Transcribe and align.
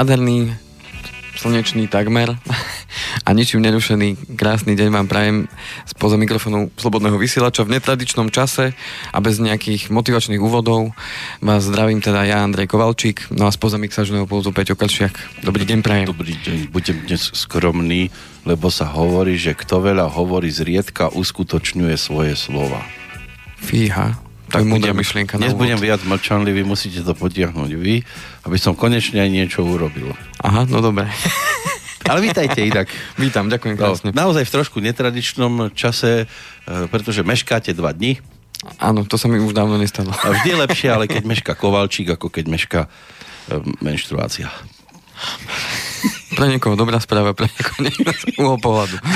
nádherný, 0.00 0.56
slnečný 1.36 1.84
takmer 1.84 2.32
a 3.28 3.36
ničím 3.36 3.60
nerušený 3.60 4.32
krásny 4.32 4.72
deň 4.72 4.88
vám 4.88 5.04
prajem 5.04 5.36
spoza 5.84 6.16
mikrofónu 6.16 6.72
Slobodného 6.72 7.20
vysielača 7.20 7.68
v 7.68 7.76
netradičnom 7.76 8.32
čase 8.32 8.72
a 9.12 9.18
bez 9.20 9.36
nejakých 9.36 9.92
motivačných 9.92 10.40
úvodov. 10.40 10.96
Vás 11.44 11.68
zdravím 11.68 12.00
teda 12.00 12.24
ja, 12.24 12.40
Andrej 12.40 12.72
Kovalčík, 12.72 13.28
no 13.36 13.44
a 13.44 13.52
spoza 13.52 13.76
mixažného 13.76 14.24
pulzu 14.24 14.56
Peťo 14.56 14.72
Kršiak. 14.72 15.44
Dobrý 15.44 15.68
deň 15.68 15.84
prajem. 15.84 16.08
Dobrý 16.08 16.32
deň, 16.32 16.72
budem 16.72 17.04
dnes 17.04 17.36
skromný, 17.36 18.08
lebo 18.48 18.72
sa 18.72 18.88
hovorí, 18.88 19.36
že 19.36 19.52
kto 19.52 19.84
veľa 19.84 20.08
hovorí, 20.08 20.48
zriedka 20.48 21.12
uskutočňuje 21.12 22.00
svoje 22.00 22.40
slova. 22.40 22.80
Fíha, 23.60 24.16
je 24.58 24.66
múdra 24.66 24.90
myšlienka 24.90 25.38
Dnes 25.38 25.54
budem 25.54 25.78
viac 25.78 26.02
mlčanlivý, 26.02 26.66
musíte 26.66 27.06
to 27.06 27.14
potiahnuť 27.14 27.70
vy, 27.78 28.02
aby 28.48 28.56
som 28.58 28.74
konečne 28.74 29.22
aj 29.22 29.30
niečo 29.30 29.62
urobil. 29.62 30.10
Aha, 30.42 30.66
no 30.66 30.82
dobre. 30.82 31.06
Ale 32.10 32.26
vítajte 32.26 32.58
inak. 32.64 32.90
Vítam, 33.14 33.46
ďakujem 33.46 33.76
no, 33.76 33.80
krásne. 33.80 34.10
No, 34.10 34.26
naozaj 34.26 34.42
v 34.48 34.54
trošku 34.58 34.82
netradičnom 34.82 35.70
čase, 35.78 36.26
e, 36.26 36.88
pretože 36.90 37.22
meškáte 37.22 37.70
dva 37.70 37.94
dni. 37.94 38.18
Áno, 38.82 39.06
to 39.06 39.14
sa 39.14 39.30
mi 39.30 39.38
už 39.38 39.54
dávno 39.54 39.78
nestalo. 39.78 40.10
A 40.10 40.34
vždy 40.34 40.48
je 40.50 40.58
lepšie, 40.58 40.88
ale 40.90 41.06
keď 41.06 41.22
meška 41.22 41.52
Kovalčík, 41.54 42.10
ako 42.18 42.26
keď 42.26 42.44
meška 42.50 42.80
e, 43.46 43.62
menštruácia. 43.78 44.50
Pre 46.34 46.46
niekoho 46.48 46.78
dobrá 46.78 46.96
správa, 47.02 47.36
pre 47.36 47.50
niekoho 47.52 48.14
uhol 48.40 48.58
pohľadu. 48.58 48.96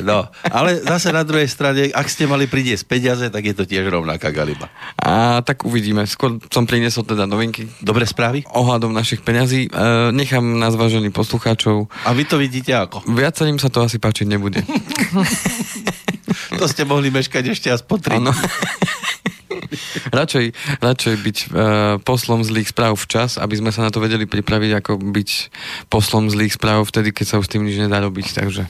No, 0.00 0.26
ale 0.48 0.80
zase 0.80 1.12
na 1.12 1.22
druhej 1.22 1.46
strane, 1.46 1.92
ak 1.92 2.08
ste 2.08 2.24
mali 2.24 2.48
priniesť 2.48 2.88
peniaze, 2.88 3.26
tak 3.28 3.44
je 3.44 3.54
to 3.54 3.68
tiež 3.68 3.84
rovnaká 3.88 4.32
galiba. 4.32 4.72
A 4.96 5.44
tak 5.44 5.62
uvidíme. 5.68 6.08
Skôr 6.08 6.40
som 6.48 6.64
priniesol 6.64 7.04
teda 7.04 7.28
novinky. 7.28 7.68
Dobré 7.84 8.08
správy? 8.08 8.48
Ohľadom 8.48 8.90
našich 8.90 9.20
peňazí. 9.20 9.68
E, 9.68 10.10
nechám 10.10 10.42
na 10.56 10.72
zvážení 10.72 11.12
poslucháčov. 11.12 11.92
A 12.08 12.10
vy 12.16 12.24
to 12.24 12.40
vidíte 12.40 12.72
ako? 12.72 13.04
Viacerým 13.06 13.60
sa 13.60 13.68
to 13.68 13.84
asi 13.84 14.00
páčiť 14.00 14.24
nebude. 14.24 14.64
to 16.58 16.64
ste 16.64 16.88
mohli 16.88 17.12
meškať 17.12 17.52
ešte 17.52 17.68
aspoň 17.68 17.98
tri. 18.00 18.16
radšej, 20.18 20.46
radšej 20.80 21.14
byť 21.20 21.38
uh, 21.38 21.48
poslom 22.02 22.42
zlých 22.42 22.70
správ 22.70 22.98
včas, 22.98 23.36
aby 23.36 23.54
sme 23.58 23.70
sa 23.70 23.86
na 23.86 23.90
to 23.90 24.02
vedeli 24.02 24.26
pripraviť, 24.26 24.70
ako 24.80 24.92
byť 25.00 25.30
poslom 25.88 26.28
zlých 26.30 26.56
správ 26.56 26.86
vtedy, 26.88 27.10
keď 27.10 27.26
sa 27.26 27.36
už 27.40 27.46
s 27.48 27.52
tým 27.52 27.64
nič 27.66 27.76
nedá 27.78 28.02
robiť. 28.02 28.26
Takže 28.34 28.62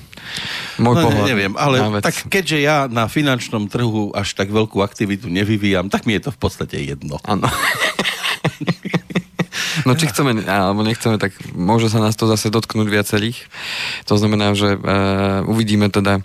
môj 0.81 0.95
no, 0.99 1.03
pohľad. 1.09 1.25
Ne, 1.25 1.31
neviem, 1.31 1.53
ale 1.57 2.01
tak 2.01 2.29
keďže 2.29 2.59
ja 2.61 2.77
na 2.91 3.07
finančnom 3.11 3.69
trhu 3.69 4.13
až 4.17 4.35
tak 4.35 4.51
veľkú 4.51 4.81
aktivitu 4.81 5.29
nevyvíjam, 5.29 5.93
tak 5.93 6.09
mi 6.09 6.17
je 6.17 6.29
to 6.29 6.31
v 6.33 6.39
podstate 6.41 6.77
jedno. 6.81 7.21
Áno. 7.25 7.47
No 9.83 9.99
či 9.99 10.07
chceme, 10.07 10.47
alebo 10.47 10.87
nechceme, 10.87 11.19
tak 11.19 11.35
môže 11.53 11.91
sa 11.91 11.99
nás 11.99 12.15
to 12.15 12.31
zase 12.31 12.49
dotknúť 12.49 12.87
viacerých. 12.87 13.39
To 14.07 14.15
znamená, 14.15 14.55
že 14.55 14.79
uh, 14.79 15.43
uvidíme 15.51 15.91
teda 15.91 16.23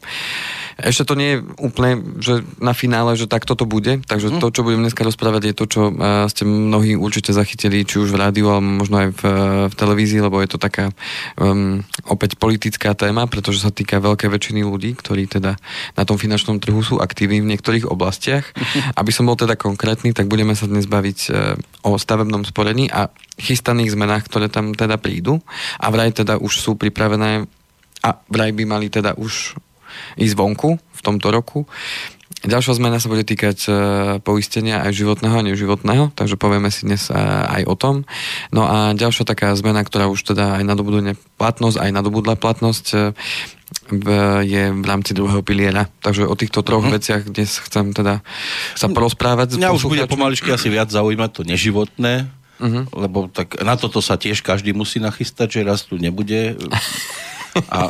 ešte 0.79 1.03
to 1.03 1.13
nie 1.19 1.29
je 1.35 1.37
úplne, 1.59 2.19
že 2.23 2.41
na 2.63 2.71
finále, 2.71 3.19
že 3.19 3.27
takto 3.27 3.53
to 3.55 3.67
bude, 3.67 4.03
takže 4.07 4.31
mm. 4.31 4.39
to, 4.39 4.47
čo 4.51 4.63
budem 4.63 4.83
dneska 4.87 5.03
rozprávať, 5.03 5.51
je 5.51 5.55
to, 5.55 5.65
čo 5.67 5.81
uh, 5.91 6.25
ste 6.31 6.47
mnohí 6.47 6.95
určite 6.95 7.35
zachytili, 7.35 7.83
či 7.83 7.99
už 7.99 8.15
v 8.15 8.19
rádiu, 8.19 8.47
alebo 8.51 8.79
možno 8.79 8.95
aj 9.03 9.09
v, 9.11 9.21
v 9.67 9.73
televízii, 9.75 10.23
lebo 10.23 10.39
je 10.39 10.49
to 10.49 10.59
taká 10.59 10.95
um, 11.35 11.83
opäť 12.07 12.39
politická 12.39 12.95
téma, 12.95 13.27
pretože 13.27 13.61
sa 13.61 13.71
týka 13.71 13.99
veľké 13.99 14.31
väčšiny 14.31 14.63
ľudí, 14.63 14.95
ktorí 14.95 15.27
teda 15.27 15.59
na 15.99 16.03
tom 16.07 16.15
finančnom 16.15 16.63
trhu 16.63 16.79
sú 16.79 17.03
aktívni 17.03 17.43
v 17.43 17.51
niektorých 17.55 17.85
oblastiach. 17.85 18.47
Aby 18.95 19.11
som 19.11 19.27
bol 19.27 19.35
teda 19.35 19.59
konkrétny, 19.59 20.15
tak 20.15 20.31
budeme 20.31 20.55
sa 20.55 20.65
dnes 20.65 20.87
baviť 20.87 21.19
uh, 21.29 21.59
o 21.83 21.99
stavebnom 21.99 22.47
sporení 22.47 22.87
a 22.87 23.11
chystaných 23.39 23.95
zmenách, 23.95 24.27
ktoré 24.27 24.47
tam 24.51 24.75
teda 24.75 24.99
prídu. 24.99 25.39
A 25.79 25.91
vraj 25.91 26.11
teda 26.15 26.39
už 26.39 26.59
sú 26.59 26.71
pripravené 26.75 27.47
a 27.99 28.09
vraj 28.31 28.55
by 28.55 28.63
mali 28.63 28.87
teda 28.87 29.15
už 29.19 29.59
ísť 30.17 30.35
vonku 30.35 30.79
v 30.79 31.01
tomto 31.01 31.31
roku. 31.31 31.65
Ďalšia 32.39 32.79
zmena 32.79 33.03
sa 33.03 33.11
bude 33.11 33.27
týkať 33.27 33.57
e, 33.67 33.71
poistenia 34.23 34.79
aj 34.87 34.95
životného 34.95 35.43
a 35.43 35.47
neživotného, 35.51 36.15
takže 36.15 36.39
povieme 36.39 36.71
si 36.71 36.87
dnes 36.87 37.11
e, 37.11 37.19
aj 37.19 37.67
o 37.67 37.75
tom. 37.75 38.07
No 38.55 38.63
a 38.63 38.95
ďalšia 38.95 39.27
taká 39.27 39.51
zmena, 39.59 39.83
ktorá 39.83 40.07
už 40.07 40.23
teda 40.23 40.55
aj 40.55 40.63
nadobudne 40.63 41.19
platnosť, 41.35 41.83
aj 41.83 41.91
nadobudla 41.91 42.39
platnosť, 42.39 42.85
e, 42.95 42.99
je 44.47 44.63
v 44.71 44.85
rámci 44.87 45.11
druhého 45.11 45.43
piliera. 45.43 45.91
Takže 45.99 46.31
o 46.31 46.35
týchto 46.39 46.63
troch 46.63 46.79
mm-hmm. 46.79 46.95
veciach 46.95 47.21
dnes 47.27 47.49
chcem 47.59 47.91
teda 47.91 48.23
sa 48.77 48.87
porozprávať. 48.87 49.59
Mňa 49.59 49.75
už 49.75 49.91
bude 49.91 50.07
pomaličky 50.07 50.47
asi 50.53 50.71
viac 50.71 50.87
zaujímať 50.93 51.29
to 51.35 51.41
neživotné, 51.43 52.29
mm-hmm. 52.63 52.83
lebo 52.95 53.27
tak 53.27 53.59
na 53.59 53.75
toto 53.75 53.99
sa 53.99 54.15
tiež 54.15 54.47
každý 54.47 54.71
musí 54.71 55.03
nachystať, 55.03 55.59
že 55.59 55.67
raz 55.67 55.83
tu 55.83 55.99
nebude 55.99 56.55
a, 57.69 57.89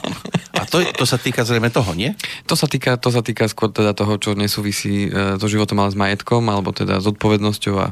a 0.56 0.62
to, 0.68 0.84
to 0.96 1.06
sa 1.06 1.20
týka 1.20 1.44
zrejme 1.44 1.68
toho, 1.74 1.92
nie? 1.96 2.16
To 2.48 2.56
sa 2.56 2.66
týka, 2.66 2.96
to 2.96 3.12
sa 3.12 3.20
týka 3.20 3.48
skôr 3.52 3.72
teda 3.72 3.92
toho, 3.92 4.16
čo 4.22 4.36
nesúvisí 4.36 5.10
e, 5.10 5.36
so 5.36 5.48
životom, 5.52 5.84
ale 5.84 5.92
s 5.92 5.98
majetkom, 6.00 6.48
alebo 6.48 6.72
teda 6.72 7.04
s 7.04 7.06
odpovednosťou 7.10 7.76
a 7.80 7.88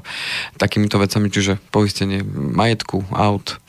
takýmito 0.56 1.00
vecami, 1.02 1.28
čiže 1.28 1.60
poistenie 1.74 2.24
majetku, 2.32 3.04
aut, 3.12 3.60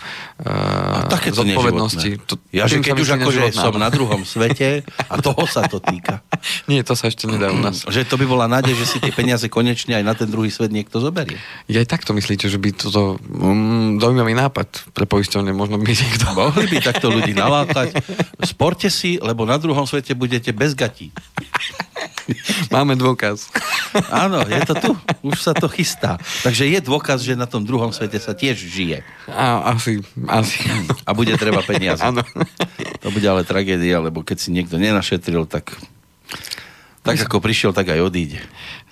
e, 0.42 0.48
a 0.48 1.06
zodpovednosti. 1.08 2.10
To, 2.28 2.34
ja, 2.54 2.70
že 2.70 2.82
keď 2.84 2.96
už 3.00 3.10
akože 3.18 3.42
som 3.54 3.74
na 3.76 3.90
druhom 3.90 4.22
svete 4.22 4.86
a 5.10 5.14
toho 5.18 5.44
sa 5.48 5.66
to 5.66 5.82
týka. 5.82 6.20
Nie, 6.70 6.82
to 6.82 6.98
sa 6.98 7.08
ešte 7.08 7.26
nedá 7.30 7.52
u 7.52 7.60
nás. 7.60 7.84
Že 7.94 8.08
to 8.08 8.16
by 8.20 8.26
bola 8.28 8.46
nádej, 8.50 8.74
že 8.78 8.86
si 8.86 8.98
tie 8.98 9.12
peniaze 9.14 9.46
konečne 9.50 9.98
aj 9.98 10.04
na 10.04 10.14
ten 10.14 10.28
druhý 10.28 10.52
svet 10.52 10.70
niekto 10.70 11.00
zoberie. 11.00 11.40
Ja 11.66 11.80
aj 11.82 11.88
takto 11.88 12.12
myslíte, 12.14 12.46
že 12.46 12.60
by 12.60 12.70
toto 12.76 13.16
um, 13.32 13.96
zaujímavý 13.98 14.36
nápad 14.36 14.92
pre 14.92 15.08
poisťovne 15.08 15.50
možno 15.56 15.80
by 15.80 15.88
niekto... 15.88 16.24
Mohli 16.38 16.66
by 16.68 16.78
takto 16.84 17.08
ľudí 17.10 17.32
nalákať 17.32 17.96
sporte 18.48 18.88
si, 18.90 19.22
lebo 19.22 19.46
na 19.46 19.60
druhom 19.60 19.86
svete 19.86 20.16
budete 20.18 20.50
bez 20.50 20.74
gatí. 20.74 21.14
Máme 22.74 22.98
dôkaz. 22.98 23.48
Áno, 24.12 24.44
je 24.44 24.60
to 24.68 24.74
tu. 24.76 24.90
Už 25.24 25.40
sa 25.40 25.56
to 25.56 25.70
chystá. 25.70 26.20
Takže 26.44 26.68
je 26.68 26.78
dôkaz, 26.84 27.24
že 27.24 27.38
na 27.38 27.48
tom 27.48 27.64
druhom 27.64 27.88
svete 27.88 28.20
sa 28.20 28.36
tiež 28.36 28.58
žije. 28.58 29.00
A, 29.30 29.72
asi, 29.72 30.04
asi. 30.28 30.60
A 31.08 31.16
bude 31.16 31.32
treba 31.40 31.64
peniaze. 31.64 32.04
Áno. 32.04 32.20
To 33.00 33.08
bude 33.08 33.24
ale 33.24 33.48
tragédia, 33.48 34.02
lebo 34.02 34.20
keď 34.20 34.36
si 34.42 34.48
niekto 34.52 34.76
nenašetril, 34.76 35.48
tak 35.48 35.72
tak 37.02 37.24
ako 37.24 37.40
prišiel, 37.40 37.72
tak 37.72 37.88
aj 37.88 38.04
odíde. 38.04 38.42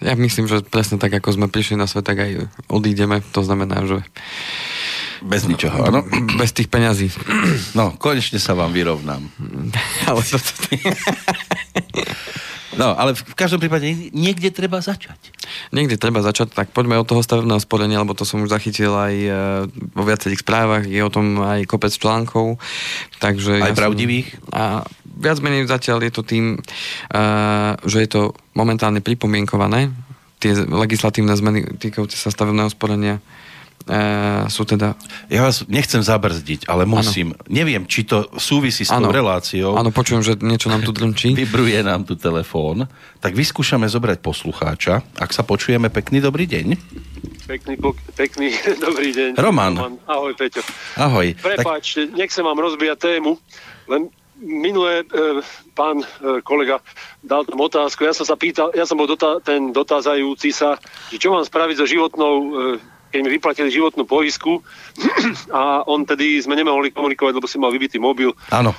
Ja 0.00 0.16
myslím, 0.16 0.48
že 0.48 0.64
presne 0.64 0.96
tak, 0.96 1.12
ako 1.12 1.36
sme 1.36 1.46
prišli 1.52 1.76
na 1.76 1.84
svet, 1.84 2.08
tak 2.08 2.16
aj 2.16 2.48
odídeme. 2.72 3.20
To 3.36 3.44
znamená, 3.44 3.84
že 3.84 4.00
bez 5.24 5.48
ničoho, 5.48 5.88
áno? 5.88 6.04
Bez 6.40 6.52
tých 6.52 6.68
peňazí. 6.68 7.08
No, 7.78 7.92
konečne 7.96 8.40
sa 8.40 8.52
vám 8.52 8.72
vyrovnám. 8.72 9.20
Ale 10.08 10.20
to... 10.24 10.36
No, 12.76 12.92
ale 12.92 13.16
v 13.16 13.32
každom 13.32 13.56
prípade 13.56 13.88
niekde 14.12 14.52
treba 14.52 14.84
začať. 14.84 15.16
Niekde 15.72 15.96
treba 15.96 16.20
začať, 16.20 16.52
tak 16.52 16.76
poďme 16.76 17.00
od 17.00 17.08
toho 17.08 17.24
stavebného 17.24 17.56
sporenia, 17.56 18.04
lebo 18.04 18.12
to 18.12 18.28
som 18.28 18.44
už 18.44 18.52
zachytil 18.52 18.92
aj 18.92 19.14
e, 19.16 19.30
vo 19.96 20.04
viacerých 20.04 20.44
správach, 20.44 20.84
je 20.84 21.00
o 21.00 21.08
tom 21.08 21.40
aj 21.40 21.64
kopec 21.64 21.88
článkov. 21.96 22.60
Takže 23.16 23.64
aj 23.64 23.72
ja 23.72 23.80
pravdivých? 23.80 24.28
Som, 24.28 24.52
a 24.52 24.64
viac 25.16 25.40
menej 25.40 25.66
zatiaľ 25.66 26.04
je 26.06 26.12
to 26.12 26.22
tým, 26.22 26.44
uh, 26.60 27.74
že 27.82 28.04
je 28.04 28.08
to 28.08 28.22
momentálne 28.52 29.00
pripomienkované, 29.00 29.92
tie 30.38 30.52
legislatívne 30.62 31.32
zmeny 31.32 31.64
týkajúce 31.80 32.16
sa 32.16 32.28
stavebného 32.28 32.68
sporenia 32.68 33.18
e, 33.88 34.00
sú 34.52 34.68
teda... 34.68 34.92
Ja 35.32 35.48
vás 35.48 35.64
nechcem 35.64 36.04
zabrzdiť, 36.04 36.68
ale 36.68 36.84
musím. 36.84 37.32
Ano. 37.32 37.48
Neviem, 37.48 37.88
či 37.88 38.04
to 38.04 38.28
súvisí 38.36 38.84
s 38.84 38.92
ano. 38.92 39.08
tou 39.08 39.16
reláciou. 39.16 39.80
Áno, 39.80 39.88
počujem, 39.94 40.20
že 40.20 40.36
niečo 40.36 40.68
nám 40.68 40.84
tu 40.84 40.92
drnčí. 40.92 41.32
Vybruje 41.32 41.80
nám 41.80 42.04
tu 42.04 42.14
telefón. 42.20 42.84
Tak 43.24 43.32
vyskúšame 43.32 43.88
zobrať 43.88 44.20
poslucháča. 44.20 45.00
Ak 45.16 45.32
sa 45.32 45.40
počujeme, 45.40 45.88
pekný 45.88 46.20
dobrý 46.20 46.44
deň. 46.44 46.66
Pekný, 47.46 47.78
pekný 48.18 48.48
dobrý 48.86 49.14
deň. 49.14 49.30
Roman. 49.40 49.72
Roman. 49.78 49.96
Ahoj, 50.04 50.34
Peťo. 50.36 50.60
Ahoj. 51.00 51.32
Prepáčte, 51.38 52.10
tak... 52.10 52.18
nechcem 52.18 52.44
vám 52.44 52.58
rozbíjať 52.58 52.98
tému, 52.98 53.38
len 53.86 54.10
minulé 54.40 55.02
e, 55.02 55.04
pán 55.72 56.04
e, 56.04 56.06
kolega 56.44 56.80
dal 57.24 57.48
tam 57.48 57.60
otázku, 57.60 58.04
ja 58.04 58.12
som 58.12 58.28
sa 58.28 58.36
pýtal, 58.36 58.72
ja 58.76 58.84
som 58.84 59.00
bol 59.00 59.08
dotá, 59.08 59.40
ten 59.40 59.72
dotázajúci 59.72 60.52
sa, 60.52 60.76
že 61.08 61.16
čo 61.16 61.32
mám 61.32 61.44
spraviť 61.44 61.76
so 61.80 61.86
životnou 61.88 62.34
e, 62.34 62.46
keď 63.06 63.20
mi 63.22 63.30
vyplatili 63.32 63.72
životnú 63.72 64.04
poisku 64.04 64.60
a 65.56 65.86
on 65.88 66.04
tedy 66.04 66.36
sme 66.42 66.52
nemohli 66.52 66.92
komunikovať, 66.92 67.32
lebo 67.38 67.48
si 67.48 67.56
mal 67.56 67.72
vybitý 67.72 67.96
mobil. 67.96 68.34
Áno. 68.52 68.76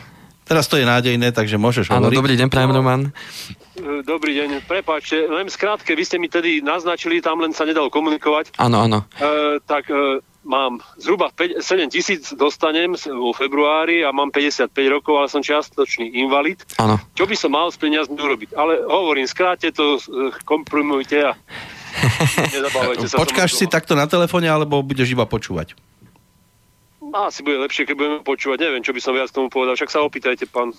Teraz 0.48 0.72
to 0.72 0.80
je 0.80 0.88
nádejné, 0.88 1.36
takže 1.36 1.60
môžeš 1.60 1.92
Áno, 1.92 2.08
hovoriť. 2.08 2.18
dobrý 2.24 2.34
deň, 2.40 2.48
prajem 2.48 2.72
Roman. 2.72 3.02
E, 3.04 4.00
dobrý 4.08 4.32
deň, 4.32 4.64
prepáčte, 4.64 5.28
len 5.28 5.52
skrátke, 5.52 5.92
vy 5.92 6.04
ste 6.08 6.16
mi 6.24 6.32
tedy 6.32 6.64
naznačili, 6.64 7.20
tam 7.20 7.44
len 7.44 7.52
sa 7.52 7.68
nedalo 7.68 7.92
komunikovať. 7.92 8.56
Áno, 8.56 8.80
áno. 8.80 9.04
E, 9.20 9.60
tak 9.68 9.92
e, 9.92 10.24
mám 10.48 10.80
zhruba 10.96 11.28
5, 11.36 11.60
7 11.60 11.92
tisíc 11.92 12.32
dostanem 12.32 12.96
vo 12.96 13.36
februári 13.36 14.08
a 14.08 14.16
mám 14.16 14.32
55 14.32 14.72
rokov, 14.88 15.20
ale 15.20 15.28
som 15.28 15.44
čiastočný 15.44 16.16
invalid. 16.16 16.64
Áno. 16.80 16.96
Čo 17.14 17.28
by 17.28 17.36
som 17.36 17.52
mal 17.52 17.68
s 17.68 17.76
peniazmi 17.76 18.16
urobiť? 18.16 18.56
Ale 18.56 18.88
hovorím, 18.88 19.28
skráte 19.28 19.76
to, 19.76 20.00
e, 20.00 20.32
komprimujte 20.48 21.36
a 21.36 21.36
Počkáš 23.18 23.58
si 23.58 23.66
takto 23.66 23.98
na 23.98 24.06
telefóne, 24.06 24.46
alebo 24.48 24.86
budeš 24.86 25.18
iba 25.18 25.26
počúvať? 25.26 25.74
Asi 27.08 27.40
bude 27.42 27.58
lepšie, 27.64 27.88
keď 27.88 27.96
budeme 27.96 28.20
počúvať. 28.22 28.68
Neviem, 28.68 28.84
čo 28.84 28.92
by 28.92 29.02
som 29.02 29.16
viac 29.16 29.32
tomu 29.32 29.48
povedal. 29.48 29.80
Však 29.80 29.90
sa 29.90 30.04
opýtajte, 30.04 30.44
pán. 30.52 30.76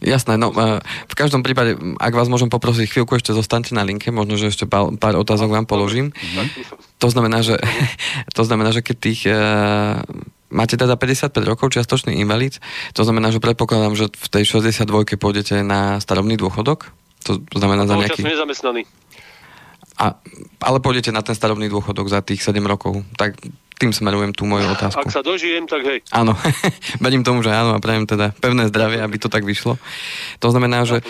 Jasné, 0.00 0.40
no 0.40 0.50
e, 0.50 0.80
v 0.82 1.14
každom 1.14 1.44
prípade, 1.44 1.76
ak 2.00 2.16
vás 2.16 2.26
môžem 2.32 2.48
poprosiť 2.48 2.88
chvíľku, 2.88 3.14
ešte 3.14 3.36
zostaňte 3.36 3.76
na 3.76 3.84
linke, 3.84 4.08
možno, 4.08 4.40
že 4.40 4.48
ešte 4.48 4.64
pár, 4.64 4.96
pár 4.96 5.14
otázok 5.20 5.52
vám 5.52 5.68
položím. 5.68 6.16
To 6.98 7.08
znamená, 7.10 7.42
že, 7.42 7.58
to 8.36 8.42
znamená, 8.42 8.70
že 8.74 8.82
keď 8.82 8.96
tých 8.98 9.20
e, 9.26 9.34
máte 10.50 10.74
teda 10.74 10.98
55 10.98 11.34
rokov, 11.46 11.74
čiastočný 11.74 12.18
invalid, 12.18 12.58
to 12.92 13.02
znamená, 13.04 13.30
že 13.30 13.42
predpokladám, 13.42 13.94
že 13.94 14.06
v 14.10 14.28
tej 14.28 14.44
62 14.58 15.18
pôjdete 15.18 15.62
na 15.62 16.02
starobný 16.02 16.34
dôchodok? 16.34 16.90
To 17.26 17.56
znamená 17.58 17.84
za 17.84 17.98
nejaký... 17.98 18.24
nezamestnaný. 18.24 18.86
A, 19.98 20.14
ale 20.62 20.78
pôjdete 20.78 21.10
na 21.10 21.26
ten 21.26 21.34
starobný 21.34 21.66
dôchodok 21.66 22.06
za 22.06 22.22
tých 22.22 22.38
7 22.46 22.62
rokov. 22.62 23.02
Tak 23.18 23.34
tým 23.78 23.94
smerujem 23.94 24.34
tú 24.34 24.42
moju 24.46 24.66
otázku. 24.74 25.06
Ak 25.06 25.14
sa 25.14 25.22
dožijem, 25.22 25.66
tak 25.70 25.86
hej. 25.86 26.02
Áno, 26.10 26.34
verím 27.04 27.22
tomu, 27.22 27.46
že 27.46 27.54
áno 27.54 27.78
a 27.78 27.82
prajem 27.82 28.10
teda 28.10 28.34
pevné 28.34 28.66
zdravie, 28.66 28.98
aby 28.98 29.16
to 29.22 29.30
tak 29.30 29.46
vyšlo. 29.46 29.78
To 30.42 30.48
znamená, 30.50 30.82
že 30.82 31.02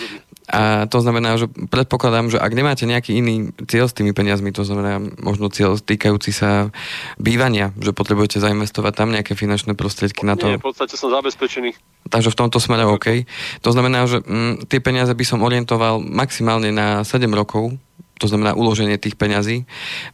a 0.49 0.89
to 0.89 1.05
znamená, 1.05 1.37
že 1.37 1.47
predpokladám, 1.49 2.33
že 2.33 2.41
ak 2.41 2.57
nemáte 2.57 2.89
nejaký 2.89 3.21
iný 3.21 3.53
cieľ 3.69 3.85
s 3.85 3.97
tými 3.97 4.17
peniazmi, 4.17 4.49
to 4.49 4.65
znamená 4.65 4.97
možno 5.21 5.53
cieľ 5.53 5.77
týkajúci 5.77 6.33
sa 6.33 6.73
bývania, 7.21 7.77
že 7.77 7.93
potrebujete 7.93 8.41
zainvestovať 8.41 8.93
tam 8.97 9.13
nejaké 9.13 9.37
finančné 9.37 9.77
prostriedky 9.77 10.25
na 10.25 10.41
to. 10.41 10.49
Nie, 10.49 10.57
v 10.57 10.73
podstate 10.73 10.97
som 10.97 11.13
zabezpečený. 11.13 11.77
Takže 12.09 12.33
v 12.33 12.39
tomto 12.41 12.57
smere 12.65 12.89
OK. 12.89 13.29
To 13.61 13.71
znamená, 13.77 14.09
že 14.09 14.25
mm, 14.25 14.73
tie 14.73 14.81
peniaze 14.81 15.13
by 15.13 15.25
som 15.29 15.45
orientoval 15.45 16.01
maximálne 16.01 16.73
na 16.73 17.05
7 17.05 17.29
rokov, 17.37 17.77
to 18.19 18.27
znamená 18.27 18.53
uloženie 18.59 18.99
tých 18.99 19.15
peňazí 19.15 19.65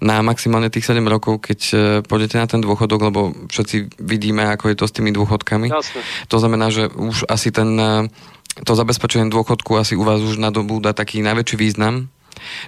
na 0.04 0.20
maximálne 0.20 0.68
tých 0.68 0.84
7 0.84 1.00
rokov, 1.08 1.40
keď 1.40 1.60
e, 1.72 1.76
pôjdete 2.04 2.36
na 2.36 2.44
ten 2.44 2.60
dôchodok, 2.60 3.00
lebo 3.00 3.32
všetci 3.48 3.96
vidíme, 3.96 4.44
ako 4.44 4.68
je 4.70 4.76
to 4.76 4.84
s 4.84 4.92
tými 4.92 5.10
dôchodkami. 5.16 5.72
Jasne. 5.72 6.00
To 6.28 6.36
znamená, 6.36 6.68
že 6.68 6.92
už 6.92 7.24
asi 7.32 7.48
ten, 7.48 7.72
e, 7.80 8.12
to 8.62 8.72
zabezpečenie 8.78 9.26
dôchodku 9.34 9.74
asi 9.74 9.98
u 9.98 10.06
vás 10.06 10.22
už 10.22 10.38
na 10.38 10.54
dobu 10.54 10.78
dá 10.78 10.94
taký 10.94 11.18
najväčší 11.26 11.56
význam, 11.58 12.06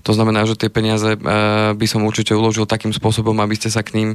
to 0.03 0.15
znamená, 0.15 0.47
že 0.47 0.59
tie 0.59 0.71
peniaze 0.71 1.15
e, 1.15 1.19
by 1.75 1.87
som 1.87 2.07
určite 2.07 2.33
uložil 2.33 2.65
takým 2.65 2.95
spôsobom, 2.95 3.35
aby 3.43 3.55
ste 3.59 3.69
sa 3.69 3.83
k 3.83 3.99
ním 3.99 4.11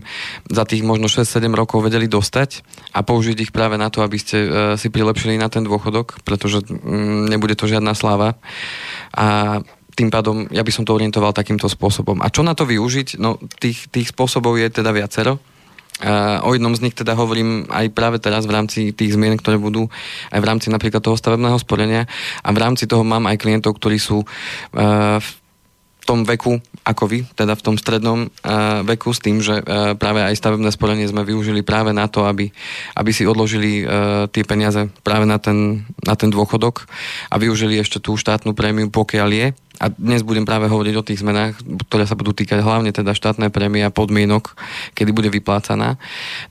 za 0.47 0.63
tých 0.63 0.81
možno 0.81 1.12
6-7 1.12 1.51
rokov 1.51 1.83
vedeli 1.83 2.07
dostať 2.07 2.63
a 2.95 3.03
použiť 3.03 3.38
ich 3.38 3.51
práve 3.53 3.75
na 3.75 3.91
to, 3.91 4.01
aby 4.01 4.18
ste 4.18 4.38
si 4.79 4.88
prilepšili 4.88 5.35
na 5.38 5.51
ten 5.51 5.68
dôchodok, 5.68 6.23
pretože 6.23 6.63
mm, 6.65 7.29
nebude 7.29 7.56
to 7.59 7.68
žiadna 7.68 7.94
sláva. 7.94 8.39
A 9.12 9.59
tým 9.95 10.07
pádom 10.07 10.47
ja 10.50 10.63
by 10.63 10.71
som 10.71 10.88
to 10.88 10.95
orientoval 10.95 11.35
takýmto 11.35 11.68
spôsobom. 11.68 12.23
A 12.23 12.31
čo 12.31 12.41
na 12.47 12.56
to 12.56 12.63
využiť? 12.63 13.19
No 13.19 13.38
tých, 13.59 13.91
tých 13.91 14.09
spôsobov 14.15 14.56
je 14.56 14.71
teda 14.71 14.95
viacero. 14.95 15.38
O 16.42 16.57
jednom 16.57 16.74
z 16.74 16.81
nich 16.81 16.98
teda 16.98 17.13
hovorím 17.13 17.69
aj 17.69 17.94
práve 17.94 18.18
teraz 18.18 18.50
v 18.50 18.56
rámci 18.57 18.80
tých 18.89 19.13
zmien, 19.13 19.38
ktoré 19.38 19.62
budú 19.62 19.86
aj 20.33 20.39
v 20.42 20.50
rámci 20.50 20.68
napríklad 20.74 21.01
toho 21.01 21.13
stavebného 21.13 21.57
sporenia 21.62 22.09
a 22.42 22.50
v 22.50 22.57
rámci 22.57 22.89
toho 22.89 23.06
mám 23.06 23.30
aj 23.30 23.38
klientov, 23.38 23.77
ktorí 23.77 24.01
sú 24.01 24.25
uh, 24.25 25.21
v 26.01 26.06
tom 26.09 26.25
veku 26.25 26.57
ako 26.81 27.06
vy, 27.06 27.30
teda 27.38 27.53
v 27.53 27.62
tom 27.62 27.75
strednom 27.77 28.25
uh, 28.25 28.81
veku 28.81 29.13
s 29.13 29.21
tým, 29.21 29.38
že 29.38 29.62
uh, 29.62 29.94
práve 29.94 30.25
aj 30.25 30.33
stavebné 30.33 30.74
sporenie 30.74 31.06
sme 31.06 31.21
využili 31.21 31.62
práve 31.62 31.94
na 31.94 32.09
to, 32.09 32.25
aby, 32.25 32.50
aby 32.97 33.12
si 33.13 33.30
odložili 33.30 33.86
uh, 33.86 34.25
tie 34.33 34.42
peniaze 34.42 34.89
práve 35.06 35.30
na 35.30 35.38
ten, 35.38 35.86
na 36.01 36.18
ten 36.18 36.33
dôchodok 36.33 36.89
a 37.30 37.38
využili 37.38 37.77
ešte 37.77 38.01
tú 38.01 38.18
štátnu 38.18 38.57
prémiu, 38.57 38.89
pokiaľ 38.89 39.30
je. 39.30 39.47
A 39.81 39.89
dnes 39.89 40.22
budem 40.22 40.45
práve 40.45 40.69
hovoriť 40.69 40.94
o 40.94 41.06
tých 41.06 41.25
zmenách, 41.25 41.57
ktoré 41.89 42.06
sa 42.06 42.13
budú 42.13 42.38
týkať 42.38 42.62
hlavne 42.62 42.94
teda 42.94 43.18
štátnej 43.18 43.50
prémie 43.50 43.81
a 43.81 43.89
podmienok, 43.89 44.54
kedy 44.94 45.10
bude 45.10 45.33
vyplácaná. 45.33 45.98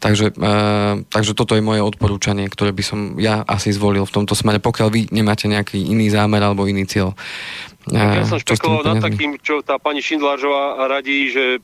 Takže, 0.02 0.34
uh, 0.34 1.06
takže 1.06 1.38
toto 1.38 1.54
je 1.54 1.62
moje 1.62 1.78
odporúčanie, 1.78 2.50
ktoré 2.50 2.74
by 2.74 2.82
som 2.82 2.98
ja 3.22 3.46
asi 3.46 3.70
zvolil 3.70 4.02
v 4.02 4.14
tomto 4.18 4.34
smere, 4.34 4.58
pokiaľ 4.58 4.88
vy 4.90 5.00
nemáte 5.14 5.46
nejaký 5.46 5.78
iný 5.78 6.10
zámer 6.10 6.42
alebo 6.42 6.66
iný 6.66 6.90
cieľ. 6.90 7.14
Ja 7.88 8.28
som 8.28 8.36
špekuloval 8.36 8.98
nad 8.98 9.00
takým, 9.00 9.40
čo 9.40 9.64
tá 9.64 9.80
pani 9.80 10.04
Šindlážová 10.04 10.84
radí, 10.84 11.32
že 11.32 11.58
e, 11.58 11.60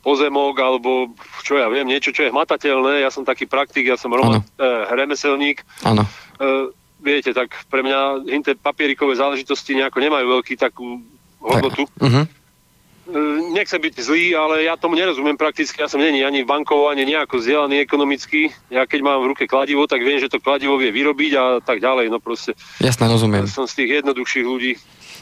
pozemok 0.00 0.56
alebo 0.56 1.12
čo 1.44 1.60
ja 1.60 1.68
viem, 1.68 1.84
niečo, 1.84 2.16
čo 2.16 2.24
je 2.24 2.32
hmatateľné. 2.32 3.04
Ja 3.04 3.12
som 3.12 3.28
taký 3.28 3.44
praktik, 3.44 3.84
ja 3.92 4.00
som 4.00 4.14
roman, 4.14 4.40
e, 4.40 4.64
remeselník. 4.88 5.62
Áno. 5.84 6.08
E, 6.40 6.72
viete, 6.98 7.30
tak 7.34 7.54
pre 7.70 7.82
mňa 7.82 8.28
hinte 8.28 8.52
papierikové 8.58 9.16
záležitosti 9.16 9.78
nejako 9.78 9.98
nemajú 10.02 10.26
veľký 10.38 10.54
takú 10.58 11.00
hodnotu. 11.38 11.86
Uh-huh. 11.98 12.26
Nechcem 13.56 13.80
byť 13.80 14.04
zlý, 14.04 14.36
ale 14.36 14.68
ja 14.68 14.76
tomu 14.76 14.92
nerozumiem 14.92 15.32
prakticky. 15.32 15.80
Ja 15.80 15.88
som 15.88 15.96
není 15.96 16.20
ani 16.20 16.44
bankovo, 16.44 16.92
ani 16.92 17.08
nejako 17.08 17.40
vzdelaný 17.40 17.80
ekonomicky. 17.80 18.52
Ja 18.68 18.84
keď 18.84 19.00
mám 19.00 19.24
v 19.24 19.32
ruke 19.32 19.48
kladivo, 19.48 19.88
tak 19.88 20.04
viem, 20.04 20.20
že 20.20 20.28
to 20.28 20.44
kladivo 20.44 20.76
vie 20.76 20.92
vyrobiť 20.92 21.32
a 21.40 21.44
tak 21.64 21.80
ďalej. 21.80 22.12
No 22.12 22.20
proste. 22.20 22.52
Jasne, 22.84 23.08
rozumiem. 23.08 23.48
Som 23.48 23.64
z 23.64 23.80
tých 23.80 24.04
jednoduchších 24.04 24.44
ľudí. 24.44 24.76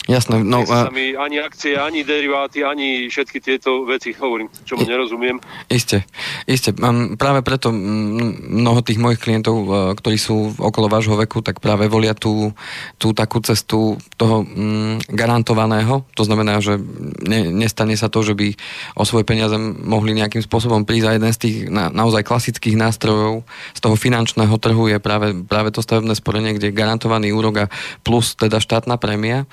Jasné. 0.06 0.46
No, 0.46 0.62
a... 0.70 0.86
mi 0.94 1.18
ani 1.18 1.42
akcie, 1.42 1.74
ani 1.74 2.06
deriváty, 2.06 2.62
ani 2.62 3.10
všetky 3.10 3.42
tieto 3.42 3.82
veci 3.82 4.14
hovorím, 4.14 4.46
čo 4.62 4.78
I... 4.78 4.86
nerozumiem. 4.86 5.42
Isté, 5.66 6.06
isté. 6.46 6.70
Práve 7.18 7.42
preto 7.42 7.74
mnoho 7.74 8.86
tých 8.86 9.02
mojich 9.02 9.18
klientov, 9.18 9.56
e, 9.66 9.70
ktorí 9.98 10.14
sú 10.14 10.54
okolo 10.62 10.86
vášho 10.86 11.18
veku, 11.18 11.42
tak 11.42 11.58
práve 11.58 11.90
volia 11.90 12.14
tú, 12.14 12.54
tú 13.02 13.10
takú 13.10 13.42
cestu 13.42 13.98
toho 14.14 14.46
mm, 14.46 15.10
garantovaného. 15.10 16.06
To 16.14 16.22
znamená, 16.22 16.62
že 16.62 16.78
ne, 17.26 17.50
nestane 17.50 17.98
sa 17.98 18.06
to, 18.06 18.22
že 18.22 18.38
by 18.38 18.54
o 18.94 19.02
svoje 19.02 19.26
peniaze 19.26 19.58
mohli 19.82 20.14
nejakým 20.14 20.46
spôsobom 20.46 20.86
prísť 20.86 21.06
a 21.10 21.16
jeden 21.18 21.32
z 21.34 21.38
tých 21.42 21.56
na, 21.66 21.90
naozaj 21.90 22.22
klasických 22.22 22.78
nástrojov 22.78 23.42
z 23.74 23.80
toho 23.82 23.98
finančného 23.98 24.54
trhu 24.62 24.86
je 24.86 25.02
práve, 25.02 25.34
práve 25.50 25.74
to 25.74 25.82
stavebné 25.82 26.14
sporenie, 26.14 26.54
kde 26.54 26.70
je 26.70 26.78
garantovaný 26.78 27.34
úrok 27.34 27.66
a 27.66 27.70
plus 28.06 28.38
teda 28.38 28.62
štátna 28.62 29.02
prémia 29.02 29.50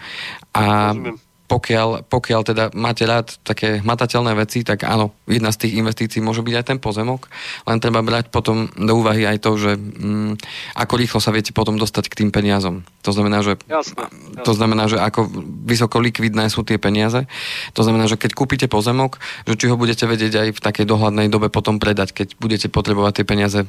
a 0.53 0.93
pokiaľ, 1.53 2.09
pokiaľ 2.09 2.41
teda 2.49 2.63
máte 2.73 3.05
rád 3.05 3.35
také 3.45 3.83
hmatateľné 3.83 4.33
veci, 4.33 4.65
tak 4.65 4.89
áno, 4.89 5.13
jedna 5.29 5.53
z 5.53 5.67
tých 5.67 5.73
investícií 5.77 6.17
môže 6.23 6.41
byť 6.41 6.55
aj 6.55 6.65
ten 6.65 6.79
pozemok, 6.81 7.29
len 7.69 7.77
treba 7.77 8.01
brať 8.01 8.33
potom 8.33 8.71
do 8.73 8.93
úvahy 8.97 9.27
aj 9.29 9.37
to, 9.43 9.51
že 9.59 9.77
mm, 9.77 10.39
ako 10.79 10.93
rýchlo 10.97 11.19
sa 11.21 11.29
viete 11.29 11.53
potom 11.53 11.77
dostať 11.77 12.09
k 12.09 12.17
tým 12.25 12.29
peniazom. 12.33 12.81
To 13.05 13.11
znamená, 13.13 13.45
že, 13.45 13.61
jasne, 13.69 14.07
jasne. 14.09 14.41
to 14.41 14.51
znamená, 14.57 14.89
že 14.89 14.97
ako 14.97 15.29
vysoko 15.67 16.01
likvidné 16.01 16.49
sú 16.49 16.65
tie 16.65 16.81
peniaze. 16.81 17.29
To 17.77 17.81
znamená, 17.85 18.09
že 18.09 18.17
keď 18.17 18.33
kúpite 18.33 18.65
pozemok, 18.65 19.21
že 19.45 19.53
či 19.53 19.69
ho 19.69 19.77
budete 19.77 20.09
vedieť 20.09 20.33
aj 20.33 20.49
v 20.57 20.63
takej 20.63 20.85
dohľadnej 20.89 21.29
dobe 21.29 21.53
potom 21.53 21.77
predať, 21.77 22.17
keď 22.17 22.27
budete 22.41 22.67
potrebovať 22.71 23.21
tie 23.21 23.25
peniaze 23.29 23.59
e, 23.61 23.67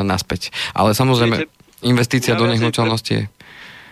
naspäť. 0.00 0.54
Ale 0.72 0.96
samozrejme, 0.96 1.44
investícia 1.84 2.34
do 2.34 2.46
nehnuteľnosti 2.46 3.12
je 3.12 3.22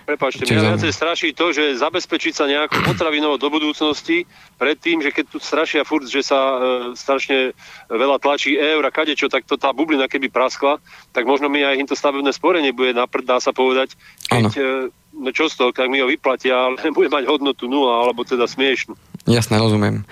Prepačte, 0.06 0.46
mňa 0.46 0.78
viacej 0.78 0.92
straší 0.94 1.28
to, 1.34 1.50
že 1.50 1.82
zabezpečiť 1.82 2.30
sa 2.30 2.46
nejakú 2.46 2.78
potravinovo 2.86 3.42
do 3.42 3.50
budúcnosti 3.50 4.22
pred 4.54 4.78
tým, 4.78 5.02
že 5.02 5.10
keď 5.10 5.34
tu 5.34 5.42
strašia 5.42 5.82
furt, 5.82 6.06
že 6.06 6.22
sa 6.22 6.38
e, 6.38 6.56
strašne 6.94 7.58
veľa 7.90 8.22
tlačí 8.22 8.54
eur 8.54 8.86
a 8.86 8.94
kadečo, 8.94 9.26
tak 9.26 9.50
to 9.50 9.58
tá 9.58 9.74
bublina 9.74 10.06
keby 10.06 10.30
praskla, 10.30 10.78
tak 11.10 11.26
možno 11.26 11.50
mi 11.50 11.66
aj 11.66 11.82
to 11.90 11.98
stavebné 11.98 12.30
sporenie 12.30 12.70
bude 12.70 12.94
naprd, 12.94 13.26
dá 13.26 13.42
sa 13.42 13.50
povedať, 13.50 13.98
keď 14.30 14.46
e, 14.54 14.62
no 15.10 15.30
čo 15.34 15.50
z 15.50 15.58
toho, 15.58 15.74
tak 15.74 15.90
mi 15.90 15.98
ho 15.98 16.06
vyplatia, 16.06 16.54
ale 16.54 16.78
bude 16.96 17.10
mať 17.10 17.26
hodnotu 17.26 17.66
nula, 17.66 18.06
alebo 18.06 18.22
teda 18.22 18.46
smiešnú. 18.46 18.94
Jasné, 19.26 19.58
rozumiem. 19.58 20.06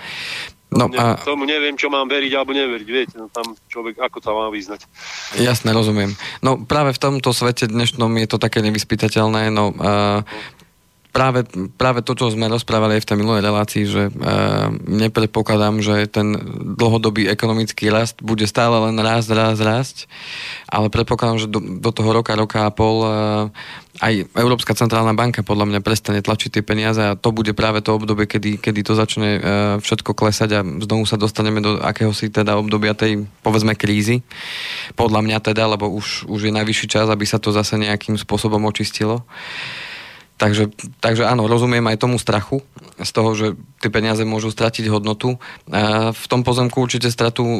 No, 0.75 0.91
a... 0.99 1.15
Tomu 1.23 1.47
neviem, 1.47 1.79
čo 1.79 1.87
mám 1.87 2.11
veriť 2.11 2.31
alebo 2.35 2.51
neveriť, 2.51 2.87
viete, 2.91 3.15
no 3.15 3.31
tam 3.31 3.55
človek, 3.71 3.95
ako 3.95 4.17
to 4.19 4.29
má 4.35 4.47
vyznať. 4.51 4.83
Jasne, 5.39 5.71
rozumiem. 5.71 6.11
No 6.43 6.59
práve 6.59 6.91
v 6.91 6.99
tomto 6.99 7.31
svete 7.31 7.71
dnešnom 7.71 8.11
je 8.19 8.27
to 8.27 8.35
také 8.35 8.59
nevyspytateľné, 8.59 9.55
no 9.55 9.71
uh, 9.71 10.27
práve, 11.15 11.47
práve 11.79 12.03
to, 12.03 12.11
čo 12.11 12.35
sme 12.35 12.51
rozprávali 12.51 12.99
aj 12.99 13.07
v 13.07 13.09
tej 13.09 13.17
minulej 13.23 13.41
relácii, 13.47 13.83
že 13.87 14.03
uh, 14.11 14.67
nepredpokladám, 14.83 15.79
že 15.79 16.11
ten 16.11 16.35
dlhodobý 16.75 17.31
ekonomický 17.31 17.87
rast 17.87 18.19
bude 18.19 18.43
stále 18.43 18.75
len 18.91 18.99
rásť, 18.99 19.31
rásť, 19.31 19.61
rásť, 19.63 19.97
ale 20.67 20.91
predpokladám, 20.91 21.39
že 21.39 21.47
do, 21.47 21.63
do 21.63 21.91
toho 21.95 22.11
roka, 22.11 22.35
roka 22.35 22.67
a 22.67 22.75
pol 22.75 23.07
uh, 23.07 23.47
aj 24.03 24.27
Európska 24.35 24.75
centrálna 24.75 25.15
banka 25.15 25.39
podľa 25.39 25.71
mňa 25.71 25.79
prestane 25.79 26.19
tlačiť 26.19 26.59
tie 26.59 26.63
peniaze 26.67 26.99
a 26.99 27.15
to 27.15 27.31
bude 27.31 27.55
práve 27.55 27.79
to 27.79 27.95
obdobie, 27.95 28.27
kedy, 28.27 28.59
kedy 28.59 28.83
to 28.83 28.91
začne 28.91 29.39
uh, 29.39 29.41
všetko 29.79 30.11
klesať 30.11 30.49
a 30.51 30.59
znovu 30.67 31.07
sa 31.07 31.15
dostaneme 31.15 31.63
do 31.63 31.79
akéhosi 31.79 32.27
teda 32.27 32.59
obdobia 32.59 32.91
tej, 32.91 33.23
povedzme, 33.39 33.71
krízy. 33.79 34.19
Podľa 34.99 35.23
mňa 35.23 35.37
teda, 35.39 35.63
lebo 35.71 35.87
už, 35.87 36.27
už 36.27 36.51
je 36.51 36.51
najvyšší 36.51 36.87
čas, 36.91 37.07
aby 37.07 37.23
sa 37.23 37.39
to 37.39 37.55
zase 37.55 37.79
nejakým 37.79 38.19
spôsobom 38.19 38.59
očistilo. 38.67 39.23
Takže, 40.35 40.67
takže 40.99 41.23
áno, 41.23 41.47
rozumiem 41.47 41.87
aj 41.87 42.03
tomu 42.03 42.19
strachu 42.19 42.59
z 42.99 43.11
toho, 43.15 43.31
že 43.35 43.55
tie 43.79 43.87
peniaze 43.87 44.19
môžu 44.27 44.51
stratiť 44.51 44.91
hodnotu. 44.91 45.39
V 46.11 46.25
tom 46.27 46.43
pozemku 46.43 46.83
určite 46.83 47.07
stratu 47.07 47.43
e, 47.43 47.59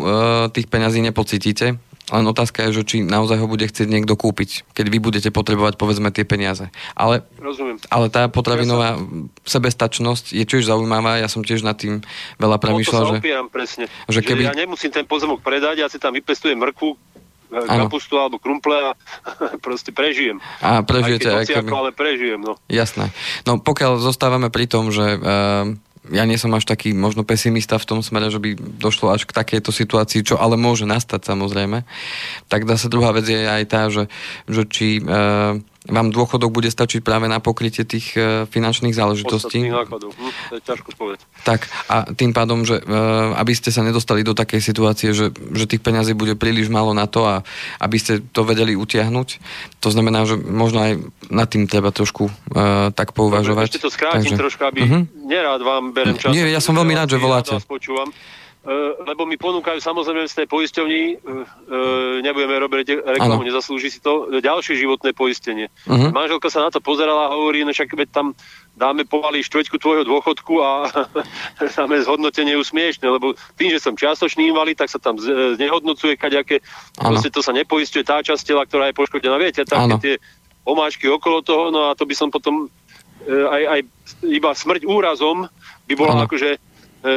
tých 0.52 0.68
peňazí 0.68 1.00
nepocítite, 1.00 1.80
len 2.14 2.26
otázka 2.30 2.70
je, 2.70 2.82
že 2.82 2.84
či 2.86 2.96
naozaj 3.02 3.42
ho 3.42 3.48
bude 3.50 3.66
chcieť 3.66 3.90
niekto 3.90 4.14
kúpiť, 4.14 4.70
keď 4.78 4.86
vy 4.94 4.98
budete 5.02 5.30
potrebovať 5.34 5.74
povedzme 5.80 6.14
tie 6.14 6.22
peniaze. 6.22 6.70
Ale, 6.94 7.26
Rozumiem. 7.42 7.82
ale 7.90 8.14
tá 8.14 8.30
potravinová 8.30 8.94
ja 8.94 9.02
som... 9.02 9.34
sebestačnosť 9.42 10.38
je 10.38 10.46
tiež 10.46 10.70
zaujímavá, 10.70 11.18
ja 11.18 11.26
som 11.26 11.42
tiež 11.42 11.66
nad 11.66 11.74
tým 11.74 12.06
veľa 12.38 12.62
premýšľal. 12.62 13.04
No, 13.10 13.12
že, 13.18 13.26
presne. 13.50 13.86
Že 14.06 14.22
keby... 14.22 14.42
Ja 14.46 14.54
nemusím 14.54 14.94
ten 14.94 15.10
pozemok 15.10 15.42
predať, 15.42 15.82
ja 15.82 15.90
si 15.90 15.98
tam 15.98 16.14
vypestujem 16.14 16.62
mrkvu, 16.62 16.94
Áno. 17.56 17.88
kapustu 17.88 18.20
alebo 18.20 18.36
krumple 18.36 18.76
a 18.76 18.90
proste 19.66 19.96
prežijem. 19.96 20.44
A 20.60 20.84
prežijete 20.84 21.32
aj 21.32 21.46
keď 21.48 21.72
ale 21.72 21.92
prežijem, 21.96 22.44
no. 22.44 22.60
Jasné. 22.68 23.16
No 23.48 23.58
pokiaľ 23.64 24.04
zostávame 24.04 24.52
pri 24.52 24.68
tom, 24.68 24.92
že 24.92 25.16
uh, 25.16 25.72
ja 26.12 26.24
nie 26.28 26.38
som 26.38 26.54
až 26.54 26.70
taký 26.70 26.94
možno 26.94 27.26
pesimista 27.26 27.82
v 27.82 27.88
tom 27.88 28.00
smere, 28.06 28.30
že 28.30 28.38
by 28.38 28.54
došlo 28.58 29.10
až 29.10 29.26
k 29.26 29.34
takejto 29.34 29.74
situácii, 29.74 30.22
čo 30.22 30.36
ale 30.38 30.60
môže 30.60 30.86
nastať 30.86 31.26
samozrejme, 31.26 31.82
tak 32.52 32.70
dá 32.70 32.78
sa 32.78 32.92
druhá 32.92 33.16
vec 33.16 33.26
je 33.26 33.42
aj 33.42 33.64
tá, 33.66 33.90
že, 33.90 34.12
že 34.46 34.68
či 34.70 35.02
uh, 35.02 35.58
vám 35.86 36.10
dôchodok 36.10 36.50
bude 36.50 36.68
stačiť 36.68 37.00
práve 37.00 37.26
na 37.26 37.38
pokrytie 37.38 37.82
tých 37.82 38.14
uh, 38.14 38.46
finančných 38.46 38.92
záležitostí. 38.92 39.70
Nákladov. 39.70 40.14
Hm, 40.14 40.34
to 40.50 40.54
je 40.58 40.64
ťažko 40.66 40.90
povedať. 40.94 41.20
Tak 41.44 41.60
a 41.86 42.10
tým 42.10 42.32
pádom, 42.32 42.66
že 42.66 42.82
uh, 42.82 43.34
aby 43.38 43.54
ste 43.54 43.70
sa 43.70 43.82
nedostali 43.82 44.22
do 44.22 44.34
takej 44.34 44.60
situácie, 44.60 45.14
že, 45.14 45.30
že 45.32 45.66
tých 45.66 45.82
peňazí 45.82 46.14
bude 46.14 46.34
príliš 46.34 46.68
málo 46.68 46.92
na 46.92 47.06
to 47.06 47.22
a 47.24 47.46
aby 47.80 47.98
ste 47.98 48.26
to 48.34 48.42
vedeli 48.42 48.74
utiahnuť, 48.74 49.28
to 49.78 49.90
znamená, 49.90 50.26
že 50.26 50.36
možno 50.36 50.82
aj 50.82 50.92
nad 51.30 51.46
tým 51.46 51.66
treba 51.66 51.90
trošku 51.90 52.28
uh, 52.28 52.90
tak 52.92 53.14
pouvažovať. 53.14 53.70
Ešte 53.70 53.86
to 53.86 53.92
skrátim 53.94 54.34
Takže- 54.34 54.42
troška, 54.42 54.64
aby 54.70 54.82
Mhm. 54.86 55.00
nerád 55.26 55.62
vám 55.62 55.94
berem 55.94 56.18
čas. 56.18 56.30
Nie, 56.30 56.46
ja 56.48 56.62
som 56.62 56.74
veľmi 56.74 56.94
rád, 56.94 57.14
že 57.14 57.18
voláte. 57.18 57.54
Ja 57.54 57.62
vás 57.62 57.70
počúvam. 57.70 58.10
Uh, 58.66 58.98
lebo 59.06 59.30
mi 59.30 59.38
ponúkajú 59.38 59.78
samozrejme 59.78 60.26
z 60.26 60.42
tej 60.42 60.48
poisťovni, 60.50 61.22
uh, 61.22 61.22
uh, 61.22 62.18
nebudeme 62.26 62.58
robiť 62.58 62.98
reklamu, 63.06 63.46
Áno. 63.46 63.46
nezaslúži 63.46 63.94
si 63.94 64.02
to, 64.02 64.42
ďalšie 64.42 64.82
životné 64.82 65.14
poistenie. 65.14 65.70
Mhm. 65.86 66.10
Manželka 66.10 66.50
sa 66.50 66.66
na 66.66 66.74
to 66.74 66.82
pozerala 66.82 67.30
a 67.30 67.38
hovorí, 67.38 67.62
no 67.62 67.70
však 67.70 67.94
veď 67.94 68.10
tam 68.10 68.34
dáme 68.74 69.06
pomaly 69.06 69.46
štvrťku 69.46 69.78
tvojho 69.78 70.04
dôchodku 70.10 70.66
a 70.66 70.90
dáme 71.78 72.02
zhodnotenie 72.02 72.58
už 72.58 72.74
smiešne, 72.74 73.06
lebo 73.06 73.38
tým, 73.54 73.70
že 73.70 73.78
som 73.78 73.94
čiastočný 73.94 74.50
invalid, 74.50 74.82
tak 74.82 74.90
sa 74.90 74.98
tam 74.98 75.22
znehodnocuje 75.22 76.18
kaďaké, 76.18 76.66
proste 76.98 77.30
to 77.30 77.46
sa 77.46 77.54
nepoistuje 77.54 78.02
tá 78.02 78.26
časť 78.26 78.50
tela, 78.50 78.66
ktorá 78.66 78.90
je 78.90 78.98
poškodená. 78.98 79.38
Viete, 79.38 79.62
také 79.62 79.94
tie 80.02 80.16
omáčky 80.66 81.06
okolo 81.06 81.46
toho, 81.46 81.70
no 81.70 81.94
a 81.94 81.94
to 81.94 82.10
by 82.10 82.18
som 82.18 82.34
potom 82.34 82.66
aj, 83.30 83.64
aj 83.78 83.80
iba 84.26 84.50
smrť 84.54 84.90
úrazom 84.90 85.46
by 85.86 85.94
bola 85.94 86.14
Áno. 86.18 86.26
akože 86.26 86.58
e, 87.06 87.12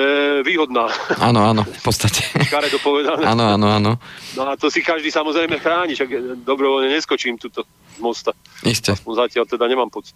výhodná, 0.45 0.85
Áno, 1.17 1.41
áno, 1.41 1.65
v 1.65 1.83
podstate. 1.83 2.21
škaredo 2.45 2.77
povedané. 2.85 3.25
áno, 3.25 3.45
áno, 3.49 3.67
áno. 3.73 3.93
No 4.37 4.43
a 4.45 4.55
to 4.55 4.69
si 4.69 4.85
každý 4.85 5.09
samozrejme 5.09 5.57
chráni, 5.57 5.97
však 5.97 6.09
e, 6.13 6.19
dobrovoľne 6.45 6.93
neskočím 6.93 7.41
tuto 7.41 7.65
z 7.97 8.01
mosta. 8.05 8.37
Isté. 8.63 8.93
Aspoň 8.93 9.15
zatiaľ 9.25 9.45
teda 9.49 9.65
nemám 9.65 9.89
pocit. 9.89 10.15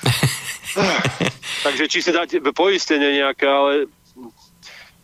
Takže 1.64 1.84
či 1.86 2.00
si 2.00 2.10
dáte 2.10 2.40
poistenie 2.56 3.20
nejaké, 3.20 3.44
ale 3.44 3.72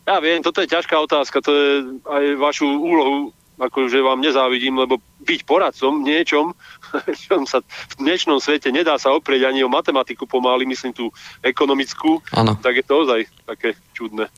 ja 0.06 0.16
viem, 0.22 0.40
toto 0.40 0.62
je 0.62 0.70
ťažká 0.70 0.94
otázka, 0.96 1.42
to 1.42 1.50
je 1.52 1.70
aj 2.06 2.24
vašu 2.38 2.64
úlohu, 2.64 3.34
akože 3.56 3.98
vám 4.04 4.20
nezávidím, 4.20 4.76
lebo 4.76 5.00
byť 5.24 5.40
poradcom 5.48 5.92
v 6.00 6.12
niečom, 6.12 6.52
čom 7.26 7.42
sa 7.48 7.60
v 7.64 7.94
dnešnom 8.00 8.38
svete 8.38 8.70
nedá 8.70 9.00
sa 9.00 9.12
oprieť 9.16 9.48
ani 9.50 9.64
o 9.64 9.72
matematiku 9.72 10.28
pomaly, 10.28 10.68
myslím 10.68 10.92
tú 10.92 11.08
ekonomickú, 11.40 12.20
Áno. 12.36 12.54
tak 12.60 12.80
je 12.80 12.84
to 12.84 12.94
ozaj 13.02 13.20
také 13.48 13.74
čudné. 13.96 14.28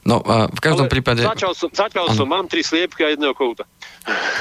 No, 0.00 0.24
a 0.24 0.48
v 0.48 0.60
každom 0.64 0.88
Ale 0.88 0.92
prípade... 0.96 1.20
Začal 1.20 1.52
som, 1.52 1.68
začal 1.68 2.08
som, 2.16 2.24
mám 2.24 2.48
tri 2.48 2.64
sliepky 2.64 3.04
a 3.04 3.12
jedného 3.12 3.36
kouta. 3.36 3.68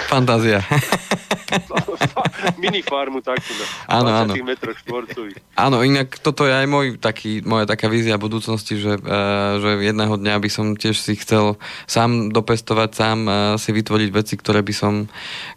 Fantázia. 0.07 0.63
Minifarmu 2.61 3.19
takú 3.21 3.51
na 3.55 3.65
Áno, 3.89 4.07
20 4.09 4.19
áno. 4.19 4.33
metroch 4.45 4.77
štvorcových. 4.85 5.37
Áno, 5.55 5.77
inak 5.83 6.19
toto 6.21 6.45
je 6.45 6.53
aj 6.53 6.67
môj 6.69 6.87
taký, 7.01 7.41
moja 7.43 7.65
taká 7.67 7.89
vízia 7.91 8.15
budúcnosti, 8.21 8.79
že, 8.79 8.97
uh, 8.99 9.59
že 9.59 9.69
jedného 9.83 10.15
dňa 10.15 10.35
by 10.39 10.49
som 10.49 10.65
tiež 10.77 10.97
si 10.97 11.17
chcel 11.19 11.59
sám 11.89 12.31
dopestovať, 12.31 12.89
sám 12.93 13.19
uh, 13.25 13.35
si 13.57 13.73
vytvoriť 13.73 14.09
veci, 14.13 14.33
ktoré 14.37 14.61
by 14.61 14.73
som, 14.73 14.93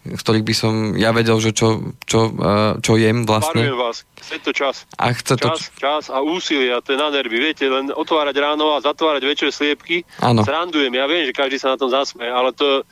z 0.04 0.20
ktorých 0.20 0.44
by 0.46 0.54
som 0.54 0.72
ja 0.96 1.12
vedel, 1.14 1.38
že 1.38 1.54
čo, 1.54 1.94
čo, 2.04 2.32
uh, 2.32 2.78
čo 2.80 2.96
jem 2.96 3.25
Varujem 3.25 3.26
vlastne. 3.26 3.62
vás, 3.76 3.96
je 4.18 4.40
to 4.42 4.52
čas. 4.52 4.84
A 4.99 5.12
chce 5.14 5.38
to... 5.38 5.49
Čas, 5.52 5.62
čas 5.78 6.04
a 6.11 6.20
úsilie, 6.20 6.72
a 6.72 6.80
to 6.80 6.94
je 6.94 6.99
na 6.99 7.08
nervy. 7.12 7.38
Viete, 7.38 7.68
len 7.68 7.92
otvárať 7.92 8.37
ráno 8.38 8.75
a 8.75 8.82
zatvárať 8.82 9.22
večer 9.25 9.49
sliepky. 9.54 10.04
Áno. 10.18 10.42
Srandujem, 10.42 10.92
ja 10.92 11.06
viem, 11.06 11.28
že 11.28 11.37
každý 11.37 11.56
sa 11.61 11.75
na 11.75 11.78
tom 11.78 11.88
zasmeje, 11.88 12.30
ale 12.30 12.50
to, 12.54 12.82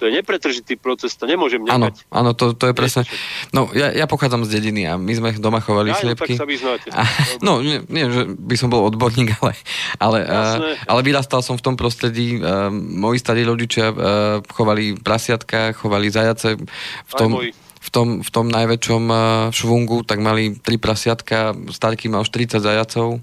to 0.00 0.08
je 0.08 0.16
nepretržitý 0.16 0.80
proces, 0.80 1.12
to 1.12 1.28
nemôžem 1.28 1.60
Áno, 1.68 1.92
nechať. 1.92 2.08
áno, 2.08 2.32
to, 2.32 2.56
to 2.56 2.72
je 2.72 2.74
presne... 2.74 3.04
No, 3.52 3.68
ja, 3.76 3.92
ja 3.92 4.08
pochádzam 4.08 4.48
z 4.48 4.56
dediny 4.56 4.88
a 4.88 4.96
my 4.96 5.12
sme 5.12 5.28
doma 5.36 5.60
chovali 5.60 5.92
Ja, 5.92 6.00
no, 6.00 6.16
tak 6.16 6.24
sliepky. 6.24 6.40
sa 6.40 6.48
vyznáte. 6.48 6.88
A, 6.88 7.04
no, 7.44 7.60
nie, 7.60 7.84
nie, 7.92 8.08
že 8.08 8.24
by 8.32 8.56
som 8.56 8.72
bol 8.72 8.88
odborník, 8.88 9.36
ale, 9.44 9.52
ale, 10.00 10.18
Jasné. 10.24 10.70
uh, 10.80 10.88
ale 10.88 11.00
vyrastal 11.04 11.44
som 11.44 11.60
v 11.60 11.64
tom 11.68 11.76
prostredí. 11.76 12.40
Uh, 12.40 12.72
moji 12.72 13.20
starí 13.20 13.44
rodičia 13.44 13.92
uh, 13.92 14.40
chovali 14.48 14.96
prasiatka, 14.96 15.76
chovali 15.76 16.08
zajace. 16.08 16.56
V 17.04 17.12
tom, 17.12 17.36
v 17.60 17.88
tom, 17.92 18.24
v 18.24 18.30
tom 18.32 18.48
najväčšom 18.48 19.02
uh, 19.04 19.20
švungu, 19.52 20.00
tak 20.08 20.24
mali 20.24 20.56
tri 20.56 20.80
prasiatka, 20.80 21.52
starky 21.68 22.08
mal 22.08 22.24
40 22.24 22.56
zajacov. 22.56 23.20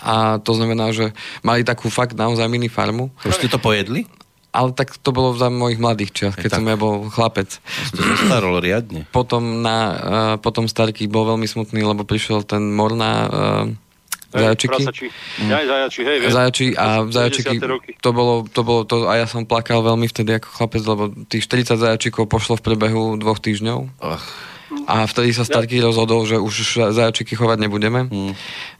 A 0.00 0.40
to 0.40 0.56
znamená, 0.56 0.88
že 0.88 1.12
mali 1.44 1.60
takú 1.60 1.92
fakt 1.92 2.16
naozaj 2.16 2.48
mini 2.48 2.72
farmu. 2.72 3.12
Už 3.28 3.36
ste 3.36 3.52
to 3.52 3.60
pojedli? 3.60 4.08
Ale 4.56 4.72
tak 4.72 4.96
to 4.96 5.12
bolo 5.12 5.36
za 5.36 5.52
mojich 5.52 5.76
mladých 5.76 6.10
čias, 6.16 6.32
keď 6.32 6.48
tak. 6.48 6.58
som 6.58 6.64
ja 6.64 6.76
bol 6.80 7.12
chlapec. 7.12 7.60
To 7.92 8.00
zostarol 8.00 8.64
riadne. 8.64 9.04
Potom, 9.12 9.60
na, 9.60 9.76
uh, 9.76 10.34
potom 10.40 10.64
starky 10.64 11.04
bol 11.04 11.28
veľmi 11.28 11.44
smutný, 11.44 11.84
lebo 11.84 12.08
prišiel 12.08 12.40
ten 12.48 12.72
mor 12.72 12.96
na 12.96 13.12
uh, 13.28 13.66
Hej, 14.36 14.42
zajačiky. 14.42 14.82
Ja 15.48 15.56
aj 15.62 15.66
zajači, 15.70 16.00
hej, 16.02 16.16
viem. 16.20 16.30
Zajači 16.32 16.66
a 16.74 16.86
zajačiky, 17.08 17.56
90. 17.62 17.72
roky. 17.72 17.90
to 18.02 18.10
bolo, 18.10 18.44
to 18.44 18.60
bolo 18.66 18.82
to, 18.84 19.06
a 19.06 19.22
ja 19.22 19.26
som 19.30 19.48
plakal 19.48 19.80
veľmi 19.80 20.10
vtedy 20.10 20.36
ako 20.36 20.48
chlapec, 20.50 20.82
lebo 20.84 21.02
tých 21.30 21.46
40 21.46 21.78
zajačikov 21.78 22.28
pošlo 22.28 22.58
v 22.58 22.64
priebehu 22.66 23.16
dvoch 23.16 23.38
týždňov. 23.40 23.86
Ach, 24.02 24.26
A 24.86 25.02
vtedy 25.10 25.34
sa 25.34 25.42
Starky 25.42 25.82
rozhodol, 25.82 26.22
že 26.30 26.38
už 26.38 26.94
zajačiky 26.94 27.34
chovať 27.34 27.58
nebudeme. 27.58 28.06
Mm. 28.06 28.32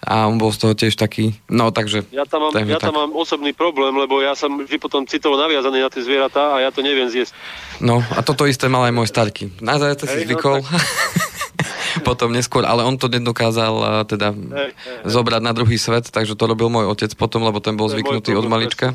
A 0.07 0.31
on 0.31 0.39
bol 0.39 0.55
z 0.55 0.59
toho 0.63 0.73
tiež 0.79 0.95
taký, 0.95 1.35
no 1.51 1.75
takže... 1.75 2.07
Ja 2.15 2.23
tam, 2.23 2.47
mám, 2.47 2.55
ja 2.55 2.79
tam 2.79 2.95
tak. 2.95 3.01
mám 3.03 3.11
osobný 3.13 3.51
problém, 3.51 3.91
lebo 3.99 4.23
ja 4.23 4.39
som 4.39 4.55
vždy 4.63 4.79
potom 4.79 5.03
citovo 5.03 5.35
naviazaný 5.35 5.83
na 5.83 5.91
tie 5.91 6.07
zvieratá 6.07 6.55
a 6.55 6.63
ja 6.63 6.71
to 6.71 6.87
neviem 6.87 7.11
zjesť. 7.11 7.35
No 7.83 7.99
a 8.15 8.23
toto 8.23 8.47
isté 8.47 8.71
mal 8.71 8.87
aj 8.87 8.95
môj 8.95 9.11
Starky. 9.11 9.51
Na 9.59 9.83
zajace 9.83 10.07
si 10.07 10.23
no 10.23 10.25
zvykol. 10.31 10.63
potom 12.07 12.33
neskôr, 12.33 12.63
ale 12.63 12.85
on 12.85 13.01
to 13.01 13.09
nedokázal 13.09 14.05
teda 14.05 14.31
Hej, 14.31 14.47
hej, 14.53 14.71
hej. 14.73 14.99
zobrať 15.09 15.43
na 15.43 15.53
druhý 15.57 15.81
svet, 15.81 16.09
takže 16.13 16.37
to 16.37 16.45
robil 16.45 16.69
môj 16.69 16.87
otec 16.93 17.11
potom, 17.17 17.45
lebo 17.45 17.59
ten 17.59 17.75
bol 17.75 17.89
zvyknutý 17.89 18.37
od 18.37 18.47
malička. 18.47 18.95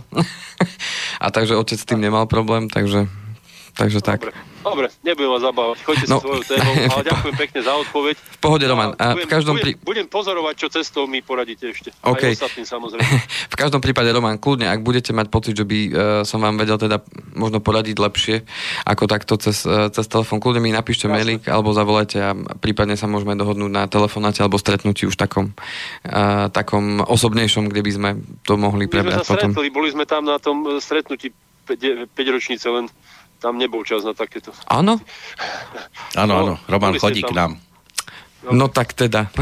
a 1.23 1.27
takže 1.33 1.57
otec 1.57 1.77
s 1.81 1.87
tým 1.87 2.01
nemal 2.01 2.29
problém, 2.29 2.69
takže, 2.69 3.09
takže 3.73 3.99
tak. 3.99 4.19
Dobre, 4.21 4.33
dobre, 4.61 4.87
nebudem 5.01 5.31
vás 5.31 5.43
zabávať. 5.43 5.77
Choďte 5.81 6.05
No. 6.07 6.17
svojou 6.19 6.43
témou, 6.43 6.73
ale 6.91 7.01
ďakujem 7.07 7.35
pekne 7.37 7.59
za 7.61 7.73
odpoveď. 7.77 8.15
V 8.19 8.39
pohode, 8.41 8.65
Roman. 8.65 8.91
A 8.97 9.13
v 9.13 9.23
budem, 9.23 9.29
každom 9.29 9.55
budem, 9.55 9.77
pri... 9.77 9.85
budem 9.85 10.07
pozorovať, 10.09 10.53
čo 10.57 10.67
cestou 10.69 11.03
mi 11.05 11.21
poradíte 11.21 11.69
ešte. 11.69 11.89
OK. 12.03 12.21
Aj 12.27 12.35
ostatným 12.35 12.65
samozrejme. 12.65 13.05
v 13.53 13.55
každom 13.55 13.79
prípade, 13.79 14.09
Roman, 14.09 14.37
kľudne, 14.37 14.67
ak 14.67 14.81
budete 14.81 15.13
mať 15.13 15.27
pocit, 15.29 15.53
že 15.53 15.65
by 15.65 15.79
uh, 15.87 15.91
som 16.23 16.41
vám 16.41 16.57
vedel 16.57 16.75
teda 16.75 16.99
možno 17.33 17.61
poradiť 17.61 17.95
lepšie 17.95 18.35
ako 18.83 19.03
takto 19.07 19.37
cez, 19.37 19.63
uh, 19.63 19.87
cez 19.89 20.05
telefón, 20.05 20.41
kľudne 20.41 20.59
mi 20.59 20.71
napíšte 20.71 21.05
Jasne. 21.07 21.15
mailik 21.15 21.41
alebo 21.47 21.71
zavolajte 21.71 22.17
a 22.19 22.31
prípadne 22.57 22.97
sa 22.97 23.07
môžeme 23.07 23.37
dohodnúť 23.37 23.71
na 23.71 23.83
telefonáte 23.87 24.41
alebo 24.43 24.59
stretnutí 24.59 25.05
už 25.05 25.15
takom, 25.15 25.53
uh, 26.05 26.49
takom 26.49 26.99
osobnejšom, 27.01 27.69
kde 27.69 27.81
by 27.81 27.91
sme 27.91 28.09
to 28.43 28.57
mohli 28.57 28.85
My 28.85 28.89
sme 28.89 28.93
prebrať 28.93 29.17
sa 29.23 29.33
potom. 29.37 29.51
stretli, 29.53 29.69
boli 29.69 29.89
sme 29.93 30.05
tam 30.05 30.25
na 30.27 30.37
tom 30.41 30.65
stretnutí 30.81 31.31
5 31.69 32.09
ročnice, 32.33 32.67
len 32.67 32.89
tam 33.41 33.57
nebol 33.57 33.81
čas 33.81 34.05
na 34.05 34.13
takéto. 34.13 34.53
Áno? 34.69 35.01
áno, 36.13 36.31
No, 36.31 36.39
áno, 36.39 36.53
Roman 36.69 36.93
boli 36.93 37.01
ste 37.01 37.05
chodí 37.09 37.21
tam. 37.21 37.29
k 37.29 37.33
nám. 37.33 37.51
No 38.47 38.69
tak 38.69 38.93
teda. 38.93 39.33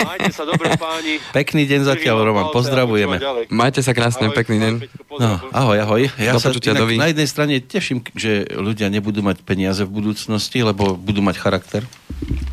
Majte 0.00 0.32
sa 0.32 0.44
dobre, 0.44 0.72
páni. 0.76 1.20
Pekný 1.30 1.68
deň 1.68 1.80
zatiaľ, 1.84 2.24
Roman, 2.24 2.48
pozdravujeme. 2.48 3.20
Majte 3.52 3.80
sa 3.80 3.92
krásne, 3.92 4.28
Ahoj, 4.28 4.36
pekný 4.36 4.56
deň. 4.56 4.74
No, 5.20 5.36
ahoj, 5.52 5.78
ahoj. 5.78 6.02
Ja 6.16 6.32
Do 6.32 6.40
sa 6.40 6.48
inak 6.50 6.80
dovi. 6.80 6.96
na 6.96 7.12
jednej 7.12 7.28
strane 7.28 7.60
teším, 7.60 8.00
že 8.12 8.48
ľudia 8.50 8.88
nebudú 8.88 9.20
mať 9.20 9.44
peniaze 9.44 9.84
v 9.84 9.92
budúcnosti, 9.92 10.60
lebo 10.60 10.96
budú 10.96 11.20
mať 11.20 11.36
charakter. 11.36 11.82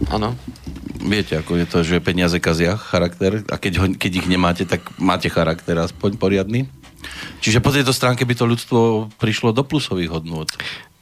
Áno. 0.07 0.35
Viete, 0.97 1.39
ako 1.39 1.55
je 1.55 1.65
to, 1.65 1.79
že 1.83 2.03
peniaze 2.03 2.35
kazia 2.37 2.75
charakter 2.75 3.43
a 3.47 3.55
keď, 3.55 3.73
ho, 3.79 3.85
keď 3.95 4.11
ich 4.17 4.27
nemáte, 4.27 4.63
tak 4.67 4.83
máte 4.99 5.31
charakter 5.31 5.77
aspoň 5.77 6.19
poriadny. 6.19 6.67
Čiže 7.41 7.61
po 7.61 7.69
tejto 7.71 7.93
stránke 7.93 8.25
by 8.25 8.33
to 8.33 8.49
ľudstvo 8.49 8.79
prišlo 9.21 9.53
do 9.53 9.63
plusových 9.63 10.11
hodnôt. 10.11 10.49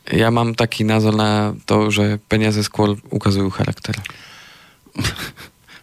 Ja 0.06 0.30
mám 0.30 0.54
taký 0.54 0.86
názor 0.86 1.18
na 1.18 1.58
to, 1.66 1.90
že 1.90 2.22
peniaze 2.30 2.62
skôr 2.62 3.00
ukazujú 3.10 3.50
charakter. 3.50 3.98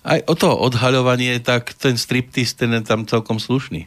Aj 0.03 0.19
o 0.27 0.35
to 0.35 0.51
odhaľovanie, 0.51 1.39
tak 1.39 1.75
ten 1.79 1.95
striptease, 1.95 2.59
ten 2.59 2.75
je 2.75 2.83
tam 2.83 3.07
celkom 3.07 3.39
slušný. 3.39 3.87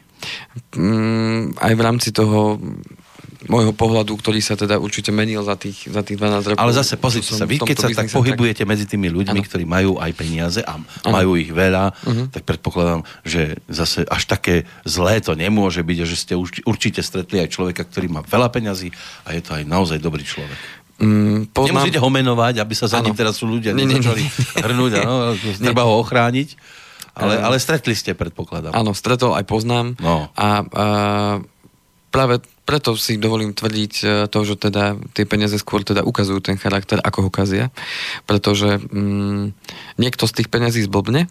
Mm, 0.76 1.60
aj 1.60 1.72
v 1.76 1.84
rámci 1.84 2.08
toho 2.12 2.56
môjho 3.46 3.72
pohľadu, 3.74 4.12
ktorý 4.18 4.42
sa 4.42 4.54
teda 4.54 4.78
určite 4.78 5.10
menil 5.14 5.42
za 5.42 5.54
tých, 5.58 5.86
za 5.86 6.02
tých 6.02 6.18
12 6.18 6.54
rokov. 6.54 6.62
Ale 6.62 6.72
zase 6.74 6.94
pozrite 6.98 7.32
sa, 7.32 7.46
vy 7.46 7.58
keď 7.62 7.76
sa 7.76 7.88
tak 7.90 8.10
pohybujete 8.10 8.62
tak... 8.62 8.70
medzi 8.70 8.84
tými 8.86 9.08
ľuďmi, 9.10 9.40
ano. 9.42 9.46
ktorí 9.46 9.64
majú 9.64 9.92
aj 9.98 10.10
peniaze 10.14 10.60
a 10.62 10.78
ano. 10.78 11.14
majú 11.14 11.38
ich 11.38 11.50
veľa, 11.50 11.94
uh-huh. 11.94 12.26
tak 12.30 12.42
predpokladám, 12.44 13.06
že 13.22 13.62
zase 13.70 14.04
až 14.06 14.22
také 14.26 14.66
zlé 14.82 15.22
to 15.22 15.38
nemôže 15.38 15.80
byť, 15.82 15.98
že 16.06 16.16
ste 16.16 16.34
určite 16.66 17.00
stretli 17.00 17.42
aj 17.42 17.54
človeka, 17.54 17.86
ktorý 17.86 18.10
má 18.10 18.20
veľa 18.26 18.50
peňazí 18.50 18.90
a 19.24 19.34
je 19.34 19.42
to 19.42 19.56
aj 19.56 19.62
naozaj 19.64 19.98
dobrý 20.02 20.26
človek. 20.26 20.58
Mm, 20.96 21.52
poznám... 21.52 21.84
Nemusíte 21.84 22.00
ho 22.00 22.08
menovať, 22.08 22.64
aby 22.64 22.72
sa 22.72 22.88
za 22.88 23.04
ano. 23.04 23.12
ním 23.12 23.16
teraz 23.16 23.36
ľudia 23.44 23.76
nezačali 23.76 24.24
hrnúť, 24.64 24.92
ano, 25.04 25.36
treba 25.66 25.84
ho 25.84 26.00
ochrániť. 26.00 26.56
Ale, 27.16 27.40
ale 27.40 27.56
stretli 27.56 27.96
ste, 27.96 28.12
predpokladám. 28.12 28.76
Áno, 28.76 28.92
stretol 28.92 29.32
aj 29.32 29.44
poznám. 29.48 29.96
No. 29.96 30.28
A, 30.36 30.36
a 30.36 30.48
práve 32.12 32.44
preto 32.66 32.98
si 32.98 33.14
dovolím 33.16 33.54
tvrdiť 33.54 33.92
e, 34.02 34.06
to, 34.26 34.38
že 34.42 34.58
teda 34.58 34.98
tie 35.14 35.22
peniaze 35.22 35.54
skôr 35.56 35.86
teda 35.86 36.02
ukazujú 36.02 36.42
ten 36.42 36.58
charakter, 36.58 36.98
ako 36.98 37.28
ho 37.28 37.30
kazia. 37.30 37.70
Pretože 38.26 38.82
mm, 38.82 39.54
niekto 40.02 40.26
z 40.26 40.42
tých 40.42 40.48
peniazí 40.50 40.82
zblbne. 40.82 41.30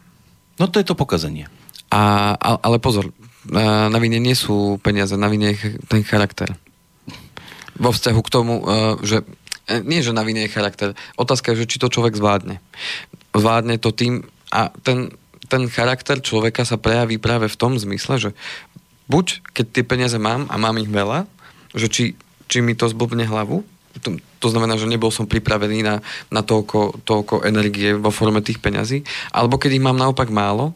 No 0.56 0.72
to 0.72 0.80
je 0.80 0.88
to 0.88 0.96
pokazenie. 0.96 1.52
A, 1.92 2.34
ale 2.40 2.80
pozor, 2.80 3.12
na 3.52 4.00
vine 4.02 4.18
nie 4.18 4.34
sú 4.34 4.82
peniaze, 4.82 5.14
na 5.20 5.30
vine 5.30 5.54
je 5.54 5.78
ten 5.86 6.02
charakter. 6.02 6.56
Vo 7.78 7.92
vzťahu 7.92 8.22
k 8.24 8.34
tomu, 8.34 8.54
e, 8.64 8.66
že 9.04 9.18
e, 9.68 9.84
nie, 9.84 10.00
že 10.00 10.16
na 10.16 10.24
vine 10.24 10.48
je 10.48 10.56
charakter. 10.56 10.96
Otázka 11.20 11.52
je, 11.54 11.68
že 11.68 11.70
či 11.76 11.78
to 11.78 11.92
človek 11.92 12.16
zvládne. 12.16 12.64
Zvládne 13.36 13.76
to 13.78 13.92
tým, 13.92 14.24
a 14.50 14.72
ten 14.82 15.12
ten 15.46 15.70
charakter 15.70 16.18
človeka 16.20 16.66
sa 16.66 16.82
prejaví 16.82 17.22
práve 17.22 17.46
v 17.46 17.60
tom 17.60 17.78
zmysle, 17.78 18.18
že 18.18 18.30
buď 19.10 19.42
keď 19.54 19.66
tie 19.72 19.84
peniaze 19.86 20.18
mám 20.18 20.50
a 20.50 20.56
mám 20.58 20.78
ich 20.82 20.90
veľa, 20.90 21.30
že 21.76 21.88
či, 21.92 22.04
či 22.48 22.64
mi 22.64 22.74
to 22.74 22.90
zblbne 22.90 23.26
hlavu, 23.28 23.66
to, 24.04 24.20
to 24.44 24.48
znamená, 24.52 24.76
že 24.76 24.92
nebol 24.92 25.08
som 25.08 25.24
pripravený 25.24 25.80
na, 25.86 26.04
na 26.28 26.42
toľko, 26.44 27.08
toľko 27.08 27.48
energie 27.48 27.96
vo 27.96 28.12
forme 28.12 28.44
tých 28.44 28.60
peňazí, 28.60 29.08
alebo 29.32 29.56
keď 29.56 29.80
ich 29.80 29.86
mám 29.86 29.96
naopak 29.96 30.28
málo, 30.28 30.76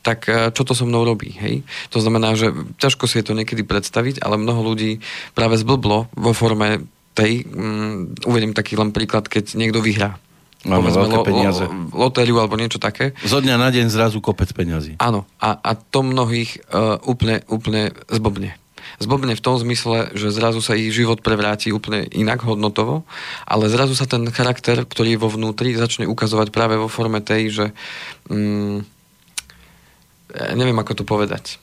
tak 0.00 0.28
eh, 0.28 0.52
čo 0.52 0.64
to 0.64 0.76
so 0.76 0.84
mnou 0.84 1.04
robí, 1.04 1.36
hej? 1.40 1.64
To 1.92 2.00
znamená, 2.00 2.36
že 2.36 2.52
ťažko 2.80 3.08
si 3.08 3.20
je 3.20 3.32
to 3.32 3.36
niekedy 3.36 3.64
predstaviť, 3.64 4.20
ale 4.20 4.40
mnoho 4.40 4.72
ľudí 4.72 5.00
práve 5.32 5.56
zblblo 5.60 6.12
vo 6.12 6.32
forme 6.36 6.84
tej, 7.16 7.44
um, 7.52 8.12
uvediem 8.24 8.54
taký 8.54 8.78
len 8.78 8.94
príklad, 8.94 9.26
keď 9.26 9.58
niekto 9.58 9.82
vyhrá 9.82 10.16
Máme 10.60 10.92
veľké 10.92 11.16
lo, 11.16 11.24
peniaze. 11.24 11.64
Lo, 11.64 12.08
lotériu 12.08 12.36
alebo 12.36 12.60
niečo 12.60 12.76
také. 12.76 13.16
Zo 13.24 13.40
dňa 13.40 13.56
na 13.56 13.72
deň 13.72 13.88
zrazu 13.88 14.20
kopec 14.20 14.52
peniazy. 14.52 15.00
Áno. 15.00 15.24
A, 15.40 15.56
a 15.56 15.72
to 15.72 16.04
mnohých 16.04 16.60
uh, 16.68 17.00
úplne, 17.08 17.40
úplne 17.48 17.96
zbobne. 18.12 18.60
Zbobne 19.00 19.32
v 19.32 19.40
tom 19.40 19.56
zmysle, 19.56 20.12
že 20.12 20.28
zrazu 20.28 20.60
sa 20.60 20.76
ich 20.76 20.92
život 20.92 21.24
prevráti 21.24 21.72
úplne 21.72 22.04
inak 22.12 22.44
hodnotovo, 22.44 23.08
ale 23.48 23.72
zrazu 23.72 23.96
sa 23.96 24.04
ten 24.04 24.28
charakter, 24.28 24.84
ktorý 24.84 25.16
je 25.16 25.22
vo 25.22 25.32
vnútri, 25.32 25.72
začne 25.72 26.04
ukazovať 26.04 26.52
práve 26.52 26.76
vo 26.76 26.92
forme 26.92 27.24
tej, 27.24 27.42
že 27.48 27.66
um, 28.28 28.84
neviem 30.52 30.76
ako 30.76 31.00
to 31.00 31.04
povedať. 31.08 31.56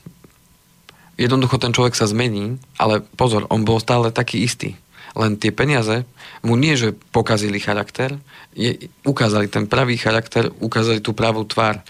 Jednoducho 1.14 1.62
ten 1.62 1.70
človek 1.70 1.94
sa 1.94 2.10
zmení, 2.10 2.58
ale 2.74 3.06
pozor, 3.14 3.46
on 3.50 3.62
bol 3.62 3.78
stále 3.78 4.10
taký 4.10 4.42
istý 4.42 4.74
len 5.16 5.40
tie 5.40 5.54
peniaze 5.54 6.04
mu 6.42 6.58
nie, 6.58 6.74
že 6.76 6.96
pokazili 7.14 7.62
charakter, 7.62 8.18
je, 8.52 8.90
ukázali 9.06 9.46
ten 9.46 9.70
pravý 9.70 9.96
charakter, 9.96 10.50
ukázali 10.58 10.98
tú 10.98 11.14
pravú 11.14 11.46
tvár. 11.46 11.80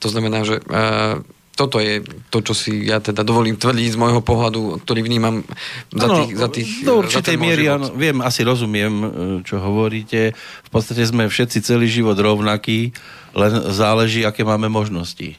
To 0.00 0.08
znamená, 0.08 0.42
že 0.42 0.62
uh, 0.64 1.20
toto 1.54 1.78
je 1.78 2.02
to, 2.34 2.42
čo 2.42 2.52
si 2.52 2.90
ja 2.90 2.98
teda 2.98 3.22
dovolím 3.22 3.54
tvrdiť 3.54 3.94
z 3.94 4.00
môjho 4.00 4.20
pohľadu, 4.26 4.82
ktorý 4.82 5.06
vnímam 5.06 5.46
za 5.94 6.08
tých... 6.10 6.30
Za 6.34 6.48
tých 6.50 6.68
do 6.82 6.98
určitej 6.98 7.36
miery, 7.38 7.70
áno, 7.70 7.94
viem, 7.94 8.18
asi 8.26 8.42
rozumiem, 8.42 8.92
e, 8.92 9.06
čo 9.46 9.62
hovoríte. 9.62 10.34
V 10.66 10.70
podstate 10.74 11.06
sme 11.06 11.30
všetci 11.30 11.62
celý 11.62 11.86
život 11.86 12.18
rovnakí, 12.18 12.90
len 13.38 13.52
záleží, 13.70 14.26
aké 14.26 14.42
máme 14.42 14.66
možnosti. 14.66 15.38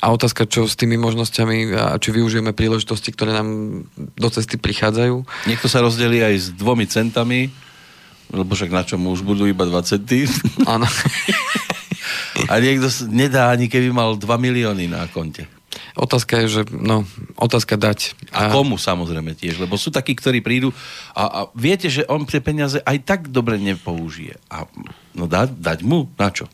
A 0.00 0.12
otázka, 0.12 0.48
čo 0.48 0.64
s 0.66 0.78
tými 0.78 0.96
možnosťami 1.00 1.56
a 1.76 1.96
či 2.00 2.10
využijeme 2.14 2.56
príležitosti, 2.56 3.12
ktoré 3.12 3.36
nám 3.36 3.48
do 3.96 4.28
cesty 4.28 4.56
prichádzajú. 4.56 5.26
Niekto 5.48 5.66
sa 5.68 5.84
rozdelí 5.84 6.22
aj 6.22 6.34
s 6.36 6.46
dvomi 6.54 6.88
centami, 6.88 7.52
lebo 8.30 8.52
však 8.54 8.70
na 8.72 8.82
čom 8.82 9.06
už 9.06 9.22
budú 9.22 9.46
iba 9.46 9.62
2 9.62 9.72
centy. 9.86 10.26
Áno. 10.72 10.86
a 12.50 12.52
niekto 12.58 12.90
nedá 13.10 13.54
ani 13.54 13.70
keby 13.70 13.94
mal 13.94 14.18
2 14.18 14.26
milióny 14.26 14.90
na 14.90 15.06
konte. 15.10 15.46
Otázka 15.96 16.44
je, 16.44 16.60
že 16.60 16.62
no, 16.72 17.08
otázka 17.40 17.80
dať. 17.80 18.16
A, 18.32 18.48
a 18.48 18.52
komu 18.52 18.76
samozrejme 18.76 19.32
tiež, 19.32 19.60
lebo 19.60 19.80
sú 19.80 19.88
takí, 19.88 20.12
ktorí 20.12 20.44
prídu 20.44 20.72
a, 21.16 21.24
a 21.24 21.40
viete, 21.56 21.88
že 21.88 22.04
on 22.08 22.28
tie 22.28 22.44
peniaze 22.44 22.80
aj 22.84 22.96
tak 23.04 23.20
dobre 23.32 23.56
nepoužije. 23.56 24.36
A 24.52 24.68
no 25.16 25.24
dať, 25.24 25.56
dať 25.56 25.78
mu 25.84 26.08
na 26.20 26.28
čo? 26.28 26.48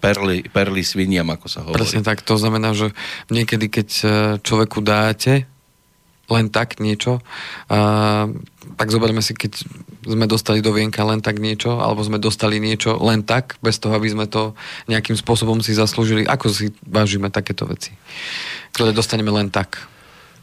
Perly, 0.00 0.46
perly 0.46 0.82
sviniam, 0.84 1.26
ako 1.32 1.46
sa 1.48 1.60
hovorí. 1.64 1.80
Presne 1.80 2.04
tak, 2.04 2.22
to 2.22 2.36
znamená, 2.36 2.72
že 2.76 2.92
niekedy, 3.32 3.66
keď 3.68 3.88
e, 3.88 4.06
človeku 4.44 4.84
dáte 4.84 5.48
len 6.26 6.50
tak 6.50 6.82
niečo, 6.82 7.22
a, 7.70 8.26
tak 8.76 8.88
zoberme 8.90 9.22
si, 9.22 9.32
keď 9.32 9.62
sme 10.06 10.26
dostali 10.30 10.62
do 10.62 10.70
vienka 10.70 11.02
len 11.02 11.18
tak 11.18 11.42
niečo, 11.42 11.82
alebo 11.82 12.04
sme 12.04 12.22
dostali 12.22 12.62
niečo 12.62 12.94
len 13.02 13.26
tak, 13.26 13.58
bez 13.58 13.78
toho, 13.82 13.96
aby 13.98 14.10
sme 14.10 14.26
to 14.30 14.54
nejakým 14.86 15.18
spôsobom 15.18 15.58
si 15.64 15.74
zaslúžili. 15.74 16.26
Ako 16.26 16.46
si 16.50 16.70
vážime 16.86 17.32
takéto 17.32 17.66
veci, 17.66 17.94
ktoré 18.74 18.94
dostaneme 18.94 19.34
len 19.34 19.50
tak? 19.50 19.82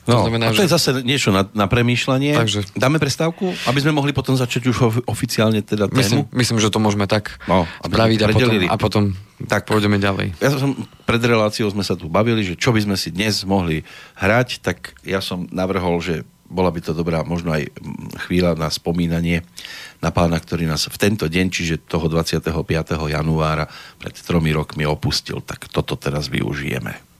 No, 0.04 0.20
to 0.20 0.28
znamená, 0.28 0.52
a 0.52 0.56
to 0.56 0.60
že... 0.60 0.68
je 0.68 0.76
zase 0.76 0.90
niečo 1.08 1.32
na, 1.32 1.48
na 1.56 1.72
premýšľanie. 1.72 2.36
Takže... 2.36 2.76
Dáme 2.76 3.00
prestávku, 3.00 3.56
aby 3.72 3.80
sme 3.80 3.96
mohli 3.96 4.12
potom 4.12 4.36
začať 4.36 4.68
už 4.68 5.08
oficiálne 5.08 5.64
teda 5.64 5.88
tému? 5.88 5.96
Myslím, 5.96 6.22
myslím 6.36 6.58
že 6.60 6.68
to 6.68 6.84
môžeme 6.84 7.08
tak 7.08 7.40
no, 7.48 7.64
spraviť 7.88 8.20
a 8.20 8.28
potom, 8.28 8.52
a 8.68 8.76
potom 8.76 9.04
tak 9.48 9.64
pôjdeme 9.64 9.96
ďalej. 10.04 10.36
Ja 10.44 10.52
som, 10.60 10.76
pred 11.08 11.24
reláciou 11.24 11.72
sme 11.72 11.88
sa 11.88 11.96
tu 11.96 12.12
bavili, 12.12 12.44
že 12.44 12.60
čo 12.60 12.76
by 12.76 12.84
sme 12.84 12.96
si 13.00 13.16
dnes 13.16 13.48
mohli 13.48 13.88
hrať, 14.20 14.60
tak 14.60 14.92
ja 15.08 15.24
som 15.24 15.48
navrhol, 15.52 16.04
že 16.04 16.28
bola 16.54 16.70
by 16.70 16.80
to 16.86 16.94
dobrá 16.94 17.26
možno 17.26 17.50
aj 17.50 17.66
chvíľa 18.30 18.54
na 18.54 18.70
spomínanie 18.70 19.42
na 20.04 20.14
pána, 20.14 20.38
ktorý 20.38 20.70
nás 20.70 20.86
v 20.86 20.98
tento 21.02 21.26
deň, 21.26 21.46
čiže 21.50 21.76
toho 21.90 22.06
25. 22.12 22.46
januára 23.10 23.66
pred 23.98 24.14
tromi 24.20 24.54
rokmi 24.54 24.86
opustil. 24.86 25.42
Tak 25.42 25.72
toto 25.72 25.98
teraz 25.98 26.30
využijeme. 26.30 27.13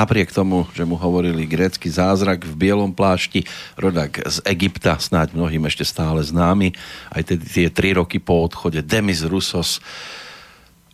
Napriek 0.00 0.32
tomu, 0.32 0.64
že 0.72 0.88
mu 0.88 0.96
hovorili 0.96 1.44
grécky 1.44 1.92
zázrak 1.92 2.48
v 2.48 2.54
bielom 2.56 2.96
plášti, 2.96 3.44
rodak 3.76 4.24
z 4.24 4.40
Egypta, 4.48 4.96
snáď 4.96 5.36
mnohým 5.36 5.68
ešte 5.68 5.84
stále 5.84 6.24
známy, 6.24 6.72
aj 7.12 7.22
tedy 7.36 7.44
tie 7.44 7.66
tri 7.68 7.92
roky 7.92 8.16
po 8.16 8.40
odchode 8.48 8.80
Demis 8.80 9.20
Rusos, 9.20 9.84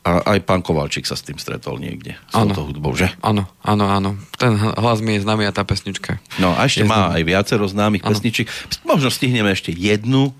a 0.06 0.22
aj 0.22 0.46
pán 0.46 0.62
Kovalčík 0.62 1.02
sa 1.02 1.18
s 1.18 1.26
tým 1.26 1.34
stretol 1.34 1.82
niekde. 1.82 2.14
S 2.30 2.38
touto 2.38 2.70
hudbou, 2.70 2.94
že? 2.94 3.10
Áno, 3.26 3.50
áno, 3.58 3.90
áno. 3.90 4.14
Ten 4.38 4.54
hlas 4.54 5.02
mi 5.02 5.18
je 5.18 5.26
známy 5.26 5.50
a 5.50 5.50
tá 5.50 5.66
pesnička. 5.66 6.22
No 6.38 6.54
a 6.54 6.62
ešte 6.62 6.86
má 6.86 7.10
známy. 7.10 7.14
aj 7.18 7.22
viacero 7.26 7.64
známych 7.66 8.06
ano. 8.06 8.14
pesničiek. 8.14 8.46
Možno 8.86 9.10
stihneme 9.10 9.50
ešte 9.50 9.74
jednu 9.74 10.30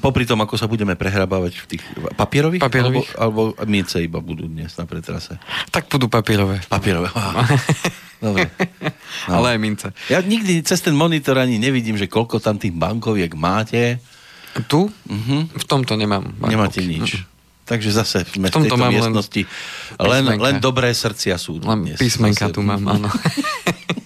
popri 0.00 0.24
tom, 0.26 0.40
ako 0.42 0.54
sa 0.56 0.70
budeme 0.70 0.94
prehrabávať 0.94 1.52
v 1.62 1.66
tých 1.76 1.82
papierových? 2.16 2.62
Papierových. 2.62 3.08
Alebo, 3.18 3.52
alebo 3.54 3.68
mince 3.68 4.00
iba 4.02 4.18
budú 4.22 4.46
dnes 4.46 4.74
na 4.78 4.84
pretrase? 4.86 5.36
Tak 5.70 5.90
budú 5.90 6.06
papierové. 6.06 6.62
Papierové. 6.66 7.10
Dobre. 8.24 8.52
No. 9.26 9.40
Ale 9.40 9.56
aj 9.56 9.58
mince. 9.58 9.88
Ja 10.12 10.20
nikdy 10.20 10.60
cez 10.60 10.84
ten 10.84 10.92
monitor 10.92 11.40
ani 11.40 11.56
nevidím, 11.56 11.96
že 11.96 12.04
koľko 12.04 12.36
tam 12.36 12.60
tých 12.60 12.76
bankoviek 12.76 13.32
máte. 13.32 13.96
Tu? 14.68 14.90
Uh-huh. 14.90 15.40
V 15.48 15.64
tomto 15.64 15.96
nemám. 15.96 16.28
Bankovky. 16.36 16.52
Nemáte 16.52 16.80
nič. 16.84 17.08
Uh-huh. 17.16 17.28
Takže 17.64 17.90
zase 17.94 18.26
sme 18.26 18.50
v, 18.50 18.52
v 18.52 18.66
tejto 18.66 18.76
miestnosti. 18.76 19.42
Len, 19.96 20.26
len, 20.26 20.38
len 20.42 20.56
dobré 20.58 20.90
srdcia 20.90 21.38
sú. 21.38 21.62
Len 21.62 21.86
dnes. 21.86 21.98
písmenka 22.02 22.50
zase. 22.50 22.54
tu 22.58 22.66
mám, 22.66 22.82
áno. 22.82 23.06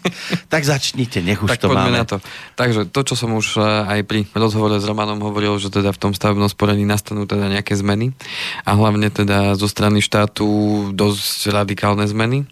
tak 0.55 0.63
začnite, 0.63 1.19
nech 1.19 1.43
už 1.43 1.59
tak 1.59 1.67
to 1.67 1.75
máme. 1.75 1.99
Na 1.99 2.07
to. 2.07 2.23
Takže 2.55 2.87
to, 2.87 3.01
čo 3.03 3.19
som 3.19 3.35
už 3.35 3.59
eh, 3.59 3.99
aj 3.99 4.01
pri 4.07 4.31
rozhovore 4.39 4.79
s 4.79 4.87
Romanom 4.87 5.19
hovoril, 5.19 5.59
že 5.59 5.75
teda 5.75 5.91
v 5.91 5.99
tom 5.99 6.13
stavebnom 6.15 6.47
sporení 6.47 6.87
nastanú 6.87 7.27
teda 7.27 7.51
nejaké 7.51 7.75
zmeny 7.75 8.15
a 8.63 8.79
hlavne 8.79 9.11
teda 9.11 9.59
zo 9.59 9.67
strany 9.67 9.99
štátu 9.99 10.47
dosť 10.95 11.51
radikálne 11.51 12.07
zmeny. 12.07 12.47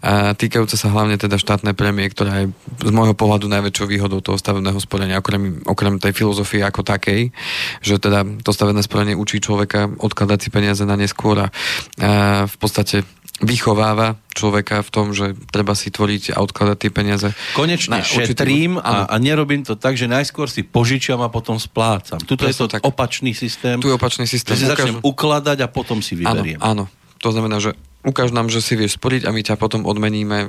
A 0.00 0.32
týkajúce 0.32 0.80
sa 0.80 0.88
hlavne 0.88 1.20
teda 1.20 1.36
štátnej 1.36 1.76
prémie, 1.76 2.08
ktorá 2.08 2.44
je 2.44 2.46
z 2.80 2.90
môjho 2.92 3.12
pohľadu 3.12 3.44
najväčšou 3.52 3.86
výhodou 3.92 4.24
toho 4.24 4.40
stavebného 4.40 4.80
sporenia, 4.80 5.20
okrem, 5.20 5.60
okrem 5.68 6.00
tej 6.00 6.16
filozofie 6.16 6.64
ako 6.64 6.80
takej, 6.80 7.28
že 7.84 8.00
teda 8.00 8.24
to 8.40 8.56
stavebné 8.56 8.80
sporenie 8.80 9.12
učí 9.12 9.36
človeka 9.36 9.92
odkladať 10.00 10.38
si 10.40 10.48
peniaze 10.48 10.80
na 10.88 10.96
neskôr 10.96 11.44
a, 11.44 11.52
a 12.00 12.48
v 12.48 12.56
podstate 12.56 13.04
vychováva 13.40 14.20
človeka 14.36 14.84
v 14.84 14.90
tom, 14.92 15.06
že 15.16 15.32
treba 15.48 15.72
si 15.72 15.88
tvoriť 15.88 16.36
a 16.36 16.44
odkladať 16.44 16.76
tie 16.76 16.90
peniaze. 16.92 17.28
Konečne 17.56 17.98
na 17.98 18.04
šetrím 18.04 18.76
a, 18.76 19.08
a 19.08 19.14
nerobím 19.16 19.64
to 19.64 19.74
tak, 19.80 19.96
že 19.96 20.06
najskôr 20.06 20.46
si 20.46 20.60
požičiam 20.60 21.20
a 21.24 21.32
potom 21.32 21.56
splácam. 21.56 22.20
Tuto 22.20 22.44
je 22.44 22.54
to 22.54 22.68
tak. 22.68 22.84
opačný 22.84 23.32
systém. 23.32 23.80
Tu 23.80 23.88
je 23.88 23.96
opačný 23.96 24.28
systém. 24.28 24.56
Že 24.56 24.60
si 24.60 24.68
začnem 24.68 24.98
ukladať 25.00 25.64
a 25.64 25.68
potom 25.72 26.04
si 26.04 26.20
vyberiem. 26.20 26.60
Áno, 26.60 26.84
áno. 26.88 27.00
To 27.20 27.28
znamená, 27.32 27.60
že 27.60 27.76
ukáž 28.00 28.32
nám, 28.32 28.48
že 28.48 28.64
si 28.64 28.76
vieš 28.76 28.96
sporiť 28.96 29.28
a 29.28 29.34
my 29.34 29.44
ťa 29.44 29.60
potom 29.60 29.84
odmeníme 29.84 30.48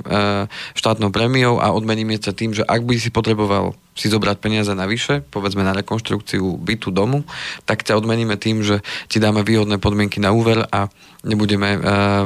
štátnou 0.72 1.12
premiou 1.12 1.60
a 1.60 1.76
odmeníme 1.76 2.16
ťa 2.16 2.32
tým, 2.32 2.50
že 2.56 2.64
ak 2.64 2.84
by 2.88 2.96
si 2.96 3.12
potreboval 3.12 3.76
si 3.92 4.08
zobrať 4.08 4.40
peniaze 4.40 4.72
navyše, 4.72 5.20
povedzme 5.28 5.60
na 5.60 5.76
rekonštrukciu 5.76 6.56
bytu 6.56 6.88
domu, 6.88 7.28
tak 7.68 7.84
ťa 7.84 8.00
odmeníme 8.00 8.40
tým, 8.40 8.64
že 8.64 8.80
ti 9.04 9.20
dáme 9.20 9.44
výhodné 9.44 9.76
podmienky 9.76 10.16
na 10.16 10.32
úver 10.32 10.64
a 10.72 10.88
nebudeme 11.20 11.76
uh, 11.76 11.82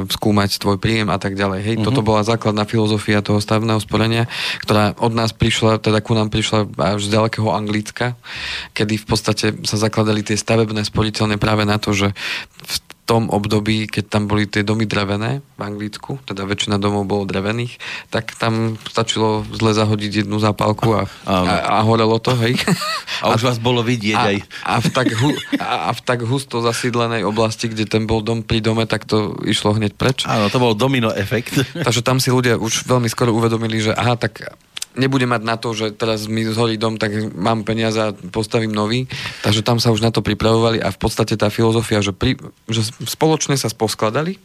skúmať 0.07 0.63
tvoj 0.63 0.79
príjem 0.79 1.11
a 1.11 1.19
tak 1.19 1.35
ďalej. 1.35 1.59
Hej, 1.67 1.75
uh-huh. 1.75 1.91
toto 1.91 2.07
bola 2.07 2.23
základná 2.23 2.63
filozofia 2.63 3.19
toho 3.19 3.43
stavného 3.43 3.83
sporenia, 3.83 4.31
ktorá 4.63 4.95
od 4.95 5.11
nás 5.11 5.35
prišla, 5.35 5.83
teda 5.83 5.99
ku 5.99 6.15
nám 6.15 6.31
prišla 6.31 6.71
až 6.79 7.03
z 7.03 7.11
ďalekého 7.11 7.51
Anglicka, 7.51 8.15
kedy 8.71 9.03
v 9.03 9.05
podstate 9.05 9.45
sa 9.67 9.75
zakladali 9.75 10.23
tie 10.23 10.39
stavebné 10.39 10.87
sporiteľne 10.87 11.35
práve 11.35 11.67
na 11.67 11.75
to, 11.83 11.91
že 11.91 12.15
v 12.63 12.75
tom 13.07 13.31
období, 13.31 13.87
keď 13.87 14.03
tam 14.11 14.27
boli 14.27 14.51
tie 14.51 14.67
domy 14.67 14.83
drevené 14.83 15.39
v 15.55 15.61
Anglicku, 15.63 16.19
teda 16.27 16.43
väčšina 16.43 16.75
domov 16.75 17.07
bolo 17.07 17.23
drevených, 17.23 17.79
tak 18.11 18.35
tam 18.35 18.75
stačilo 18.83 19.47
zle 19.55 19.71
zahodiť 19.71 20.27
jednu 20.27 20.35
zápalku 20.43 20.91
a, 20.91 21.07
a, 21.23 21.35
a 21.79 21.87
horelo 21.87 22.19
to, 22.19 22.35
hej. 22.43 22.59
A 23.17 23.33
už 23.33 23.41
a, 23.41 23.47
vás 23.49 23.57
bolo 23.57 23.81
vidieť 23.81 24.13
a, 24.13 24.29
aj. 24.29 24.37
A 24.61 24.73
v, 24.77 24.87
tak, 24.93 25.09
hu, 25.17 25.33
a, 25.57 25.89
a 25.89 25.91
v 25.95 26.01
tak 26.05 26.21
husto 26.21 26.61
zasídlenej 26.61 27.25
oblasti, 27.25 27.65
kde 27.65 27.89
ten 27.89 28.05
bol 28.05 28.21
dom 28.21 28.45
pri 28.45 28.61
dome, 28.61 28.85
tak 28.85 29.09
to 29.09 29.33
išlo 29.41 29.73
hneď 29.73 29.97
preč. 29.97 30.21
Áno, 30.29 30.53
to 30.53 30.61
bol 30.61 30.77
domino 30.77 31.09
efekt. 31.09 31.57
Takže 31.87 32.05
tam 32.05 32.21
si 32.21 32.29
ľudia 32.29 32.61
už 32.61 32.85
veľmi 32.85 33.09
skoro 33.09 33.33
uvedomili, 33.33 33.81
že 33.81 33.97
aha, 33.97 34.13
tak 34.21 34.53
nebudem 34.97 35.29
mať 35.29 35.43
na 35.45 35.55
to, 35.55 35.71
že 35.77 35.93
teraz 35.93 36.25
mi 36.25 36.43
zhorí 36.43 36.75
dom, 36.75 36.97
tak 36.97 37.13
mám 37.37 37.63
peniaze 37.63 38.01
a 38.01 38.13
postavím 38.13 38.73
nový. 38.73 39.05
Takže 39.45 39.61
tam 39.61 39.77
sa 39.77 39.93
už 39.93 40.01
na 40.01 40.09
to 40.09 40.25
pripravovali 40.25 40.81
a 40.81 40.89
v 40.89 40.99
podstate 40.99 41.37
tá 41.37 41.53
filozofia, 41.53 42.01
že, 42.01 42.11
pri, 42.11 42.35
že 42.67 42.83
spoločne 43.05 43.55
sa 43.55 43.69
sposkladali 43.69 44.41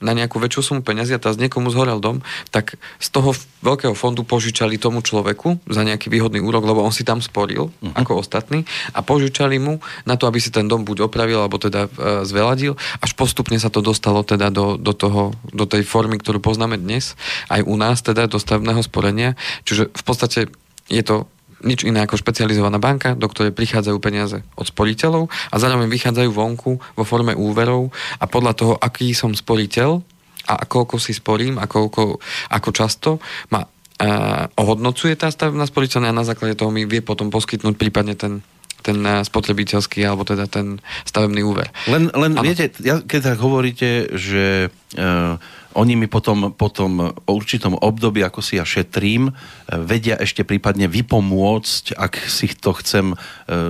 na 0.00 0.12
nejakú 0.12 0.36
väčšiu 0.36 0.60
sumu 0.62 0.82
peniazy 0.84 1.16
a 1.16 1.22
teraz 1.22 1.40
niekomu 1.40 1.72
zhorel 1.72 2.00
dom, 2.00 2.20
tak 2.52 2.76
z 3.00 3.08
toho 3.08 3.32
veľkého 3.64 3.96
fondu 3.96 4.22
požičali 4.28 4.76
tomu 4.76 5.00
človeku 5.00 5.64
za 5.66 5.82
nejaký 5.82 6.12
výhodný 6.12 6.44
úrok, 6.44 6.68
lebo 6.68 6.84
on 6.84 6.92
si 6.92 7.02
tam 7.02 7.24
sporil, 7.24 7.72
uh-huh. 7.72 7.94
ako 7.96 8.20
ostatní, 8.20 8.68
a 8.92 9.00
požičali 9.00 9.56
mu 9.56 9.80
na 10.04 10.20
to, 10.20 10.28
aby 10.28 10.36
si 10.36 10.52
ten 10.52 10.68
dom 10.68 10.84
buď 10.84 11.08
opravil, 11.08 11.40
alebo 11.40 11.56
teda 11.56 11.88
e, 11.88 12.28
zveladil, 12.28 12.76
až 13.00 13.10
postupne 13.16 13.56
sa 13.56 13.72
to 13.72 13.80
dostalo 13.80 14.20
teda 14.20 14.52
do, 14.52 14.76
do, 14.76 14.92
toho, 14.92 15.32
do 15.50 15.64
tej 15.64 15.82
formy, 15.88 16.20
ktorú 16.20 16.44
poznáme 16.44 16.76
dnes, 16.76 17.16
aj 17.48 17.64
u 17.64 17.74
nás 17.80 18.04
teda 18.04 18.28
do 18.28 18.36
stavebného 18.36 18.84
sporenia. 18.84 19.32
Čiže 19.64 19.88
v 19.90 20.02
podstate 20.04 20.40
je 20.86 21.02
to 21.02 21.26
nič 21.64 21.88
iné 21.88 22.04
ako 22.04 22.20
špecializovaná 22.20 22.76
banka, 22.76 23.16
do 23.16 23.24
ktorej 23.30 23.56
prichádzajú 23.56 23.96
peniaze 24.02 24.44
od 24.56 24.66
sporiteľov 24.68 25.28
a 25.30 25.56
zároveň 25.56 25.88
vychádzajú 25.88 26.30
vonku 26.32 26.72
vo 26.76 27.04
forme 27.06 27.32
úverov 27.32 27.88
a 28.20 28.24
podľa 28.28 28.52
toho, 28.52 28.74
aký 28.76 29.16
som 29.16 29.32
sporiteľ 29.32 30.02
a 30.46 30.64
koľko 30.68 31.00
si 31.00 31.16
sporím 31.16 31.56
a 31.56 31.64
koľko, 31.66 32.20
ako 32.52 32.70
často 32.70 33.10
ma 33.50 33.64
uh, 33.64 34.46
ohodnocuje 34.54 35.16
tá 35.18 35.32
stavebná 35.32 35.66
sporiteľná 35.66 36.12
a 36.12 36.18
na 36.22 36.28
základe 36.28 36.54
toho 36.54 36.70
mi 36.70 36.84
vie 36.84 37.02
potom 37.02 37.32
poskytnúť 37.32 37.74
prípadne 37.74 38.14
ten 38.14 38.44
ten 38.86 39.02
spotrebiteľský 39.02 40.06
alebo 40.06 40.22
teda 40.22 40.46
ten 40.46 40.78
stavebný 41.02 41.42
úver. 41.42 41.74
Len, 41.90 42.14
len 42.14 42.38
viete, 42.38 42.70
ja, 42.78 43.02
keď 43.02 43.34
tak 43.34 43.38
hovoríte, 43.42 44.14
že 44.14 44.70
uh, 44.94 45.34
oni 45.76 45.92
mi 45.94 46.08
potom, 46.08 46.56
potom 46.56 47.12
o 47.12 47.32
určitom 47.36 47.76
období, 47.76 48.24
ako 48.24 48.40
si 48.40 48.56
ja 48.56 48.64
šetrím, 48.64 49.28
e, 49.28 49.32
vedia 49.76 50.16
ešte 50.16 50.40
prípadne 50.42 50.88
vypomôcť, 50.88 51.92
ak 52.00 52.16
si 52.32 52.48
to 52.56 52.72
chcem 52.80 53.12
e, 53.12 53.16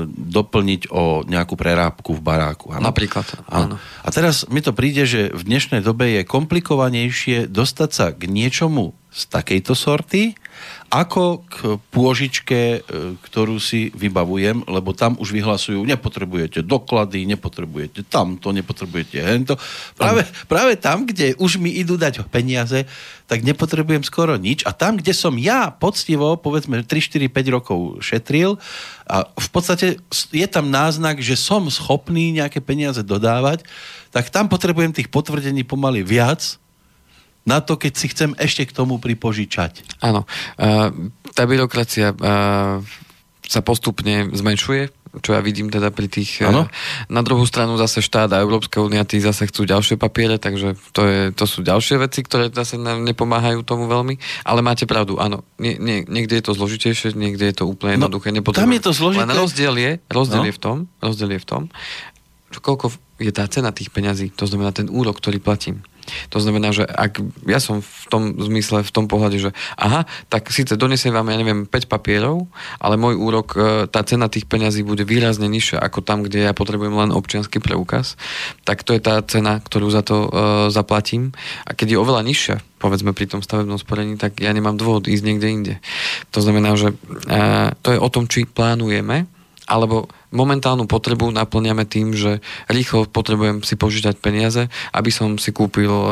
doplniť 0.07 0.95
o 0.95 1.27
nejakú 1.27 1.59
prerábku 1.59 2.15
v 2.15 2.23
baráku. 2.23 2.71
Ano? 2.71 2.95
Napríklad, 2.95 3.27
áno. 3.51 3.83
A 4.07 4.09
teraz 4.15 4.47
mi 4.47 4.63
to 4.63 4.71
príde, 4.71 5.03
že 5.03 5.35
v 5.35 5.43
dnešnej 5.43 5.83
dobe 5.83 6.15
je 6.15 6.23
komplikovanejšie 6.23 7.51
dostať 7.51 7.91
sa 7.91 8.07
k 8.15 8.31
niečomu 8.31 8.95
z 9.11 9.23
takejto 9.27 9.75
sorty, 9.75 10.39
ako 10.87 11.43
k 11.47 11.55
pôžičke, 11.91 12.61
e, 12.61 12.81
ktorú 13.19 13.59
si 13.59 13.91
vybavujem, 13.91 14.65
lebo 14.71 14.95
tam 14.95 15.19
už 15.19 15.35
vyhlasujú, 15.35 15.83
nepotrebujete 15.83 16.63
doklady, 16.63 17.27
nepotrebujete 17.27 18.07
tamto, 18.07 18.55
nepotrebujete 18.55 19.19
hento. 19.19 19.55
Práve, 19.99 20.23
práve 20.47 20.79
tam, 20.79 21.03
kde 21.05 21.35
už 21.37 21.59
mi 21.59 21.75
idú 21.75 21.99
dať 21.99 22.23
peniaze, 22.31 22.87
tak 23.27 23.43
nepotrebujem 23.43 24.07
skoro 24.07 24.39
nič. 24.39 24.63
A 24.63 24.71
tam, 24.71 24.97
kde 25.03 25.11
som 25.11 25.35
ja 25.35 25.75
poctivo, 25.75 26.39
povedzme 26.39 26.87
3, 26.87 26.87
4, 26.87 27.27
5 27.35 27.57
rokov 27.57 27.79
šetril, 27.99 28.55
a 29.07 29.23
v 29.23 29.49
podstate 29.55 30.03
je 30.35 30.47
tam 30.51 30.67
náznak, 30.71 31.23
že 31.23 31.39
som 31.39 31.63
schopný 31.71 32.35
nejaké 32.35 32.59
peniaze 32.59 33.07
dodávať, 33.07 33.63
tak 34.11 34.35
tam 34.35 34.51
potrebujem 34.51 34.91
tých 34.91 35.11
potvrdení 35.11 35.63
pomaly 35.63 36.03
viac, 36.03 36.59
na 37.47 37.63
to, 37.63 37.79
keď 37.79 37.93
si 37.95 38.11
chcem 38.11 38.35
ešte 38.37 38.67
k 38.67 38.75
tomu 38.75 38.99
pripožičať. 38.99 40.03
Áno. 40.03 40.27
Uh, 40.59 40.91
tá 41.33 41.47
byrokracia 41.47 42.13
uh, 42.13 42.83
sa 43.47 43.61
postupne 43.63 44.27
zmenšuje, 44.35 44.91
čo 45.23 45.33
ja 45.33 45.41
vidím 45.41 45.73
teda 45.73 45.89
pri 45.89 46.13
tých... 46.13 46.45
Ano? 46.45 46.69
Na 47.09 47.25
druhú 47.25 47.49
stranu 47.49 47.81
zase 47.81 48.05
štát 48.05 48.29
a 48.37 48.43
Európska 48.43 48.85
únia 48.85 49.07
tí 49.09 49.17
zase 49.17 49.49
chcú 49.49 49.65
ďalšie 49.65 49.97
papiere, 49.97 50.37
takže 50.37 50.77
to, 50.93 51.03
je, 51.09 51.21
to 51.33 51.45
sú 51.49 51.65
ďalšie 51.65 51.97
veci, 51.97 52.21
ktoré 52.21 52.53
zase 52.53 52.77
nám 52.77 53.01
nepomáhajú 53.01 53.65
tomu 53.65 53.89
veľmi. 53.89 54.21
Ale 54.45 54.61
máte 54.61 54.85
pravdu, 54.85 55.17
áno. 55.17 55.41
Nie, 55.57 55.81
nie, 55.81 56.05
niekde 56.05 56.37
je 56.37 56.45
to 56.45 56.53
zložitejšie, 56.53 57.17
niekde 57.17 57.49
je 57.49 57.57
to 57.57 57.65
úplne 57.65 57.97
no, 57.97 58.13
jednoduché. 58.13 58.29
No, 58.35 58.45
tam 58.45 58.75
je 58.77 58.83
to 58.83 58.93
zložité. 58.93 59.25
Len 59.25 59.33
rozdiel 59.33 59.75
je, 59.81 59.93
rozdiel 60.13 60.43
no? 60.45 60.49
je 60.51 60.55
v 60.55 60.61
tom, 60.61 60.77
rozdiel 61.01 61.31
je 61.33 61.41
v 61.41 61.49
tom, 61.49 61.63
koľko 62.53 62.93
je 63.17 63.33
tá 63.33 63.49
cena 63.49 63.73
tých 63.73 63.89
peňazí, 63.89 64.33
to 64.37 64.45
znamená 64.45 64.77
ten 64.77 64.93
úrok, 64.93 65.17
ktorý 65.17 65.41
platím. 65.41 65.81
To 66.31 66.39
znamená, 66.39 66.71
že 66.71 66.87
ak 66.87 67.23
ja 67.47 67.59
som 67.59 67.83
v 67.83 68.05
tom 68.09 68.23
zmysle, 68.39 68.83
v 68.87 68.95
tom 68.95 69.07
pohľade, 69.07 69.39
že 69.39 69.51
aha, 69.77 70.07
tak 70.31 70.51
síce 70.55 70.79
donesiem 70.79 71.15
vám, 71.15 71.29
ja 71.31 71.37
neviem, 71.39 71.67
5 71.67 71.91
papierov, 71.91 72.47
ale 72.79 72.95
môj 72.99 73.15
úrok, 73.19 73.49
e, 73.55 73.87
tá 73.91 74.03
cena 74.07 74.31
tých 74.31 74.47
peňazí 74.47 74.87
bude 74.87 75.03
výrazne 75.03 75.47
nižšia 75.51 75.83
ako 75.83 76.03
tam, 76.03 76.23
kde 76.23 76.47
ja 76.47 76.53
potrebujem 76.57 76.95
len 76.95 77.11
občianský 77.15 77.59
preukaz, 77.59 78.19
tak 78.63 78.83
to 78.83 78.95
je 78.95 79.01
tá 79.03 79.23
cena, 79.27 79.59
ktorú 79.63 79.89
za 79.91 80.03
to 80.03 80.27
uh, 80.27 80.69
zaplatím. 80.71 81.35
A 81.67 81.75
keď 81.75 81.97
je 81.97 82.03
oveľa 82.03 82.23
nižšia, 82.27 82.57
povedzme 82.83 83.15
pri 83.15 83.31
tom 83.31 83.41
stavebnom 83.43 83.79
sporení, 83.79 84.19
tak 84.19 84.39
ja 84.43 84.51
nemám 84.51 84.79
dôvod 84.79 85.07
ísť 85.11 85.25
niekde 85.25 85.49
inde. 85.49 85.75
To 86.35 86.43
znamená, 86.43 86.75
že 86.75 86.95
uh, 86.95 87.73
to 87.83 87.95
je 87.95 87.99
o 88.03 88.09
tom, 88.11 88.27
či 88.27 88.47
plánujeme, 88.47 89.27
alebo 89.67 90.11
momentálnu 90.35 90.91
potrebu 90.91 91.31
naplňame 91.31 91.87
tým, 91.87 92.15
že 92.15 92.43
rýchlo 92.67 93.07
potrebujem 93.11 93.63
si 93.63 93.79
požičať 93.79 94.19
peniaze, 94.19 94.67
aby 94.91 95.11
som 95.15 95.39
si 95.39 95.55
kúpil 95.55 95.91
e, 95.91 96.09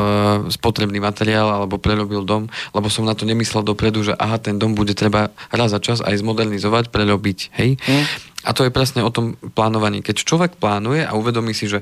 spotrebný 0.51 1.03
materiál 1.03 1.51
alebo 1.51 1.81
prerobil 1.81 2.23
dom, 2.23 2.47
lebo 2.71 2.87
som 2.87 3.03
na 3.03 3.17
to 3.17 3.27
nemyslel 3.27 3.65
dopredu, 3.65 4.03
že 4.05 4.13
aha, 4.15 4.39
ten 4.39 4.55
dom 4.55 4.73
bude 4.77 4.95
treba 4.95 5.31
raz 5.51 5.75
za 5.75 5.79
čas 5.83 5.99
aj 5.99 6.21
zmodernizovať, 6.21 6.93
prerobiť, 6.93 7.39
hej. 7.59 7.75
Mm. 7.83 8.05
A 8.45 8.53
to 8.53 8.61
je 8.61 8.69
presne 8.69 9.01
o 9.01 9.09
tom 9.09 9.33
plánovaní. 9.57 10.05
Keď 10.05 10.21
človek 10.21 10.51
plánuje 10.61 11.01
a 11.01 11.17
uvedomí 11.17 11.57
si, 11.57 11.65
že 11.65 11.81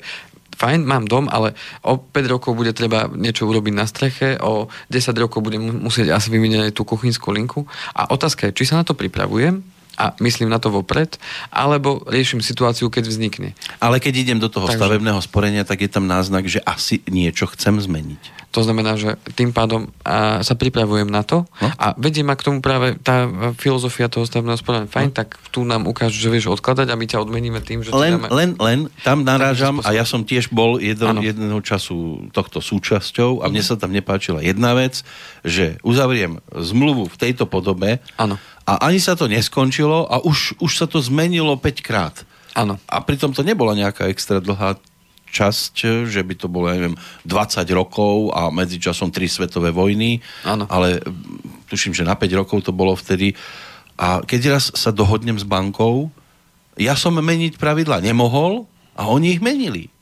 fajn, 0.56 0.86
mám 0.88 1.10
dom, 1.10 1.28
ale 1.28 1.58
o 1.84 2.00
5 2.00 2.34
rokov 2.34 2.56
bude 2.56 2.72
treba 2.72 3.10
niečo 3.12 3.50
urobiť 3.50 3.74
na 3.74 3.86
streche, 3.90 4.40
o 4.40 4.72
10 4.88 5.12
rokov 5.20 5.44
budem 5.44 5.84
musieť 5.84 6.16
asi 6.16 6.32
vymeniť 6.32 6.72
tú 6.72 6.88
kuchynskú 6.88 7.34
linku. 7.34 7.66
A 7.92 8.08
otázka 8.14 8.48
je, 8.50 8.56
či 8.56 8.70
sa 8.70 8.80
na 8.80 8.88
to 8.88 8.96
pripravujem, 8.96 9.73
a 9.98 10.18
myslím 10.22 10.50
na 10.50 10.58
to 10.58 10.74
vopred, 10.74 11.22
alebo 11.54 12.02
riešim 12.10 12.42
situáciu, 12.42 12.90
keď 12.90 13.10
vznikne. 13.10 13.54
Ale 13.78 14.02
keď 14.02 14.14
idem 14.26 14.40
do 14.42 14.50
toho 14.50 14.70
Takže... 14.70 14.80
stavebného 14.82 15.22
sporenia, 15.22 15.64
tak 15.64 15.86
je 15.86 15.90
tam 15.92 16.10
náznak, 16.10 16.50
že 16.50 16.60
asi 16.66 17.02
niečo 17.06 17.46
chcem 17.54 17.78
zmeniť. 17.78 18.44
To 18.54 18.62
znamená, 18.62 18.94
že 18.94 19.18
tým 19.34 19.50
pádom 19.50 19.90
a, 20.06 20.46
sa 20.46 20.54
pripravujem 20.54 21.10
na 21.10 21.26
to 21.26 21.50
no? 21.58 21.70
a 21.74 21.98
vedie 21.98 22.22
ma 22.22 22.38
k 22.38 22.46
tomu 22.46 22.62
práve 22.62 23.02
tá 23.02 23.26
filozofia 23.58 24.06
toho 24.06 24.30
stavebného 24.30 24.62
sporenia. 24.62 24.86
Fajn, 24.86 25.10
no? 25.10 25.18
tak 25.18 25.42
tu 25.50 25.66
nám 25.66 25.90
ukážu, 25.90 26.22
že 26.22 26.30
vieš 26.30 26.54
odkladať 26.54 26.94
a 26.94 26.96
my 26.96 27.06
ťa 27.10 27.18
odmeníme 27.18 27.60
tým, 27.66 27.82
že... 27.82 27.90
Len, 27.90 28.22
dáme... 28.22 28.30
len, 28.30 28.50
len 28.62 28.80
tam 29.02 29.26
narážam 29.26 29.82
a 29.82 29.90
ja 29.98 30.06
som 30.06 30.22
tiež 30.22 30.54
bol 30.54 30.78
jedno, 30.78 31.18
jedného 31.18 31.66
času 31.66 32.30
tohto 32.30 32.62
súčasťou 32.62 33.42
a 33.42 33.50
mne 33.50 33.66
mhm. 33.66 33.70
sa 33.74 33.76
tam 33.76 33.90
nepáčila 33.90 34.46
jedna 34.46 34.78
vec, 34.78 35.02
že 35.42 35.82
uzavriem 35.82 36.38
zmluvu 36.54 37.10
v 37.10 37.16
tejto 37.18 37.50
podobe 37.50 38.06
ano. 38.22 38.38
A 38.64 38.88
ani 38.88 39.00
sa 39.00 39.20
to 39.20 39.28
neskončilo 39.28 40.08
a 40.08 40.24
už, 40.24 40.60
už 40.64 40.72
sa 40.72 40.86
to 40.88 41.04
zmenilo 41.04 41.56
5 41.60 41.84
krát. 41.84 42.16
Áno. 42.56 42.80
A 42.88 43.02
pritom 43.04 43.36
to 43.36 43.44
nebola 43.44 43.76
nejaká 43.76 44.08
extra 44.08 44.40
dlhá 44.40 44.80
časť, 45.34 46.06
že 46.06 46.22
by 46.22 46.34
to 46.38 46.46
bolo, 46.46 46.70
neviem, 46.70 46.94
20 47.26 47.66
rokov 47.74 48.30
a 48.32 48.54
medzičasom 48.54 49.10
tri 49.10 49.26
svetové 49.26 49.74
vojny, 49.74 50.22
ano. 50.46 50.70
ale 50.70 51.02
tuším, 51.74 51.98
že 51.98 52.06
na 52.06 52.14
5 52.14 52.40
rokov 52.40 52.62
to 52.62 52.72
bolo 52.72 52.94
vtedy. 52.94 53.34
A 53.98 54.22
keď 54.22 54.58
raz 54.58 54.70
sa 54.78 54.94
dohodnem 54.94 55.36
s 55.38 55.46
bankou, 55.46 56.14
ja 56.78 56.94
som 56.98 57.18
meniť 57.18 57.58
pravidla 57.58 58.02
nemohol 58.02 58.70
a 58.94 59.10
oni 59.10 59.38
ich 59.38 59.42
menili. 59.42 59.93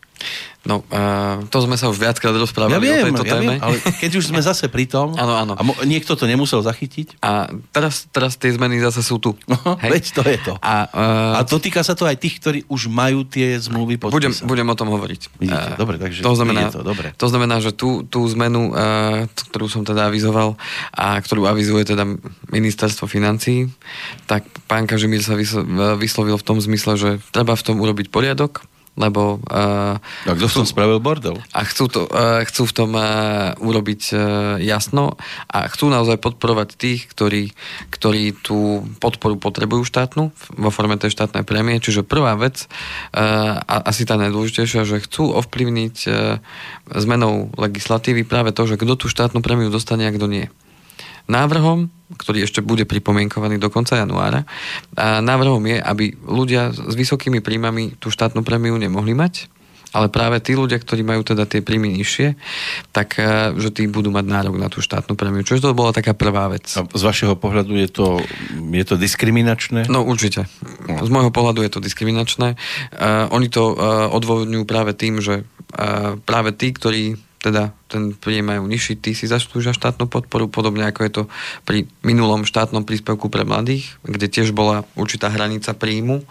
No, 0.62 0.86
uh, 0.94 1.42
to 1.50 1.58
sme 1.66 1.74
sa 1.74 1.90
už 1.90 1.98
viackrát 1.98 2.38
rozprávali 2.38 2.78
ja 2.78 3.02
viem, 3.02 3.02
o 3.02 3.18
tejto 3.18 3.26
ja 3.26 3.34
téme. 3.34 3.58
Viem, 3.58 3.66
ale 3.66 3.76
keď 3.98 4.12
už 4.22 4.30
sme 4.30 4.46
zase 4.46 4.70
pri 4.70 4.86
tom 4.86 5.18
áno, 5.18 5.34
áno. 5.34 5.54
a 5.58 5.62
mo- 5.66 5.74
niekto 5.90 6.14
to 6.14 6.30
nemusel 6.30 6.62
zachytiť. 6.62 7.18
A 7.18 7.50
teraz, 7.74 8.06
teraz 8.14 8.38
tie 8.38 8.54
zmeny 8.54 8.78
zase 8.78 9.02
sú 9.02 9.18
tu. 9.18 9.34
No, 9.50 9.58
Hej? 9.82 9.90
Veď 9.90 10.06
to 10.14 10.22
je 10.22 10.38
to. 10.38 10.54
A, 10.62 10.86
uh, 10.94 11.42
a 11.42 11.42
to 11.50 11.58
týka 11.58 11.82
sa 11.82 11.98
to 11.98 12.06
aj 12.06 12.14
tých, 12.22 12.38
ktorí 12.38 12.60
už 12.70 12.94
majú 12.94 13.26
tie 13.26 13.58
zmluvy 13.58 13.98
podpísať. 13.98 14.14
Budem, 14.14 14.34
budem 14.46 14.68
o 14.70 14.76
tom 14.78 14.94
hovoriť. 14.94 15.22
Vidíte, 15.42 15.70
uh, 15.74 15.82
dobre, 15.82 15.98
takže 15.98 16.22
to 16.22 16.34
znamená, 16.38 16.70
to, 16.70 16.86
dobre. 16.86 17.10
to 17.18 17.28
znamená, 17.28 17.58
že 17.58 17.74
tú, 17.74 18.06
tú 18.06 18.22
zmenu, 18.38 18.70
uh, 18.70 19.26
ktorú 19.50 19.66
som 19.66 19.82
teda 19.82 20.14
avizoval 20.14 20.62
a 20.94 21.18
ktorú 21.18 21.50
avizuje 21.50 21.90
teda 21.90 22.06
ministerstvo 22.54 23.10
financí, 23.10 23.66
tak 24.30 24.46
pán 24.70 24.86
Kažimír 24.86 25.26
sa 25.26 25.34
vyslovil 25.98 26.38
v 26.38 26.46
tom 26.46 26.62
zmysle, 26.62 27.02
že 27.02 27.10
treba 27.34 27.58
v 27.58 27.66
tom 27.66 27.82
urobiť 27.82 28.14
poriadok, 28.14 28.62
lebo... 29.00 29.40
Uh, 29.48 29.96
a 30.28 30.32
kto 30.36 30.48
v 30.52 30.56
tom 30.62 30.68
spravil 30.68 31.00
bordel? 31.00 31.40
A 31.56 31.64
chcú, 31.64 31.88
to, 31.88 32.02
uh, 32.12 32.44
chcú 32.44 32.68
v 32.68 32.74
tom 32.76 32.92
uh, 32.94 33.56
urobiť 33.58 34.02
uh, 34.12 34.20
jasno 34.60 35.16
a 35.48 35.68
chcú 35.72 35.88
naozaj 35.88 36.20
podporovať 36.20 36.76
tých, 36.76 37.08
ktorí, 37.08 37.56
ktorí 37.88 38.36
tú 38.36 38.84
podporu 39.00 39.40
potrebujú 39.40 39.88
štátnu 39.88 40.36
vo 40.36 40.70
forme 40.70 41.00
tej 41.00 41.16
štátnej 41.16 41.48
prémie. 41.48 41.80
Čiže 41.80 42.04
prvá 42.04 42.36
vec, 42.36 42.68
uh, 43.16 43.64
a 43.64 43.76
asi 43.88 44.04
tá 44.04 44.20
najdôležitejšia, 44.20 44.84
že 44.84 45.04
chcú 45.08 45.32
ovplyvniť 45.40 45.96
uh, 46.08 46.44
zmenou 46.92 47.50
legislatívy 47.56 48.28
práve 48.28 48.52
to, 48.52 48.68
že 48.68 48.76
kto 48.76 48.94
tú 49.00 49.08
štátnu 49.08 49.40
prémiu 49.40 49.72
dostane 49.72 50.04
a 50.04 50.12
kto 50.12 50.28
nie 50.28 50.52
návrhom, 51.30 51.90
ktorý 52.18 52.44
ešte 52.44 52.60
bude 52.60 52.84
pripomienkovaný 52.84 53.62
do 53.62 53.72
konca 53.72 54.00
januára. 54.00 54.44
A 54.98 55.24
návrhom 55.24 55.64
je, 55.68 55.78
aby 55.80 56.06
ľudia 56.28 56.72
s 56.76 56.94
vysokými 56.96 57.40
príjmami 57.40 57.98
tú 58.00 58.12
štátnu 58.12 58.44
prémiu 58.44 58.76
nemohli 58.76 59.16
mať, 59.16 59.48
ale 59.92 60.08
práve 60.08 60.40
tí 60.40 60.56
ľudia, 60.56 60.80
ktorí 60.80 61.04
majú 61.04 61.20
teda 61.22 61.44
tie 61.44 61.60
príjmy 61.60 61.92
nižšie, 62.00 62.40
tak 62.96 63.20
e, 63.20 63.52
že 63.60 63.76
tí 63.76 63.92
budú 63.92 64.08
mať 64.08 64.24
nárok 64.24 64.56
na 64.56 64.72
tú 64.72 64.80
štátnu 64.80 65.20
prémiu. 65.20 65.44
Čiže 65.44 65.68
to 65.68 65.76
bola 65.76 65.92
taká 65.92 66.16
prvá 66.16 66.48
vec. 66.48 66.64
A 66.80 66.88
z 66.88 67.04
vašeho 67.04 67.36
pohľadu 67.36 67.76
je 67.76 67.90
to, 67.92 68.24
je 68.56 68.86
to 68.88 68.96
diskriminačné? 68.96 69.92
No 69.92 70.08
určite. 70.08 70.48
Z 70.88 71.10
môjho 71.12 71.36
pohľadu 71.36 71.68
je 71.68 71.72
to 71.76 71.84
diskriminačné. 71.84 72.56
Uh, 72.96 73.28
oni 73.36 73.52
to 73.52 73.76
uh, 73.76 74.08
odôvodňujú 74.16 74.64
práve 74.64 74.96
tým, 74.96 75.20
že 75.20 75.44
uh, 75.44 76.16
práve 76.24 76.56
tí, 76.56 76.72
ktorí 76.72 77.20
teda 77.42 77.74
ten 77.90 78.14
príjem 78.14 78.54
majú 78.54 78.70
nižší, 78.70 79.02
tí 79.02 79.18
si 79.18 79.26
zaslúžia 79.26 79.74
štátnu 79.74 80.06
podporu, 80.06 80.46
podobne 80.46 80.86
ako 80.86 81.02
je 81.02 81.12
to 81.12 81.24
pri 81.66 81.90
minulom 82.06 82.46
štátnom 82.46 82.86
príspevku 82.86 83.34
pre 83.34 83.42
mladých, 83.42 83.98
kde 84.06 84.30
tiež 84.30 84.54
bola 84.54 84.86
určitá 84.94 85.34
hranica 85.34 85.74
príjmu, 85.74 86.22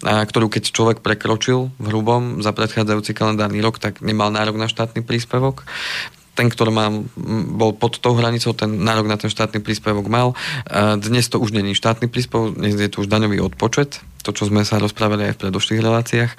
a 0.00 0.24
ktorú 0.24 0.48
keď 0.48 0.72
človek 0.72 0.98
prekročil 1.04 1.68
v 1.76 1.84
hrubom 1.92 2.40
za 2.40 2.56
predchádzajúci 2.56 3.12
kalendárny 3.12 3.60
rok, 3.60 3.76
tak 3.76 4.00
nemal 4.00 4.32
nárok 4.32 4.56
na 4.56 4.66
štátny 4.66 5.04
príspevok 5.04 5.68
ten, 6.36 6.52
ktorý 6.52 6.68
mal, 6.68 7.08
bol 7.56 7.72
pod 7.72 7.96
tou 7.96 8.12
hranicou, 8.12 8.52
ten 8.52 8.68
nárok 8.84 9.08
na 9.08 9.16
ten 9.16 9.32
štátny 9.32 9.64
príspevok 9.64 10.04
mal. 10.12 10.36
Dnes 11.00 11.32
to 11.32 11.40
už 11.40 11.56
není 11.56 11.72
štátny 11.72 12.12
príspevok, 12.12 12.60
dnes 12.60 12.76
je 12.76 12.92
to 12.92 13.00
už 13.00 13.08
daňový 13.08 13.40
odpočet, 13.40 14.04
to, 14.20 14.36
čo 14.36 14.52
sme 14.52 14.60
sa 14.68 14.76
rozprávali 14.76 15.32
aj 15.32 15.40
v 15.40 15.42
predošlých 15.48 15.80
reláciách, 15.80 16.32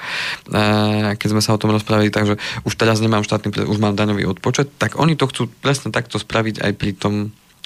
keď 1.18 1.28
sme 1.28 1.42
sa 1.42 1.58
o 1.58 1.62
tom 1.62 1.74
rozprávali, 1.74 2.14
takže 2.14 2.38
už 2.68 2.74
teraz 2.78 3.02
nemám 3.02 3.26
štátny, 3.26 3.66
už 3.66 3.82
mám 3.82 3.98
daňový 3.98 4.30
odpočet, 4.30 4.70
tak 4.78 5.02
oni 5.02 5.18
to 5.18 5.26
chcú 5.26 5.50
presne 5.66 5.90
takto 5.90 6.22
spraviť 6.22 6.62
aj 6.62 6.72
pri 6.78 6.92
tom 6.94 7.14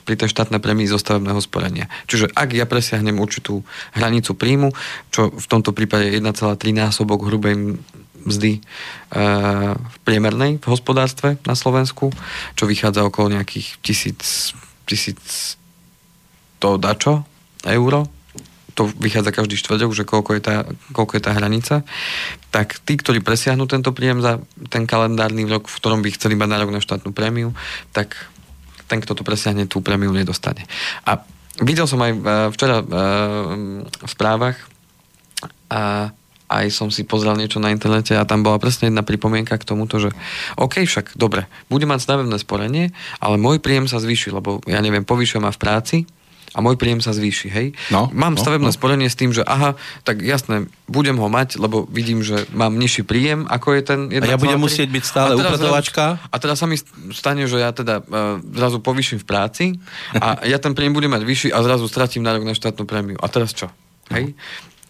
pri 0.02 0.18
tej 0.18 0.34
štátnej 0.34 0.58
premii 0.58 0.90
zo 0.90 0.98
stavebného 0.98 1.38
sporenia. 1.46 1.86
Čiže 2.10 2.34
ak 2.34 2.58
ja 2.58 2.66
presiahnem 2.66 3.22
určitú 3.22 3.62
hranicu 3.94 4.34
príjmu, 4.34 4.74
čo 5.14 5.30
v 5.30 5.46
tomto 5.46 5.78
prípade 5.78 6.10
1,3 6.10 6.26
násobok 6.74 7.22
hrubej 7.30 7.78
mzdy 8.26 8.52
e, 8.58 8.62
v 9.76 9.98
priemernej 10.06 10.62
v 10.62 10.66
hospodárstve 10.70 11.42
na 11.46 11.58
Slovensku, 11.58 12.14
čo 12.56 12.64
vychádza 12.70 13.06
okolo 13.06 13.34
nejakých 13.34 13.82
tisíc, 13.82 14.54
tisíc 14.86 15.56
to 16.62 16.78
dačo 16.78 17.26
euro, 17.66 18.06
to 18.74 18.88
vychádza 18.88 19.36
každý 19.36 19.60
štvrtok, 19.60 19.92
že 19.92 20.08
koľko 20.08 20.32
je, 20.38 20.42
tá, 20.42 20.56
koľko 20.96 21.20
je 21.20 21.24
tá 21.24 21.32
hranica, 21.36 21.76
tak 22.50 22.80
tí, 22.88 22.96
ktorí 22.96 23.20
presiahnu 23.20 23.68
tento 23.68 23.92
príjem 23.92 24.24
za 24.24 24.40
ten 24.72 24.88
kalendárny 24.88 25.44
rok, 25.46 25.68
v 25.68 25.78
ktorom 25.78 26.00
by 26.00 26.10
chceli 26.16 26.40
mať 26.40 26.50
nárok 26.50 26.72
na 26.72 26.82
štátnu 26.82 27.12
prémiu, 27.12 27.52
tak 27.92 28.16
ten, 28.88 29.04
kto 29.04 29.16
to 29.16 29.24
presiahne, 29.24 29.68
tú 29.68 29.84
prémiu 29.84 30.12
nedostane. 30.12 30.68
A 31.04 31.24
videl 31.60 31.88
som 31.88 32.00
aj 32.00 32.12
včera 32.56 32.84
v 32.84 34.10
správach 34.10 34.58
a 35.72 36.12
aj 36.52 36.68
som 36.76 36.92
si 36.92 37.08
pozrel 37.08 37.40
niečo 37.40 37.64
na 37.64 37.72
internete 37.72 38.12
a 38.20 38.28
tam 38.28 38.44
bola 38.44 38.60
presne 38.60 38.92
jedna 38.92 39.08
pripomienka 39.08 39.56
k 39.56 39.64
tomuto, 39.64 40.04
že 40.04 40.12
OK, 40.60 40.84
však 40.84 41.16
dobre, 41.16 41.48
budem 41.72 41.88
mať 41.88 42.04
stavebné 42.04 42.36
sporenie, 42.36 42.92
ale 43.24 43.40
môj 43.40 43.64
príjem 43.64 43.88
sa 43.88 44.04
zvýši, 44.04 44.36
lebo 44.36 44.60
ja 44.68 44.84
neviem, 44.84 45.08
povyšujem 45.08 45.48
ma 45.48 45.56
v 45.56 45.62
práci, 45.62 45.98
a 46.52 46.60
môj 46.60 46.76
príjem 46.76 47.00
sa 47.00 47.16
zvýši, 47.16 47.48
hej? 47.48 47.68
No, 47.96 48.12
mám 48.12 48.36
no, 48.36 48.40
stavebné 48.44 48.68
no. 48.68 48.76
sporenie 48.76 49.08
s 49.08 49.16
tým, 49.16 49.32
že 49.32 49.40
aha, 49.48 49.80
tak 50.04 50.20
jasné, 50.20 50.68
budem 50.84 51.16
ho 51.16 51.32
mať, 51.32 51.56
lebo 51.56 51.88
vidím, 51.88 52.20
že 52.20 52.44
mám 52.52 52.76
nižší 52.76 53.08
príjem, 53.08 53.48
ako 53.48 53.72
je 53.72 53.82
ten 53.88 54.00
1, 54.12 54.20
A 54.20 54.36
ja 54.36 54.36
budem 54.36 54.60
3. 54.60 54.68
musieť 54.68 54.90
byť 54.92 55.04
stále 55.08 55.40
upratovačka. 55.40 56.20
A 56.28 56.36
teraz 56.44 56.60
sa 56.60 56.68
mi 56.68 56.76
stane, 57.16 57.48
že 57.48 57.56
ja 57.56 57.72
teda 57.72 58.04
uh, 58.04 58.44
zrazu 58.44 58.84
povýšim 58.84 59.24
v 59.24 59.26
práci 59.28 59.66
a 60.12 60.44
ja 60.44 60.60
ten 60.60 60.76
príjem 60.76 60.92
budem 60.92 61.16
mať 61.16 61.24
vyšší 61.24 61.50
a 61.56 61.64
zrazu 61.64 61.88
stratím 61.88 62.28
nárok 62.28 62.44
na 62.44 62.52
štátnu 62.52 62.84
prémiu. 62.84 63.16
A 63.24 63.32
teraz 63.32 63.56
čo? 63.56 63.72
Hej? 64.12 64.36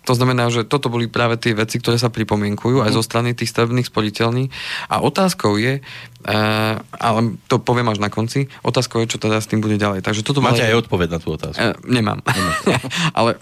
To 0.09 0.17
znamená, 0.17 0.49
že 0.49 0.65
toto 0.65 0.89
boli 0.89 1.05
práve 1.05 1.37
tie 1.37 1.53
veci, 1.53 1.77
ktoré 1.77 2.01
sa 2.01 2.09
pripomienkujú 2.09 2.81
aj 2.81 2.91
zo 2.97 3.05
strany 3.05 3.37
tých 3.37 3.53
stavebných 3.53 3.85
spoliteľní. 3.85 4.49
A 4.89 4.97
otázkou 4.97 5.61
je, 5.61 5.77
uh, 5.77 6.75
ale 6.81 7.19
to 7.45 7.61
poviem 7.61 7.85
až 7.93 8.01
na 8.01 8.09
konci, 8.09 8.49
otázkou 8.65 9.05
je, 9.05 9.13
čo 9.13 9.21
teda 9.21 9.37
s 9.37 9.45
tým 9.45 9.61
bude 9.61 9.77
ďalej. 9.77 10.01
Takže 10.01 10.25
toto 10.25 10.41
Máte 10.41 10.65
aj 10.65 10.89
odpoveď 10.89 11.07
na 11.13 11.19
tú 11.21 11.37
otázku? 11.37 11.61
Uh, 11.61 11.77
nemám. 11.85 12.25
nemám. 12.25 12.57
ale 13.17 13.37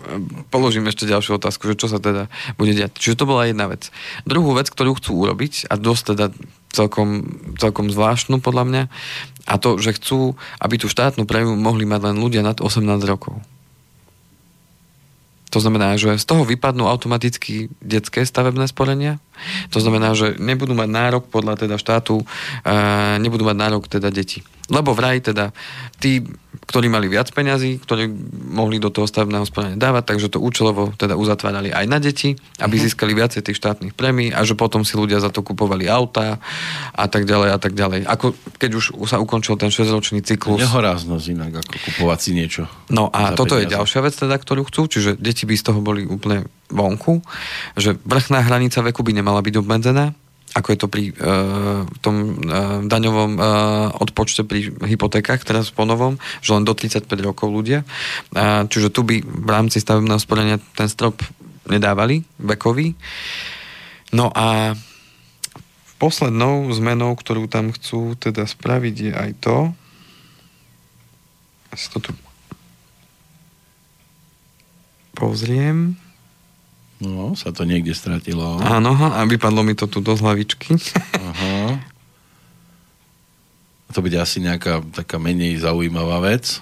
položím 0.51 0.91
ešte 0.91 1.07
ďalšiu 1.07 1.39
otázku, 1.39 1.63
že 1.71 1.79
čo 1.79 1.87
sa 1.87 2.03
teda 2.03 2.27
bude 2.59 2.75
diať. 2.75 2.91
Čiže 2.99 3.23
to 3.23 3.29
bola 3.29 3.47
jedna 3.47 3.71
vec. 3.71 3.87
Druhú 4.27 4.51
vec, 4.51 4.67
ktorú 4.67 4.99
chcú 4.99 5.15
urobiť, 5.15 5.71
a 5.71 5.79
dosť 5.79 6.03
teda 6.11 6.25
celkom, 6.75 7.39
celkom 7.55 7.87
zvláštnu 7.87 8.43
podľa 8.43 8.63
mňa, 8.67 8.83
a 9.49 9.55
to, 9.57 9.81
že 9.81 9.97
chcú, 9.97 10.35
aby 10.59 10.75
tú 10.77 10.91
štátnu 10.91 11.23
prémiu 11.23 11.55
mohli 11.57 11.87
mať 11.87 12.11
len 12.11 12.17
ľudia 12.19 12.43
nad 12.45 12.59
18 12.59 12.85
rokov. 13.07 13.39
To 15.49 15.57
znamená, 15.57 15.97
že 15.97 16.13
z 16.21 16.25
toho 16.29 16.45
vypadnú 16.45 16.85
automaticky 16.85 17.73
detské 17.81 18.21
stavebné 18.21 18.69
sporenia. 18.69 19.17
To 19.73 19.81
znamená, 19.81 20.13
že 20.13 20.37
nebudú 20.37 20.77
mať 20.77 20.89
nárok 20.93 21.23
podľa 21.31 21.65
teda 21.65 21.81
štátu, 21.81 22.21
nebudú 23.17 23.49
mať 23.49 23.57
nárok 23.57 23.89
teda 23.89 24.13
deti. 24.13 24.45
Lebo 24.69 24.93
vraj 24.93 25.21
teda 25.21 25.49
tí, 25.97 26.21
ktorí 26.69 26.85
mali 26.85 27.09
viac 27.09 27.33
peňazí, 27.33 27.81
ktorí 27.81 28.05
mohli 28.53 28.77
do 28.77 28.93
toho 28.93 29.09
stavebného 29.09 29.45
sporenia 29.49 29.77
dávať, 29.77 30.13
takže 30.13 30.27
to 30.29 30.37
účelovo 30.37 30.93
teda 30.93 31.17
uzatvárali 31.17 31.73
aj 31.73 31.85
na 31.89 31.97
deti, 31.97 32.37
aby 32.61 32.75
uh-huh. 32.77 32.85
získali 32.85 33.17
viacej 33.17 33.41
tých 33.41 33.57
štátnych 33.57 33.97
premií 33.97 34.29
a 34.29 34.45
že 34.45 34.53
potom 34.53 34.85
si 34.85 34.93
ľudia 34.93 35.17
za 35.17 35.33
to 35.33 35.41
kupovali 35.41 35.89
auta 35.89 36.37
a 36.93 37.05
tak 37.09 37.25
ďalej 37.25 37.49
a 37.49 37.57
tak 37.57 37.73
ďalej. 37.73 38.05
Ako 38.05 38.37
keď 38.61 38.71
už 38.77 38.85
sa 39.09 39.17
ukončil 39.17 39.57
ten 39.57 39.73
6-ročný 39.73 40.21
cyklus. 40.21 40.61
Nehoráznosť 40.61 41.25
inak, 41.33 41.65
ako 41.65 41.73
kupovať 41.89 42.19
si 42.21 42.31
niečo. 42.37 42.69
No 42.93 43.09
a 43.09 43.33
toto 43.33 43.57
peniaze. 43.57 43.65
je 43.65 43.73
ďalšia 43.73 43.99
vec 44.05 44.13
teda, 44.13 44.35
ktorú 44.37 44.69
chcú, 44.69 44.85
čiže 44.85 45.17
deti 45.17 45.49
by 45.49 45.57
z 45.57 45.63
toho 45.65 45.81
boli 45.81 46.05
úplne 46.05 46.45
vonku, 46.69 47.25
že 47.73 47.97
vrchná 48.05 48.45
hranica 48.45 48.85
veku 48.85 49.01
by 49.01 49.17
nemala 49.17 49.41
byť 49.41 49.55
obmedzená, 49.57 50.13
ako 50.55 50.67
je 50.73 50.79
to 50.79 50.87
pri 50.89 51.03
uh, 51.13 51.85
tom 52.01 52.15
uh, 52.41 52.81
daňovom 52.87 53.31
uh, 53.37 53.45
odpočte 54.01 54.41
pri 54.47 54.73
hypotékach, 54.81 55.45
teraz 55.45 55.69
po 55.69 55.85
novom, 55.85 56.17
že 56.41 56.57
len 56.57 56.65
do 56.65 56.73
35 56.73 57.05
rokov 57.21 57.53
ľudia. 57.53 57.85
Uh, 58.33 58.65
čiže 58.65 58.89
tu 58.89 59.05
by 59.05 59.21
v 59.21 59.49
rámci 59.49 59.77
stavebného 59.77 60.17
sporenia 60.17 60.57
ten 60.73 60.89
strop 60.89 61.21
nedávali, 61.69 62.25
vekový. 62.41 62.97
No 64.09 64.33
a 64.33 64.73
poslednou 66.01 66.71
zmenou, 66.73 67.13
ktorú 67.13 67.45
tam 67.51 67.75
chcú 67.75 68.15
teda 68.15 68.47
spraviť, 68.47 68.95
je 68.95 69.11
aj 69.13 69.31
to, 69.43 69.57
si 71.75 71.87
to 71.93 71.99
tu 72.01 72.11
pozriem, 75.13 75.98
No, 76.99 77.31
sa 77.31 77.55
to 77.55 77.63
niekde 77.63 77.95
stratilo. 77.95 78.59
Áno, 78.59 78.91
a 78.91 79.23
vypadlo 79.23 79.63
mi 79.63 79.71
to 79.71 79.87
tu 79.87 80.03
do 80.03 80.19
hlavičky. 80.19 80.75
Aha. 81.15 81.79
To 83.95 83.99
bude 84.03 84.19
asi 84.19 84.43
nejaká 84.43 84.83
taká 84.91 85.15
menej 85.17 85.63
zaujímavá 85.63 86.19
vec. 86.21 86.59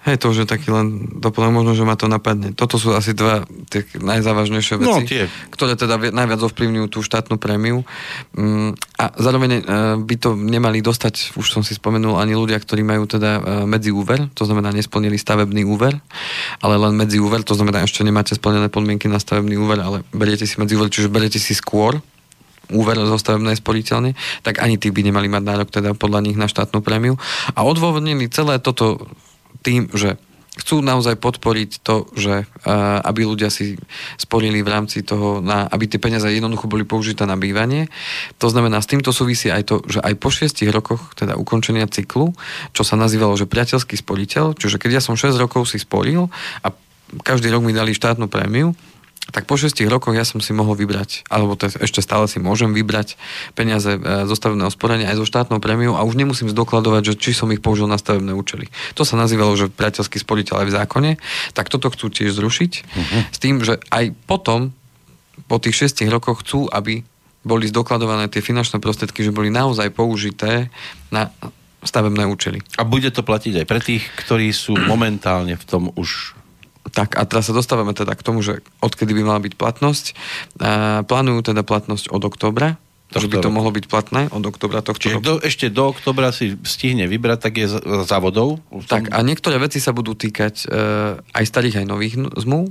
Hej, 0.00 0.16
to 0.24 0.32
už 0.32 0.44
je 0.44 0.48
taký 0.48 0.72
len 0.72 1.20
doplnok, 1.20 1.60
možno, 1.60 1.76
že 1.76 1.84
ma 1.84 1.92
to 1.92 2.08
napadne. 2.08 2.56
Toto 2.56 2.80
sú 2.80 2.96
asi 2.96 3.12
dva 3.12 3.44
tie 3.68 3.84
najzávažnejšie 4.00 4.80
veci, 4.80 4.88
no, 4.88 5.04
tie. 5.04 5.28
ktoré 5.52 5.76
teda 5.76 6.00
najviac 6.00 6.40
ovplyvňujú 6.40 6.86
tú 6.88 7.04
štátnu 7.04 7.36
prémiu. 7.36 7.84
Mm, 8.32 8.80
a 8.96 9.04
zároveň 9.20 9.60
e, 9.60 9.62
by 10.00 10.14
to 10.16 10.40
nemali 10.40 10.80
dostať, 10.80 11.36
už 11.36 11.52
som 11.52 11.60
si 11.60 11.76
spomenul, 11.76 12.16
ani 12.16 12.32
ľudia, 12.32 12.56
ktorí 12.56 12.80
majú 12.80 13.04
teda 13.04 13.30
e, 13.36 13.40
medzi 13.68 13.92
úver, 13.92 14.32
to 14.32 14.48
znamená 14.48 14.72
nesplnili 14.72 15.20
stavebný 15.20 15.68
úver, 15.68 16.00
ale 16.64 16.74
len 16.80 16.96
medzi 16.96 17.20
úver, 17.20 17.44
to 17.44 17.52
znamená 17.52 17.84
ešte 17.84 18.00
nemáte 18.00 18.32
splnené 18.32 18.72
podmienky 18.72 19.04
na 19.04 19.20
stavebný 19.20 19.60
úver, 19.60 19.84
ale 19.84 20.00
beriete 20.16 20.48
si 20.48 20.56
medzi 20.56 20.80
úver, 20.80 20.88
čiže 20.88 21.12
beriete 21.12 21.36
si 21.36 21.52
skôr 21.52 22.00
úver 22.72 22.96
zo 22.96 23.18
stavebnej 23.18 23.58
sporiteľne, 23.58 24.14
tak 24.46 24.62
ani 24.62 24.78
tí 24.78 24.88
by 24.88 25.12
nemali 25.12 25.28
mať 25.28 25.42
nárok 25.42 25.68
teda 25.68 25.92
podľa 25.92 26.24
nich 26.24 26.38
na 26.38 26.46
štátnu 26.46 26.80
prémiu. 26.80 27.18
A 27.52 27.66
odôvodnili 27.66 28.30
celé 28.30 28.62
toto 28.62 29.10
tým, 29.62 29.88
že 29.92 30.16
chcú 30.60 30.84
naozaj 30.84 31.16
podporiť 31.16 31.80
to, 31.80 32.10
že 32.12 32.44
uh, 32.44 33.00
aby 33.06 33.24
ľudia 33.24 33.48
si 33.48 33.80
sporili 34.20 34.60
v 34.60 34.68
rámci 34.68 35.00
toho, 35.00 35.40
na, 35.40 35.64
aby 35.70 35.88
tie 35.88 36.02
peniaze 36.02 36.28
jednoducho 36.28 36.68
boli 36.68 36.84
použité 36.84 37.24
na 37.24 37.38
bývanie. 37.40 37.88
To 38.42 38.52
znamená, 38.52 38.82
s 38.82 38.90
týmto 38.90 39.14
súvisí 39.14 39.48
aj 39.48 39.62
to, 39.64 39.76
že 39.88 40.04
aj 40.04 40.14
po 40.20 40.28
šiestich 40.28 40.68
rokoch, 40.68 41.16
teda 41.16 41.38
ukončenia 41.40 41.88
cyklu, 41.88 42.36
čo 42.76 42.82
sa 42.84 42.98
nazývalo, 43.00 43.38
že 43.40 43.48
priateľský 43.48 43.96
sporiteľ, 43.96 44.58
čiže 44.58 44.76
keď 44.76 45.00
ja 45.00 45.02
som 45.02 45.16
6 45.16 45.38
rokov 45.40 45.70
si 45.70 45.80
sporil 45.80 46.28
a 46.60 46.74
každý 47.24 47.50
rok 47.50 47.64
mi 47.64 47.74
dali 47.74 47.96
štátnu 47.96 48.26
prémiu, 48.30 48.76
tak 49.30 49.46
po 49.46 49.58
6 49.58 49.74
rokoch 49.86 50.14
ja 50.14 50.26
som 50.26 50.38
si 50.38 50.50
mohol 50.50 50.74
vybrať, 50.74 51.26
alebo 51.30 51.54
to 51.54 51.70
ešte 51.70 52.02
stále 52.02 52.26
si 52.26 52.42
môžem 52.42 52.74
vybrať 52.74 53.14
peniaze 53.54 53.96
e, 53.96 54.00
zo 54.26 54.34
stavebného 54.34 54.70
sporenia 54.70 55.10
aj 55.10 55.22
zo 55.22 55.26
štátnou 55.26 55.58
prémiou 55.62 55.94
a 55.94 56.06
už 56.06 56.18
nemusím 56.18 56.50
zdokladovať, 56.50 57.14
že 57.14 57.14
či 57.18 57.30
som 57.32 57.48
ich 57.54 57.62
použil 57.62 57.86
na 57.86 57.98
stavebné 57.98 58.34
účely. 58.34 58.68
To 58.98 59.06
sa 59.06 59.14
nazývalo, 59.18 59.54
že 59.54 59.70
priateľský 59.70 60.18
sporiteľ 60.22 60.62
aj 60.62 60.66
v 60.66 60.76
zákone, 60.76 61.10
tak 61.54 61.70
toto 61.70 61.88
chcú 61.90 62.10
tiež 62.10 62.34
zrušiť 62.34 62.72
uh-huh. 62.82 63.20
s 63.30 63.38
tým, 63.38 63.62
že 63.62 63.78
aj 63.90 64.12
potom, 64.26 64.74
po 65.48 65.56
tých 65.56 65.90
6 65.90 66.06
rokoch 66.12 66.44
chcú, 66.44 66.68
aby 66.70 67.02
boli 67.40 67.64
zdokladované 67.64 68.28
tie 68.28 68.44
finančné 68.44 68.84
prostriedky, 68.84 69.24
že 69.24 69.32
boli 69.32 69.48
naozaj 69.48 69.88
použité 69.96 70.68
na 71.08 71.32
stavebné 71.80 72.28
účely. 72.28 72.60
A 72.76 72.84
bude 72.84 73.08
to 73.08 73.24
platiť 73.24 73.64
aj 73.64 73.66
pre 73.66 73.80
tých, 73.80 74.04
ktorí 74.20 74.52
sú 74.52 74.76
momentálne 74.76 75.56
v 75.56 75.64
tom 75.64 75.88
už 75.96 76.36
tak 76.90 77.16
a 77.16 77.22
teraz 77.24 77.48
sa 77.48 77.54
dostávame 77.54 77.94
teda 77.94 78.12
k 78.18 78.22
tomu, 78.22 78.42
že 78.42 78.60
odkedy 78.82 79.14
by 79.16 79.22
mala 79.22 79.40
byť 79.40 79.54
platnosť. 79.56 80.04
Uh, 80.58 81.00
plánujú 81.06 81.54
teda 81.54 81.62
platnosť 81.62 82.10
od 82.10 82.22
oktobra, 82.26 82.76
že 83.10 83.26
by 83.26 83.42
to 83.42 83.50
mohlo 83.50 83.74
byť 83.74 83.84
platné 83.90 84.30
od 84.30 84.44
oktobra 84.46 84.86
tohto 84.86 85.02
Čiže 85.02 85.18
do, 85.18 85.34
ešte 85.42 85.66
do 85.66 85.90
oktobra 85.90 86.30
si 86.30 86.54
stihne 86.62 87.10
vybrať, 87.10 87.38
tak 87.42 87.54
je 87.58 87.66
závodov? 88.06 88.62
Tak 88.86 89.10
a 89.10 89.18
niektoré 89.26 89.58
veci 89.58 89.82
sa 89.82 89.90
budú 89.90 90.14
týkať 90.14 90.70
uh, 90.70 91.18
aj 91.34 91.44
starých, 91.46 91.82
aj 91.82 91.86
nových 91.90 92.14
zmluv. 92.38 92.70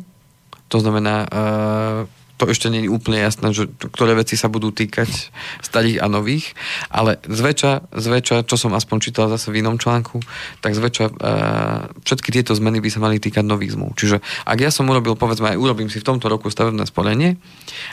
To 0.70 0.78
znamená, 0.80 1.28
uh, 1.28 2.19
to 2.40 2.48
ešte 2.48 2.72
nie 2.72 2.88
je 2.88 2.90
úplne 2.90 3.20
jasné, 3.20 3.52
že 3.52 3.68
ktoré 3.68 4.16
veci 4.16 4.40
sa 4.40 4.48
budú 4.48 4.72
týkať 4.72 5.12
starých 5.60 6.00
a 6.00 6.08
nových, 6.08 6.56
ale 6.88 7.20
zväčša, 7.28 7.92
zväčša 7.92 8.48
čo 8.48 8.56
som 8.56 8.72
aspoň 8.72 8.98
čítal 9.04 9.28
zase 9.28 9.52
v 9.52 9.60
inom 9.60 9.76
článku, 9.76 10.24
tak 10.64 10.72
zväčša 10.72 11.06
uh, 11.12 11.92
všetky 12.08 12.32
tieto 12.32 12.56
zmeny 12.56 12.80
by 12.80 12.90
sa 12.90 13.04
mali 13.04 13.20
týkať 13.20 13.44
nových 13.44 13.76
zmluv. 13.76 13.92
Čiže 14.00 14.24
ak 14.48 14.58
ja 14.64 14.72
som 14.72 14.88
urobil, 14.88 15.20
povedzme, 15.20 15.52
aj 15.52 15.60
urobím 15.60 15.92
si 15.92 16.00
v 16.00 16.08
tomto 16.08 16.32
roku 16.32 16.48
stavebné 16.48 16.88
sporenie 16.88 17.36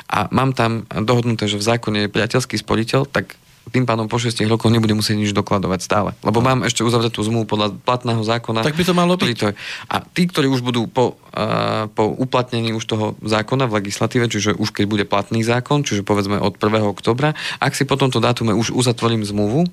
a 0.07 0.31
mám 0.31 0.55
tam 0.55 0.87
dohodnuté, 0.87 1.51
že 1.51 1.59
v 1.59 1.67
zákone 1.67 1.99
je 2.07 2.15
priateľský 2.15 2.55
sporiteľ, 2.63 3.11
tak 3.11 3.35
tým 3.75 3.83
pádom 3.83 4.07
po 4.07 4.23
6 4.23 4.47
rokoch 4.47 4.71
nebude 4.71 4.95
musieť 4.95 5.19
nič 5.19 5.31
dokladovať 5.35 5.81
stále. 5.83 6.11
Lebo 6.23 6.39
mám 6.39 6.63
ešte 6.63 6.87
uzavretú 6.87 7.19
zmluvu 7.27 7.51
podľa 7.51 7.75
platného 7.83 8.23
zákona. 8.23 8.63
Tak 8.63 8.79
by 8.79 8.85
to 8.87 8.95
malo 8.95 9.19
byť. 9.19 9.39
To 9.43 9.51
je. 9.51 9.55
A 9.91 9.97
tí, 10.07 10.31
ktorí 10.31 10.47
už 10.47 10.63
budú 10.63 10.87
po, 10.87 11.19
uh, 11.35 11.91
po 11.91 12.07
uplatnení 12.07 12.71
už 12.71 12.87
toho 12.87 13.07
zákona 13.27 13.67
v 13.67 13.83
legislatíve, 13.83 14.31
čiže 14.31 14.55
už 14.55 14.71
keď 14.71 14.85
bude 14.87 15.05
platný 15.05 15.43
zákon, 15.43 15.83
čiže 15.83 16.07
povedzme 16.07 16.39
od 16.39 16.55
1. 16.55 16.87
oktobra, 16.87 17.35
ak 17.59 17.75
si 17.75 17.83
po 17.83 17.99
tomto 17.99 18.23
dátume 18.23 18.55
už 18.55 18.71
uzatvorím 18.71 19.27
zmluvu 19.27 19.67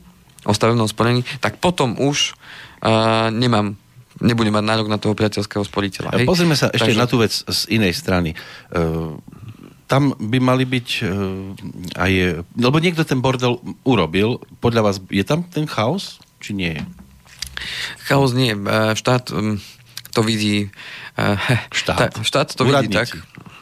o 0.43 0.51
stavebnom 0.51 0.89
sporení, 0.89 1.21
tak 1.37 1.61
potom 1.61 1.93
už 2.01 2.33
uh, 2.81 3.29
nemám 3.29 3.77
nebude 4.21 4.53
mať 4.53 4.63
nárok 4.65 4.87
na 4.89 5.01
toho 5.01 5.17
priateľského 5.17 5.65
sporiteľa. 5.65 6.13
Hej? 6.21 6.25
Pozrime 6.29 6.53
sa 6.53 6.69
ešte 6.69 6.93
Takže... 6.93 7.01
na 7.01 7.07
tú 7.09 7.17
vec 7.17 7.33
z 7.33 7.59
inej 7.73 7.93
strany. 7.97 8.37
Uh 8.73 9.17
tam 9.87 10.15
by 10.17 10.37
mali 10.39 10.65
byť 10.65 10.87
uh, 11.03 11.99
aj... 11.99 12.11
Lebo 12.57 12.77
niekto 12.79 13.03
ten 13.03 13.19
bordel 13.19 13.59
urobil. 13.83 14.41
Podľa 14.63 14.81
vás 14.81 14.95
je 15.11 15.23
tam 15.25 15.43
ten 15.45 15.67
chaos, 15.69 16.19
či 16.39 16.55
nie 16.55 16.77
je? 16.79 16.83
Chaos 18.09 18.35
nie. 18.35 18.51
E, 18.51 18.91
štát 18.97 19.31
um, 19.31 19.55
to 20.11 20.19
vidí... 20.25 20.67
Štát? 21.79 22.11
Ta, 22.11 22.25
štát 22.25 22.47
to 22.57 22.65
Úradníci. 22.65 22.89
vidí 22.89 22.97
tak. 22.97 23.09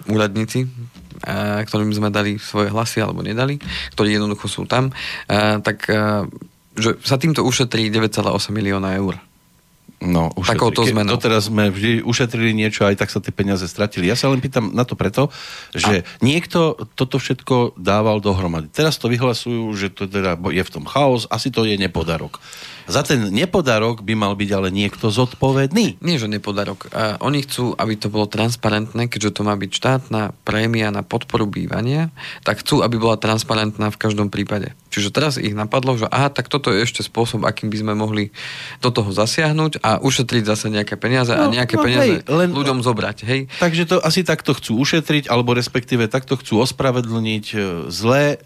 Úradníci 0.08 0.60
uh, 0.66 1.62
ktorým 1.68 1.92
sme 1.94 2.10
dali 2.10 2.42
svoje 2.42 2.74
hlasy 2.74 3.04
alebo 3.04 3.22
nedali, 3.22 3.62
ktorí 3.94 4.18
jednoducho 4.18 4.48
sú 4.50 4.64
tam, 4.66 4.90
tak 5.62 5.86
že 6.72 6.98
sa 7.04 7.20
týmto 7.20 7.44
ušetrí 7.44 7.92
9,8 7.92 8.56
milióna 8.56 8.96
eur 8.96 9.20
No, 10.02 10.34
Takouto 10.34 10.82
zmenou. 10.82 11.14
Doteraz 11.14 11.54
sme 11.54 11.70
vždy 11.70 12.02
ušetrili 12.02 12.58
niečo, 12.58 12.90
aj 12.90 12.98
tak 12.98 13.14
sa 13.14 13.22
tie 13.22 13.30
peniaze 13.30 13.62
stratili. 13.70 14.10
Ja 14.10 14.18
sa 14.18 14.34
len 14.34 14.42
pýtam 14.42 14.74
na 14.74 14.82
to 14.82 14.98
preto, 14.98 15.30
že 15.78 16.02
a... 16.02 16.06
niekto 16.26 16.74
toto 16.98 17.22
všetko 17.22 17.78
dával 17.78 18.18
dohromady. 18.18 18.66
Teraz 18.74 18.98
to 18.98 19.14
vyhlasujú, 19.14 19.70
že 19.78 19.94
to 19.94 20.10
teda 20.10 20.42
je 20.50 20.64
v 20.66 20.74
tom 20.74 20.90
chaos, 20.90 21.30
asi 21.30 21.54
to 21.54 21.70
je 21.70 21.78
nepodarok. 21.78 22.42
Za 22.92 23.08
ten 23.08 23.32
nepodarok 23.32 24.04
by 24.04 24.14
mal 24.20 24.36
byť 24.36 24.50
ale 24.52 24.68
niekto 24.68 25.08
zodpovedný. 25.08 26.04
Nie, 26.04 26.20
že 26.20 26.28
nepodarok. 26.28 26.92
Uh, 26.92 27.16
oni 27.24 27.48
chcú, 27.48 27.72
aby 27.80 27.96
to 27.96 28.12
bolo 28.12 28.28
transparentné, 28.28 29.08
keďže 29.08 29.40
to 29.40 29.42
má 29.48 29.56
byť 29.56 29.72
štátna 29.72 30.36
prémia 30.44 30.92
na 30.92 31.00
podporu 31.00 31.48
bývania, 31.48 32.12
tak 32.44 32.62
chcú, 32.62 32.84
aby 32.84 33.00
bola 33.00 33.16
transparentná 33.16 33.88
v 33.90 33.98
každom 33.98 34.28
prípade. 34.28 34.76
Čiže 34.92 35.16
teraz 35.16 35.40
ich 35.40 35.56
napadlo, 35.56 35.96
že 35.96 36.12
aha, 36.12 36.28
tak 36.28 36.52
toto 36.52 36.68
je 36.68 36.84
ešte 36.84 37.00
spôsob, 37.00 37.48
akým 37.48 37.72
by 37.72 37.78
sme 37.80 37.94
mohli 37.96 38.36
do 38.84 38.92
toho 38.92 39.16
zasiahnuť 39.16 39.80
a 39.80 40.04
ušetriť 40.04 40.44
zase 40.44 40.68
nejaké 40.68 41.00
peniaze 41.00 41.32
no, 41.32 41.48
a 41.48 41.54
nejaké 41.54 41.80
no, 41.80 41.84
peniaze 41.88 42.20
hej, 42.20 42.28
len, 42.28 42.52
ľuďom 42.52 42.84
zobrať. 42.84 43.18
Hej? 43.24 43.48
Takže 43.64 43.84
to 43.88 43.96
asi 44.04 44.28
takto 44.28 44.52
chcú 44.52 44.84
ušetriť, 44.84 45.32
alebo 45.32 45.56
respektíve 45.56 46.12
takto 46.12 46.36
chcú 46.36 46.60
ospravedlniť 46.68 47.46
e, 47.56 47.58
zlé 47.88 48.44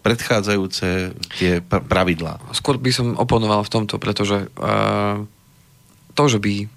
predchádzajúce 0.00 1.14
tie 1.38 1.60
pravidlá. 1.62 2.40
Skôr 2.56 2.80
by 2.80 2.90
som 2.90 3.06
oponoval 3.16 3.62
v 3.64 3.72
tomto, 3.72 4.00
pretože 4.00 4.48
uh, 4.58 5.22
to, 6.14 6.24
že 6.26 6.38
by 6.42 6.68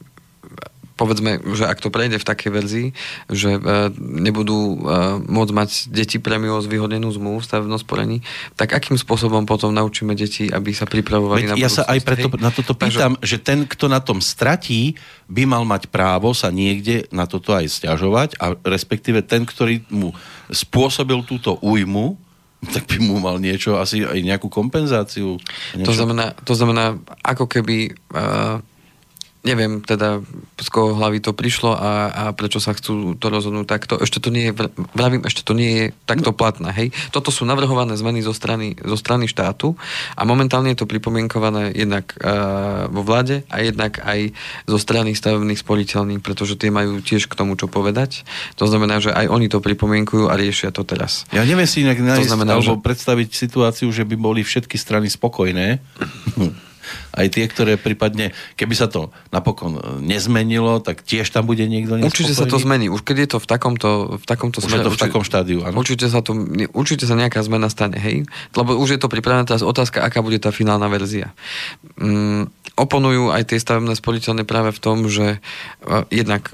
povedzme, 0.94 1.42
že 1.58 1.66
ak 1.66 1.82
to 1.82 1.90
prejde 1.90 2.22
v 2.22 2.30
takej 2.30 2.52
verzii, 2.54 2.88
že 3.28 3.58
uh, 3.58 3.90
nebudú 3.98 4.78
uh, 4.78 5.18
môcť 5.20 5.52
mať 5.52 5.70
deti 5.90 6.22
premiu 6.22 6.56
o 6.56 6.64
zvýhodnenú 6.64 7.10
zmluvu 7.10 7.42
v 7.42 7.48
stavebnom 7.50 7.80
sporení, 7.82 8.22
tak 8.54 8.78
akým 8.78 8.96
spôsobom 8.96 9.44
potom 9.50 9.74
naučíme 9.74 10.14
deti, 10.14 10.54
aby 10.54 10.72
sa 10.72 10.86
pripravovali 10.86 11.50
Veď 11.50 11.50
na 11.50 11.56
Ja 11.58 11.70
sa 11.74 11.84
aj 11.90 12.00
preto 12.06 12.30
hej? 12.30 12.40
na 12.40 12.54
toto 12.54 12.78
pýtam, 12.78 13.18
Takže... 13.18 13.26
že 13.26 13.38
ten, 13.42 13.66
kto 13.66 13.86
na 13.90 14.00
tom 14.00 14.22
stratí, 14.22 14.94
by 15.26 15.44
mal 15.50 15.64
mať 15.66 15.90
právo 15.90 16.30
sa 16.36 16.54
niekde 16.54 17.10
na 17.10 17.26
toto 17.26 17.58
aj 17.58 17.66
stiažovať 17.66 18.38
a 18.38 18.54
respektíve 18.62 19.26
ten, 19.26 19.50
ktorý 19.50 19.82
mu 19.90 20.14
spôsobil 20.54 21.18
túto 21.26 21.58
újmu, 21.64 22.22
tak 22.74 22.88
by 22.88 22.98
mu 23.04 23.20
mal 23.20 23.38
niečo, 23.42 23.76
asi 23.80 24.04
aj 24.04 24.20
nejakú 24.24 24.48
kompenzáciu. 24.48 25.40
Niečo. 25.76 25.88
To 25.88 25.92
znamená, 25.92 26.26
to 26.44 26.54
znamená 26.56 26.96
ako 27.24 27.46
keby 27.50 27.92
uh, 28.16 28.64
neviem 29.44 29.84
teda, 29.84 30.24
z 30.56 30.70
koho 30.72 30.96
hlavy 30.96 31.20
to 31.20 31.36
prišlo 31.36 31.76
a, 31.76 31.92
a 32.10 32.24
prečo 32.32 32.64
sa 32.64 32.72
chcú 32.72 33.20
to 33.20 33.28
rozhodnúť 33.28 33.68
takto. 33.68 33.94
Ešte 34.00 34.24
to 34.24 34.32
nie 34.32 34.50
je, 34.50 34.54
vravím, 34.96 35.28
ešte 35.28 35.44
to 35.44 35.52
nie 35.52 35.72
je 35.76 35.86
takto 36.08 36.32
no. 36.32 36.36
platné, 36.36 36.72
hej. 36.72 36.88
Toto 37.12 37.28
sú 37.28 37.44
navrhované 37.44 38.00
zmeny 38.00 38.24
zo 38.24 38.32
strany, 38.32 38.80
zo 38.80 38.96
strany 38.96 39.28
štátu 39.28 39.76
a 40.16 40.24
momentálne 40.24 40.72
je 40.72 40.80
to 40.80 40.88
pripomienkované 40.88 41.76
jednak 41.76 42.16
uh, 42.24 42.88
vo 42.88 43.04
vláde 43.04 43.44
a 43.52 43.60
jednak 43.60 44.00
aj 44.00 44.32
zo 44.64 44.80
strany 44.80 45.12
stavebných 45.12 45.60
spoliteľných, 45.60 46.24
pretože 46.24 46.56
tie 46.56 46.72
majú 46.72 47.04
tiež 47.04 47.28
k 47.28 47.36
tomu 47.36 47.60
čo 47.60 47.68
povedať. 47.68 48.24
To 48.56 48.66
znamená, 48.66 49.04
že 49.04 49.12
aj 49.12 49.28
oni 49.28 49.52
to 49.52 49.60
pripomienkujú 49.60 50.32
a 50.32 50.40
riešia 50.40 50.72
to 50.72 50.88
teraz. 50.88 51.28
Ja 51.36 51.44
neviem 51.44 51.68
si 51.68 51.84
inak 51.84 52.00
nájsť, 52.00 52.26
to 52.26 52.32
znamená, 52.32 52.56
alebo 52.56 52.80
že... 52.80 52.84
predstaviť 52.84 53.30
situáciu, 53.36 53.92
že 53.92 54.08
by 54.08 54.16
boli 54.16 54.40
všetky 54.40 54.80
strany 54.80 55.12
spokojné 55.12 55.84
aj 57.16 57.28
tie, 57.34 57.46
ktoré 57.48 57.76
prípadne, 57.80 58.32
keby 58.56 58.74
sa 58.76 58.88
to 58.88 59.10
napokon 59.30 59.78
e, 59.78 59.82
nezmenilo, 60.04 60.80
tak 60.84 61.02
tiež 61.02 61.30
tam 61.32 61.48
bude 61.50 61.64
niekto 61.66 61.98
nespokojný? 61.98 62.10
Určite 62.10 62.34
sa 62.34 62.46
to 62.46 62.58
zmení. 62.60 62.88
Už 62.88 63.02
keď 63.02 63.18
je 63.26 63.30
to 63.34 63.38
v 63.40 63.48
takomto, 63.48 63.90
v 64.20 64.26
takomto 64.26 64.60
už 64.62 64.70
smere, 64.70 64.86
to 64.86 64.92
v 64.92 64.98
určite, 64.98 65.06
takom 65.10 65.24
štádiu, 65.24 65.60
áno? 65.64 65.76
Určite 65.80 66.06
sa, 66.08 66.20
to, 66.20 66.36
určite 66.74 67.04
sa 67.08 67.16
nejaká 67.18 67.40
zmena 67.44 67.68
stane, 67.68 67.98
hej? 68.00 68.28
Lebo 68.54 68.76
už 68.78 68.96
je 68.96 69.00
to 69.00 69.12
pripravená 69.12 69.44
teraz 69.48 69.66
otázka, 69.66 70.04
aká 70.04 70.24
bude 70.24 70.38
tá 70.40 70.52
finálna 70.52 70.88
verzia. 70.92 71.32
Mm, 72.00 72.50
oponujú 72.74 73.30
aj 73.30 73.54
tie 73.54 73.60
stavebné 73.62 73.94
spoliteľné 73.94 74.44
práve 74.50 74.74
v 74.74 74.80
tom, 74.82 75.06
že 75.06 75.38
uh, 75.86 76.04
jednak 76.10 76.54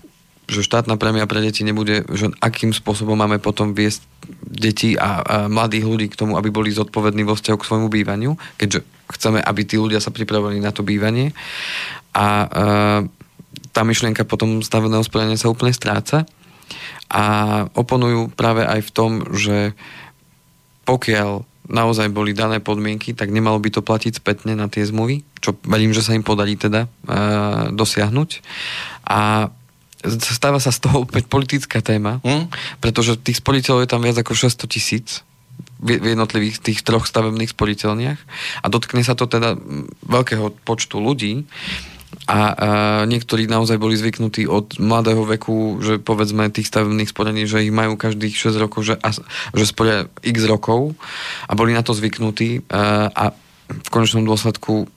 že 0.49 0.65
štátna 0.65 0.97
prémia 0.97 1.29
pre 1.29 1.39
deti 1.45 1.61
nebude, 1.61 2.03
že 2.09 2.33
akým 2.41 2.73
spôsobom 2.73 3.15
máme 3.15 3.37
potom 3.37 3.77
viesť 3.77 4.03
deti 4.43 4.97
a, 4.97 5.21
a 5.21 5.35
mladých 5.45 5.85
ľudí 5.85 6.07
k 6.09 6.19
tomu, 6.19 6.35
aby 6.35 6.49
boli 6.49 6.73
zodpovední 6.73 7.23
vo 7.23 7.37
vzťahu 7.37 7.57
k 7.57 7.67
svojmu 7.69 7.87
bývaniu, 7.87 8.35
keďže 8.57 8.83
chceme, 9.13 9.39
aby 9.39 9.61
tí 9.63 9.77
ľudia 9.77 10.01
sa 10.01 10.09
pripravili 10.13 10.57
na 10.57 10.73
to 10.73 10.81
bývanie. 10.81 11.31
A 12.13 12.19
a 12.19 12.29
tá 13.69 13.81
myšlienka 13.85 14.25
potom 14.25 14.61
staveného 14.65 15.05
spojenia 15.05 15.37
sa 15.39 15.51
úplne 15.51 15.73
stráca. 15.73 16.25
A 17.09 17.23
oponujú 17.73 18.29
práve 18.33 18.61
aj 18.61 18.85
v 18.85 18.93
tom, 18.93 19.11
že 19.33 19.73
pokiaľ 20.85 21.45
naozaj 21.69 22.09
boli 22.09 22.33
dané 22.33 22.57
podmienky, 22.61 23.13
tak 23.13 23.29
nemalo 23.29 23.61
by 23.61 23.69
to 23.69 23.85
platiť 23.85 24.21
spätne 24.21 24.57
na 24.57 24.65
tie 24.69 24.85
zmluvy, 24.85 25.21
čo 25.37 25.53
verím, 25.65 25.93
že 25.93 26.01
sa 26.01 26.17
im 26.17 26.25
podarí 26.25 26.57
teda 26.57 26.85
e, 26.85 26.89
dosiahnuť. 27.77 28.29
A 29.05 29.53
stáva 30.07 30.63
sa 30.63 30.71
z 30.71 30.79
toho 30.87 31.03
opäť 31.03 31.27
politická 31.27 31.83
téma, 31.83 32.23
hmm? 32.23 32.47
pretože 32.79 33.19
tých 33.19 33.43
spoliteľov 33.43 33.83
je 33.83 33.91
tam 33.91 34.01
viac 34.03 34.17
ako 34.19 34.31
600 34.35 34.67
tisíc 34.71 35.07
v 35.79 36.11
jednotlivých 36.11 36.59
tých 36.59 36.79
troch 36.83 37.07
stavebných 37.07 37.55
spoliteľniach 37.55 38.19
a 38.63 38.67
dotkne 38.67 39.03
sa 39.03 39.15
to 39.15 39.27
teda 39.27 39.55
veľkého 40.07 40.51
počtu 40.67 40.99
ľudí 40.99 41.47
a, 42.27 42.31
a 42.31 42.39
niektorí 43.07 43.47
naozaj 43.47 43.79
boli 43.79 43.95
zvyknutí 43.95 44.43
od 44.45 44.75
mladého 44.77 45.23
veku, 45.23 45.79
že 45.79 45.97
povedzme 46.03 46.51
tých 46.51 46.67
stavebných 46.67 47.09
sporení, 47.09 47.47
že 47.47 47.63
ich 47.63 47.73
majú 47.73 47.95
každých 47.95 48.35
6 48.35 48.59
rokov, 48.59 48.91
že, 48.91 48.95
a, 48.99 49.09
že 49.55 49.65
sporia 49.65 50.05
x 50.21 50.37
rokov 50.45 50.99
a 51.47 51.51
boli 51.55 51.71
na 51.71 51.81
to 51.81 51.95
zvyknutí 51.95 52.67
a, 52.69 53.07
a 53.09 53.23
v 53.69 53.89
konečnom 53.93 54.25
dôsledku 54.27 54.89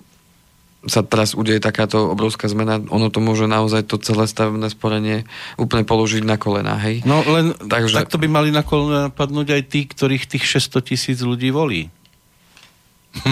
sa 0.82 1.06
teraz 1.06 1.38
udeje 1.38 1.62
takáto 1.62 2.10
obrovská 2.10 2.50
zmena, 2.50 2.82
ono 2.90 3.06
to 3.06 3.22
môže 3.22 3.46
naozaj 3.46 3.86
to 3.86 4.02
celé 4.02 4.26
stavebné 4.26 4.66
sporenie 4.66 5.22
úplne 5.54 5.86
položiť 5.86 6.26
na 6.26 6.34
kolena, 6.34 6.74
hej? 6.82 7.06
No 7.06 7.22
len 7.22 7.54
Takže... 7.54 8.02
takto 8.02 8.18
by 8.18 8.26
mali 8.26 8.50
na 8.50 8.66
kolena 8.66 9.06
padnúť 9.06 9.54
aj 9.54 9.62
tí, 9.70 9.86
ktorých 9.86 10.26
tých 10.26 10.44
600 10.58 10.82
tisíc 10.82 11.18
ľudí 11.22 11.54
volí. 11.54 11.86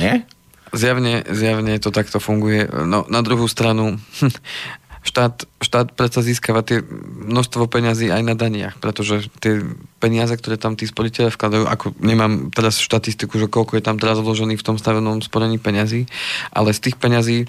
Nie? 0.00 0.26
Zjavne, 0.74 1.22
zjavne 1.30 1.78
to 1.78 1.94
takto 1.94 2.18
funguje. 2.18 2.66
No, 2.66 3.06
na 3.06 3.22
druhú 3.22 3.46
stranu, 3.46 3.94
štát, 5.04 5.44
štát 5.60 5.92
predsa 5.92 6.24
získava 6.24 6.64
tie 6.64 6.80
množstvo 7.28 7.68
peňazí 7.68 8.08
aj 8.08 8.22
na 8.24 8.34
daniach, 8.34 8.80
pretože 8.80 9.28
tie 9.38 9.60
peniaze, 10.00 10.32
ktoré 10.32 10.56
tam 10.56 10.74
tí 10.74 10.88
spoliteľe 10.88 11.28
vkladajú, 11.28 11.64
ako 11.68 11.86
nemám 12.00 12.48
teraz 12.50 12.80
štatistiku, 12.80 13.36
že 13.36 13.52
koľko 13.52 13.76
je 13.78 13.84
tam 13.84 14.00
teraz 14.00 14.16
vložených 14.18 14.58
v 14.58 14.66
tom 14.66 14.76
stavenom 14.80 15.20
sporení 15.20 15.60
peňazí, 15.60 16.08
ale 16.50 16.72
z 16.72 16.88
tých 16.88 16.96
peňazí, 16.96 17.44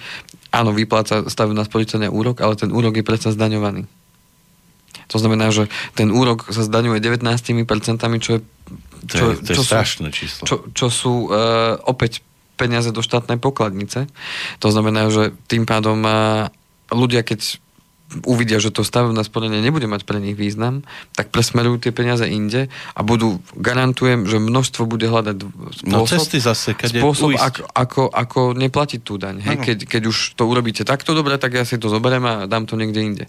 áno, 0.52 0.76
vypláca 0.76 1.26
stavená 1.32 1.64
spoliteľne 1.64 2.12
úrok, 2.12 2.44
ale 2.44 2.60
ten 2.60 2.70
úrok 2.76 3.00
je 3.00 3.08
predsa 3.08 3.32
zdaňovaný. 3.32 3.88
To 5.10 5.18
znamená, 5.22 5.54
že 5.54 5.72
ten 5.96 6.12
úrok 6.12 6.50
sa 6.52 6.66
zdaňuje 6.66 7.00
19%, 7.00 7.24
čo 8.20 8.30
je... 8.36 8.40
Čo, 9.06 9.22
to 9.22 9.26
je, 9.32 9.36
to 9.38 9.50
je 9.54 9.58
čo 9.62 9.64
strašné 9.64 10.10
sú, 10.10 10.18
číslo. 10.18 10.44
Čo, 10.50 10.56
čo 10.74 10.88
sú 10.90 11.14
uh, 11.30 11.78
opäť 11.86 12.26
peniaze 12.58 12.90
do 12.90 13.06
štátnej 13.06 13.38
pokladnice. 13.38 14.10
To 14.64 14.68
znamená, 14.74 15.12
že 15.14 15.36
tým 15.46 15.70
pádom 15.70 16.02
uh, 16.02 16.50
ľudia, 16.92 17.26
keď 17.26 17.64
uvidia, 18.24 18.62
že 18.62 18.70
to 18.70 18.86
stavebné 18.86 19.26
sporenie 19.26 19.60
nebude 19.60 19.90
mať 19.90 20.06
pre 20.06 20.22
nich 20.22 20.38
význam, 20.38 20.86
tak 21.18 21.34
presmerujú 21.34 21.82
tie 21.82 21.92
peniaze 21.92 22.24
inde 22.30 22.70
a 22.94 23.02
budú, 23.02 23.42
garantujem, 23.58 24.30
že 24.30 24.38
množstvo 24.38 24.86
bude 24.86 25.10
hľadať 25.10 25.36
spôsob, 25.42 25.90
no 25.90 26.06
cesty 26.06 26.38
zase, 26.38 26.78
spôsob 26.78 27.34
ako, 27.36 27.66
ako, 27.74 28.02
ako 28.14 28.40
neplatiť 28.54 29.02
tú 29.02 29.18
daň. 29.18 29.42
Hej? 29.42 29.58
Keď, 29.58 29.78
keď 29.90 30.02
už 30.06 30.38
to 30.38 30.46
urobíte 30.46 30.86
takto 30.86 31.18
dobre, 31.18 31.36
tak 31.42 31.58
ja 31.58 31.66
si 31.66 31.82
to 31.82 31.90
zoberiem 31.90 32.24
a 32.24 32.34
dám 32.46 32.70
to 32.70 32.78
niekde 32.78 33.02
inde. 33.02 33.26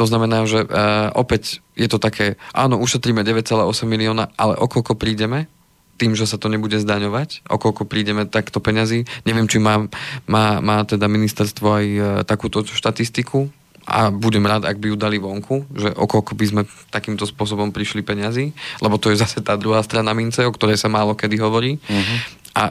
To 0.00 0.08
znamená, 0.08 0.48
že 0.48 0.64
uh, 0.64 1.12
opäť 1.12 1.60
je 1.76 1.86
to 1.86 2.00
také, 2.00 2.40
áno, 2.56 2.80
ušetríme 2.80 3.20
9,8 3.20 3.68
milióna, 3.84 4.32
ale 4.40 4.56
o 4.56 4.66
koľko 4.66 4.96
prídeme, 4.96 5.52
tým, 5.96 6.12
že 6.12 6.28
sa 6.28 6.36
to 6.36 6.52
nebude 6.52 6.76
zdaňovať, 6.76 7.48
o 7.48 7.56
koľko 7.56 7.88
prídeme 7.88 8.28
takto 8.28 8.60
peňazí. 8.60 9.08
Neviem, 9.24 9.48
či 9.48 9.58
má, 9.58 9.84
má, 10.28 10.60
má 10.60 10.84
teda 10.84 11.08
ministerstvo 11.08 11.66
aj 11.66 11.86
e, 11.86 12.00
takúto 12.28 12.62
štatistiku 12.62 13.48
a 13.86 14.10
budem 14.10 14.42
rád, 14.42 14.66
ak 14.66 14.82
by 14.82 14.92
ju 14.92 14.96
dali 14.98 15.16
vonku, 15.16 15.66
že 15.72 15.94
o 15.94 16.04
koľko 16.10 16.34
by 16.34 16.44
sme 16.46 16.62
takýmto 16.90 17.22
spôsobom 17.22 17.70
prišli 17.70 18.02
peňazí, 18.02 18.50
lebo 18.82 18.98
to 18.98 19.14
je 19.14 19.22
zase 19.22 19.40
tá 19.40 19.54
druhá 19.54 19.80
strana 19.86 20.10
mince, 20.10 20.42
o 20.42 20.52
ktorej 20.52 20.76
sa 20.76 20.90
málo 20.90 21.14
kedy 21.14 21.38
hovorí. 21.38 21.78
Uh-huh. 21.78 22.18
A 22.56 22.62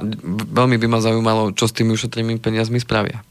veľmi 0.51 0.75
by 0.81 0.87
ma 0.91 0.99
zaujímalo, 0.99 1.55
čo 1.55 1.71
s 1.71 1.75
tými 1.75 1.95
ušetrenými 1.95 2.41
peniazmi 2.41 2.83
spravia 2.83 3.23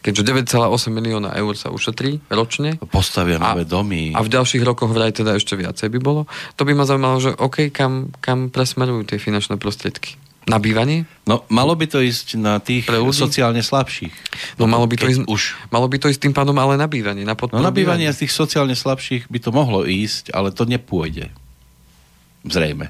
keďže 0.00 0.48
9,8 0.48 0.90
milióna 0.90 1.36
eur 1.36 1.54
sa 1.56 1.68
ušetrí 1.68 2.24
ročne. 2.32 2.80
Postavia 2.88 3.36
nové 3.36 3.68
domy. 3.68 4.16
A 4.16 4.24
v 4.24 4.32
ďalších 4.32 4.64
rokoch 4.64 4.92
vraj 4.92 5.12
teda 5.12 5.36
ešte 5.36 5.56
viacej 5.56 5.92
by 5.92 5.98
bolo. 6.00 6.24
To 6.56 6.64
by 6.64 6.72
ma 6.72 6.88
zaujímalo, 6.88 7.16
že 7.20 7.30
OK, 7.36 7.68
kam, 7.72 8.12
kam 8.24 8.48
presmerujú 8.48 9.04
tie 9.04 9.18
finančné 9.20 9.60
prostriedky? 9.60 10.16
Na 10.48 10.56
bývanie? 10.56 11.04
No, 11.28 11.44
malo 11.52 11.76
by 11.76 11.84
to 11.84 12.00
ísť 12.00 12.40
na 12.40 12.56
tých 12.58 12.88
sociálne 13.12 13.60
slabších. 13.60 14.10
No, 14.56 14.64
malo 14.64 14.88
by, 14.88 14.96
to 14.96 15.06
ísť, 15.06 15.28
už... 15.28 15.68
malo 15.68 15.84
by 15.84 16.00
to 16.00 16.08
ísť 16.08 16.26
tým 16.26 16.34
pádom 16.34 16.56
ale 16.56 16.80
na 16.80 16.88
bývanie, 16.88 17.28
na 17.28 17.36
No, 17.36 17.60
na 17.60 17.70
bývanie 17.70 18.08
z 18.08 18.24
tých 18.24 18.32
sociálne 18.32 18.72
slabších 18.72 19.28
by 19.28 19.38
to 19.38 19.52
mohlo 19.52 19.84
ísť, 19.84 20.32
ale 20.32 20.48
to 20.50 20.64
nepôjde. 20.64 21.28
Zrejme. 22.48 22.88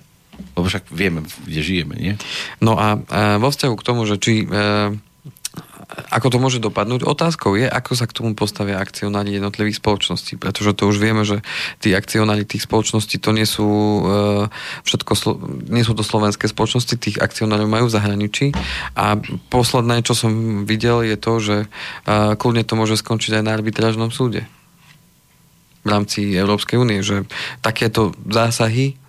Lebo 0.57 0.65
však 0.71 0.89
vieme, 0.89 1.27
kde 1.27 1.61
žijeme, 1.61 1.95
nie? 1.99 2.15
No 2.63 2.79
a, 2.79 2.97
a 2.97 3.37
vo 3.37 3.51
vzťahu 3.51 3.75
k 3.77 3.87
tomu, 3.87 4.07
že 4.09 4.17
či 4.17 4.47
e, 4.47 4.47
ako 5.91 6.26
to 6.30 6.38
môže 6.38 6.59
dopadnúť? 6.62 7.03
Otázkou 7.03 7.59
je, 7.59 7.66
ako 7.66 7.93
sa 7.99 8.07
k 8.07 8.14
tomu 8.14 8.32
postavia 8.38 8.78
akcionári 8.78 9.36
jednotlivých 9.36 9.82
spoločností, 9.82 10.38
pretože 10.38 10.74
to 10.78 10.86
už 10.86 10.97
vieme, 11.03 11.26
že 11.26 11.43
tí 11.82 11.91
akcionári 11.93 12.47
tých 12.47 12.64
spoločností 12.64 13.18
to 13.18 13.34
nie 13.34 13.47
sú 13.47 13.66
uh, 13.66 14.47
všetko, 14.86 15.12
nie 15.70 15.82
sú 15.82 15.93
to 15.99 16.07
slovenské 16.07 16.47
spoločnosti, 16.47 16.95
tých 16.95 17.18
akcionárov 17.18 17.66
majú 17.66 17.91
v 17.91 17.95
zahraničí 17.95 18.47
a 18.95 19.18
posledné, 19.51 20.07
čo 20.07 20.14
som 20.14 20.62
videl, 20.62 21.03
je 21.03 21.16
to, 21.18 21.32
že 21.43 21.57
uh, 21.66 22.38
kľudne 22.38 22.62
to 22.62 22.78
môže 22.78 22.99
skončiť 23.03 23.43
aj 23.43 23.45
na 23.47 23.55
arbitrážnom 23.55 24.14
súde 24.14 24.47
v 25.80 25.88
rámci 25.88 26.36
Európskej 26.36 26.76
únie, 26.76 27.01
že 27.01 27.24
takéto 27.64 28.12
zásahy 28.28 29.01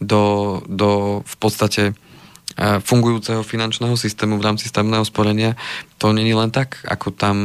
do, 0.00 0.58
do 0.68 1.20
v 1.24 1.36
podstate 1.40 1.82
fungujúceho 2.58 3.46
finančného 3.46 3.94
systému 3.94 4.36
v 4.36 4.46
rámci 4.50 4.66
stavebného 4.68 5.06
sporenia, 5.06 5.54
to 5.96 6.10
není 6.10 6.34
len 6.34 6.50
tak, 6.50 6.82
ako 6.84 7.14
tam 7.14 7.36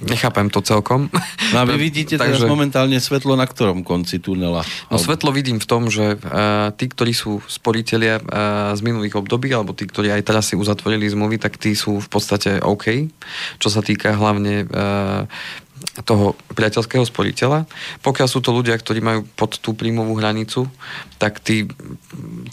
Nechápem 0.00 0.48
to 0.48 0.64
celkom. 0.64 1.12
No 1.52 1.56
a 1.60 1.64
vy 1.68 1.76
vidíte 1.92 2.16
Takže... 2.16 2.40
teraz 2.40 2.48
momentálne 2.48 2.96
svetlo 2.96 3.36
na 3.36 3.44
ktorom 3.44 3.84
konci 3.84 4.16
tunela? 4.16 4.64
No 4.88 4.96
svetlo 4.96 5.28
vidím 5.28 5.60
v 5.60 5.68
tom, 5.68 5.92
že 5.92 6.16
uh, 6.16 6.72
tí, 6.72 6.88
ktorí 6.88 7.12
sú 7.12 7.44
sporiteľia 7.44 8.16
uh, 8.16 8.24
z 8.72 8.80
minulých 8.80 9.20
období, 9.20 9.52
alebo 9.52 9.76
tí, 9.76 9.84
ktorí 9.84 10.08
aj 10.08 10.24
teraz 10.24 10.48
si 10.48 10.54
uzatvorili 10.56 11.04
zmluvy, 11.04 11.36
tak 11.36 11.60
tí 11.60 11.76
sú 11.76 12.00
v 12.00 12.08
podstate 12.08 12.64
OK, 12.64 13.12
čo 13.60 13.68
sa 13.68 13.84
týka 13.84 14.16
hlavne 14.16 14.64
uh, 14.72 15.28
toho 16.04 16.38
priateľského 16.54 17.04
sporiteľa. 17.04 17.66
Pokiaľ 18.04 18.28
sú 18.28 18.40
to 18.40 18.54
ľudia, 18.54 18.76
ktorí 18.76 19.00
majú 19.00 19.26
pod 19.36 19.58
tú 19.58 19.76
príjmovú 19.76 20.16
hranicu, 20.16 20.68
tak 21.20 21.40
tí, 21.44 21.68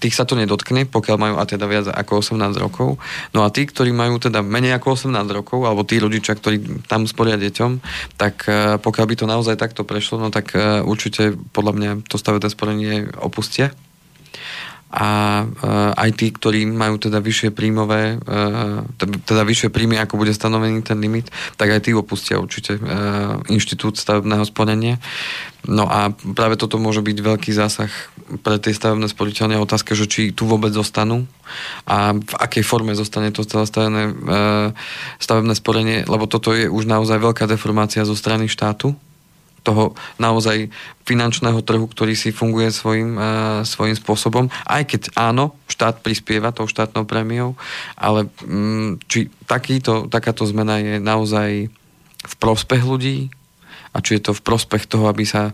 tých 0.03 0.15
sa 0.15 0.27
to 0.27 0.35
nedotkne, 0.35 0.83
pokiaľ 0.87 1.17
majú 1.17 1.35
a 1.39 1.47
teda 1.47 1.65
viac 1.65 1.87
ako 1.87 2.19
18 2.19 2.57
rokov. 2.59 2.99
No 3.31 3.47
a 3.47 3.51
tí, 3.53 3.63
ktorí 3.63 3.95
majú 3.95 4.19
teda 4.19 4.43
menej 4.43 4.75
ako 4.75 4.99
18 4.99 5.13
rokov, 5.31 5.63
alebo 5.63 5.87
tí 5.87 5.97
rodičia, 5.97 6.35
ktorí 6.35 6.85
tam 6.85 7.07
sporia 7.07 7.39
deťom, 7.39 7.71
tak 8.19 8.35
e, 8.45 8.77
pokiaľ 8.77 9.05
by 9.07 9.15
to 9.15 9.25
naozaj 9.25 9.55
takto 9.55 9.87
prešlo, 9.87 10.19
no 10.19 10.29
tak 10.29 10.51
e, 10.51 10.83
určite 10.83 11.35
podľa 11.55 11.73
mňa 11.73 11.91
to 12.11 12.19
stavebné 12.19 12.49
sporenie 12.51 12.95
opustia 13.23 13.71
a 14.87 15.43
uh, 15.43 15.91
aj 15.99 16.09
tí, 16.15 16.31
ktorí 16.31 16.63
majú 16.63 16.95
teda 16.95 17.19
vyššie 17.19 17.51
príjmové, 17.51 18.23
uh, 18.23 18.87
teda 18.97 19.43
vyššie 19.43 19.67
príjmy, 19.67 19.99
ako 19.99 20.15
bude 20.15 20.31
stanovený 20.31 20.79
ten 20.79 20.95
limit, 21.03 21.27
tak 21.59 21.75
aj 21.75 21.87
tí 21.87 21.91
opustia 21.91 22.39
určite 22.39 22.79
uh, 22.79 23.43
inštitút 23.51 23.99
stavebného 23.99 24.47
sporenia. 24.47 24.95
No 25.67 25.83
a 25.91 26.15
práve 26.15 26.55
toto 26.55 26.79
môže 26.79 27.03
byť 27.03 27.17
veľký 27.19 27.51
zásah 27.51 27.91
pre 28.39 28.55
tie 28.63 28.71
stavebné 28.71 29.11
sporiteľne. 29.11 29.59
Otázka, 29.59 29.99
že 29.99 30.07
či 30.07 30.31
tu 30.31 30.47
vôbec 30.47 30.71
zostanú 30.71 31.27
a 31.83 32.15
v 32.15 32.33
akej 32.39 32.63
forme 32.63 32.95
zostane 32.95 33.35
to 33.35 33.43
celé 33.43 33.67
stavebné, 33.67 34.03
stavebné 35.19 35.53
sporenie, 35.59 36.07
lebo 36.07 36.23
toto 36.23 36.55
je 36.55 36.71
už 36.71 36.87
naozaj 36.87 37.19
veľká 37.19 37.51
deformácia 37.51 38.07
zo 38.07 38.15
strany 38.15 38.47
štátu 38.47 38.95
toho 39.67 39.99
naozaj 40.15 40.71
finančného 41.03 41.59
trhu, 41.59 41.83
ktorý 41.83 42.15
si 42.15 42.31
funguje 42.31 42.71
svojím, 42.71 43.19
uh, 43.19 43.27
svojím 43.67 43.99
spôsobom. 43.99 44.47
Aj 44.63 44.87
keď 44.87 45.11
áno, 45.19 45.59
štát 45.67 45.99
prispieva 45.99 46.55
tou 46.55 46.71
štátnou 46.71 47.03
prémiou, 47.03 47.59
ale 47.99 48.31
um, 48.47 48.95
či 49.11 49.27
takýto, 49.43 50.07
takáto 50.07 50.47
zmena 50.47 50.79
je 50.79 51.03
naozaj 51.03 51.67
v 52.23 52.33
prospech 52.39 52.83
ľudí 52.87 53.27
a 53.91 53.99
či 53.99 54.19
je 54.19 54.31
to 54.31 54.31
v 54.31 54.45
prospech 54.45 54.87
toho, 54.87 55.11
aby 55.11 55.27
sa 55.27 55.51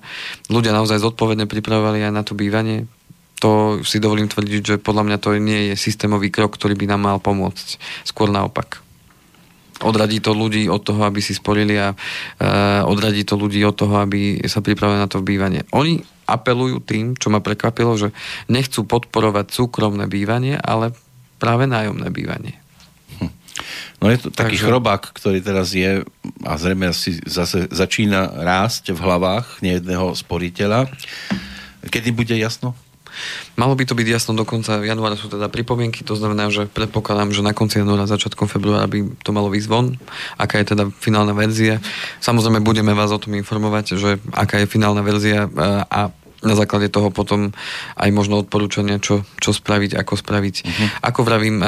ľudia 0.53 0.69
naozaj 0.75 1.01
zodpovedne 1.01 1.49
pripravovali 1.49 2.05
aj 2.05 2.13
na 2.13 2.21
to 2.21 2.37
bývanie, 2.37 2.85
to 3.43 3.83
si 3.83 3.99
dovolím 3.99 4.31
tvrdiť, 4.31 4.61
že 4.63 4.75
podľa 4.79 5.03
mňa 5.03 5.17
to 5.19 5.35
nie 5.35 5.71
je 5.71 5.75
systémový 5.75 6.31
krok, 6.31 6.55
ktorý 6.55 6.79
by 6.79 6.95
nám 6.95 7.01
mal 7.03 7.17
pomôcť. 7.19 7.75
Skôr 8.07 8.31
naopak 8.31 8.82
odradí 9.83 10.23
to 10.23 10.31
ľudí 10.31 10.71
od 10.71 10.81
toho, 10.81 11.03
aby 11.03 11.19
si 11.19 11.35
sporili 11.35 11.75
a 11.75 11.91
uh, 11.91 12.87
odradí 12.87 13.27
to 13.27 13.35
ľudí 13.35 13.61
od 13.67 13.75
toho, 13.75 13.99
aby 13.99 14.39
sa 14.47 14.63
pripravili 14.63 14.99
na 15.03 15.11
to 15.11 15.19
bývanie. 15.19 15.67
Oni 15.75 15.99
apelujú 16.23 16.79
tým, 16.79 17.19
čo 17.19 17.27
ma 17.27 17.43
prekvapilo, 17.43 17.99
že 17.99 18.15
nechcú 18.47 18.87
podporovať 18.87 19.51
súkromné 19.51 20.07
bývanie, 20.07 20.55
ale 20.55 20.95
práve 21.37 21.67
nájomné 21.67 22.07
bývanie. 22.09 22.55
Hm. 23.19 23.31
No 23.99 24.07
je 24.07 24.17
to 24.23 24.29
taký 24.31 24.55
Takže... 24.55 24.65
chrobák, 24.71 25.03
ktorý 25.11 25.43
teraz 25.43 25.75
je 25.75 26.07
a 26.47 26.53
zrejme 26.55 26.95
si 26.95 27.19
zase 27.27 27.67
začína 27.67 28.31
rásť 28.31 28.95
v 28.95 29.03
hlavách 29.03 29.59
nejedného 29.59 30.15
sporiteľa. 30.15 30.87
Kedy 31.83 32.15
bude 32.15 32.35
jasno? 32.39 32.71
Malo 33.55 33.73
by 33.77 33.83
to 33.85 33.93
byť 33.93 34.07
jasno, 34.07 34.33
do 34.33 34.45
konca 34.45 34.81
januára 34.81 35.17
sú 35.17 35.29
teda 35.29 35.49
pripomienky, 35.49 36.01
to 36.01 36.17
znamená, 36.17 36.49
že 36.49 36.65
predpokladám, 36.69 37.33
že 37.33 37.45
na 37.45 37.53
konci 37.53 37.81
januára, 37.81 38.09
začiatkom 38.09 38.49
februára 38.49 38.89
by 38.89 39.17
to 39.21 39.31
malo 39.31 39.49
výsť 39.49 39.69
von, 39.69 39.97
aká 40.37 40.61
je 40.61 40.73
teda 40.73 40.89
finálna 40.89 41.37
verzia. 41.37 41.79
Samozrejme 42.19 42.63
budeme 42.65 42.97
vás 42.97 43.13
o 43.13 43.21
tom 43.21 43.37
informovať, 43.37 43.85
že 43.97 44.17
aká 44.33 44.61
je 44.63 44.67
finálna 44.67 45.05
verzia 45.05 45.49
a 45.89 46.13
na 46.43 46.55
základe 46.59 46.91
toho 46.91 47.07
potom 47.07 47.55
aj 47.95 48.09
možno 48.11 48.43
odporúčania, 48.43 48.99
čo, 48.99 49.23
čo 49.39 49.55
spraviť, 49.55 49.95
ako 49.95 50.13
spraviť. 50.19 50.55
Uh-huh. 50.67 50.87
Ako 50.99 51.23
vravím, 51.23 51.63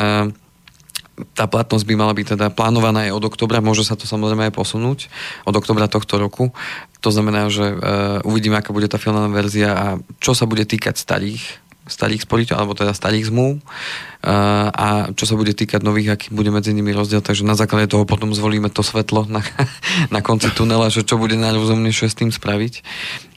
tá 1.36 1.48
platnosť 1.48 1.86
by 1.88 1.96
mala 1.96 2.12
byť 2.12 2.36
teda 2.36 2.48
plánovaná 2.52 3.08
aj 3.08 3.16
od 3.16 3.24
oktobra, 3.32 3.64
môže 3.64 3.88
sa 3.88 3.96
to 3.96 4.04
samozrejme 4.04 4.52
aj 4.52 4.54
posunúť 4.56 5.08
od 5.48 5.56
oktobra 5.56 5.88
tohto 5.88 6.20
roku. 6.20 6.52
To 7.00 7.10
znamená, 7.12 7.48
že 7.48 7.72
uh, 7.72 8.20
uvidíme, 8.28 8.60
aká 8.60 8.76
bude 8.76 8.92
tá 8.92 9.00
finálna 9.00 9.32
verzia 9.32 9.72
a 9.72 9.88
čo 10.20 10.36
sa 10.36 10.44
bude 10.44 10.68
týkať 10.68 11.00
starých 11.00 11.64
starých 11.86 12.26
sporiteľov, 12.26 12.60
alebo 12.66 12.74
teda 12.74 12.98
starých 12.98 13.30
zmluv 13.30 13.62
uh, 13.62 14.74
a 14.74 14.88
čo 15.14 15.30
sa 15.30 15.38
bude 15.38 15.54
týkať 15.54 15.86
nových, 15.86 16.18
aký 16.18 16.28
bude 16.34 16.50
medzi 16.50 16.74
nimi 16.74 16.90
rozdiel, 16.90 17.22
takže 17.22 17.46
na 17.46 17.54
základe 17.54 17.94
toho 17.94 18.10
potom 18.10 18.34
zvolíme 18.34 18.74
to 18.74 18.82
svetlo 18.82 19.30
na, 19.30 19.46
na 20.16 20.26
konci 20.26 20.50
tunela, 20.50 20.90
že 20.90 21.06
čo 21.06 21.22
bude 21.22 21.38
najrozumnejšie 21.38 22.10
s 22.10 22.18
tým 22.18 22.34
spraviť. 22.34 22.82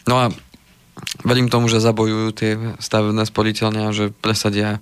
No 0.09 0.17
a 0.17 0.33
verím 1.23 1.51
tomu, 1.51 1.67
že 1.67 1.83
zabojujú 1.83 2.27
tie 2.35 2.53
stavebné 2.79 3.27
sporiteľne 3.27 3.89
a 3.89 3.95
že 3.95 4.11
presadia 4.11 4.79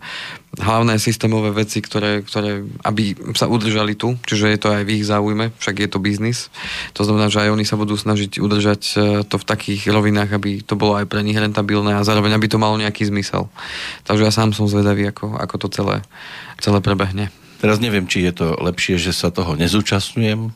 hlavné 0.57 0.97
systémové 0.97 1.53
veci, 1.53 1.85
ktoré, 1.85 2.25
ktoré, 2.25 2.65
aby 2.85 3.17
sa 3.37 3.49
udržali 3.49 3.93
tu, 3.93 4.17
čiže 4.25 4.53
je 4.53 4.59
to 4.61 4.69
aj 4.73 4.83
v 4.89 4.93
ich 5.01 5.05
záujme, 5.05 5.53
však 5.61 5.77
je 5.85 5.89
to 5.89 5.99
biznis. 6.01 6.49
To 6.97 7.05
znamená, 7.05 7.29
že 7.29 7.45
aj 7.45 7.53
oni 7.53 7.65
sa 7.69 7.77
budú 7.77 7.97
snažiť 7.97 8.41
udržať 8.41 8.83
e, 8.97 8.97
to 9.29 9.37
v 9.37 9.49
takých 9.49 9.93
rovinách, 9.93 10.33
aby 10.33 10.65
to 10.65 10.77
bolo 10.77 10.97
aj 10.97 11.09
pre 11.09 11.21
nich 11.21 11.37
rentabilné 11.37 11.97
a 11.97 12.07
zároveň 12.07 12.37
aby 12.37 12.49
to 12.49 12.61
malo 12.61 12.81
nejaký 12.81 13.05
zmysel. 13.05 13.53
Takže 14.09 14.25
ja 14.25 14.33
sám 14.33 14.57
som 14.57 14.65
zvedavý, 14.69 15.13
ako, 15.13 15.37
ako 15.37 15.55
to 15.67 15.69
celé, 15.73 15.97
celé 16.61 16.81
prebehne. 16.81 17.29
Teraz 17.61 17.81
neviem, 17.81 18.09
či 18.09 18.25
je 18.25 18.33
to 18.33 18.47
lepšie, 18.61 19.01
že 19.01 19.17
sa 19.17 19.33
toho 19.33 19.57
nezúčastňujem, 19.57 20.53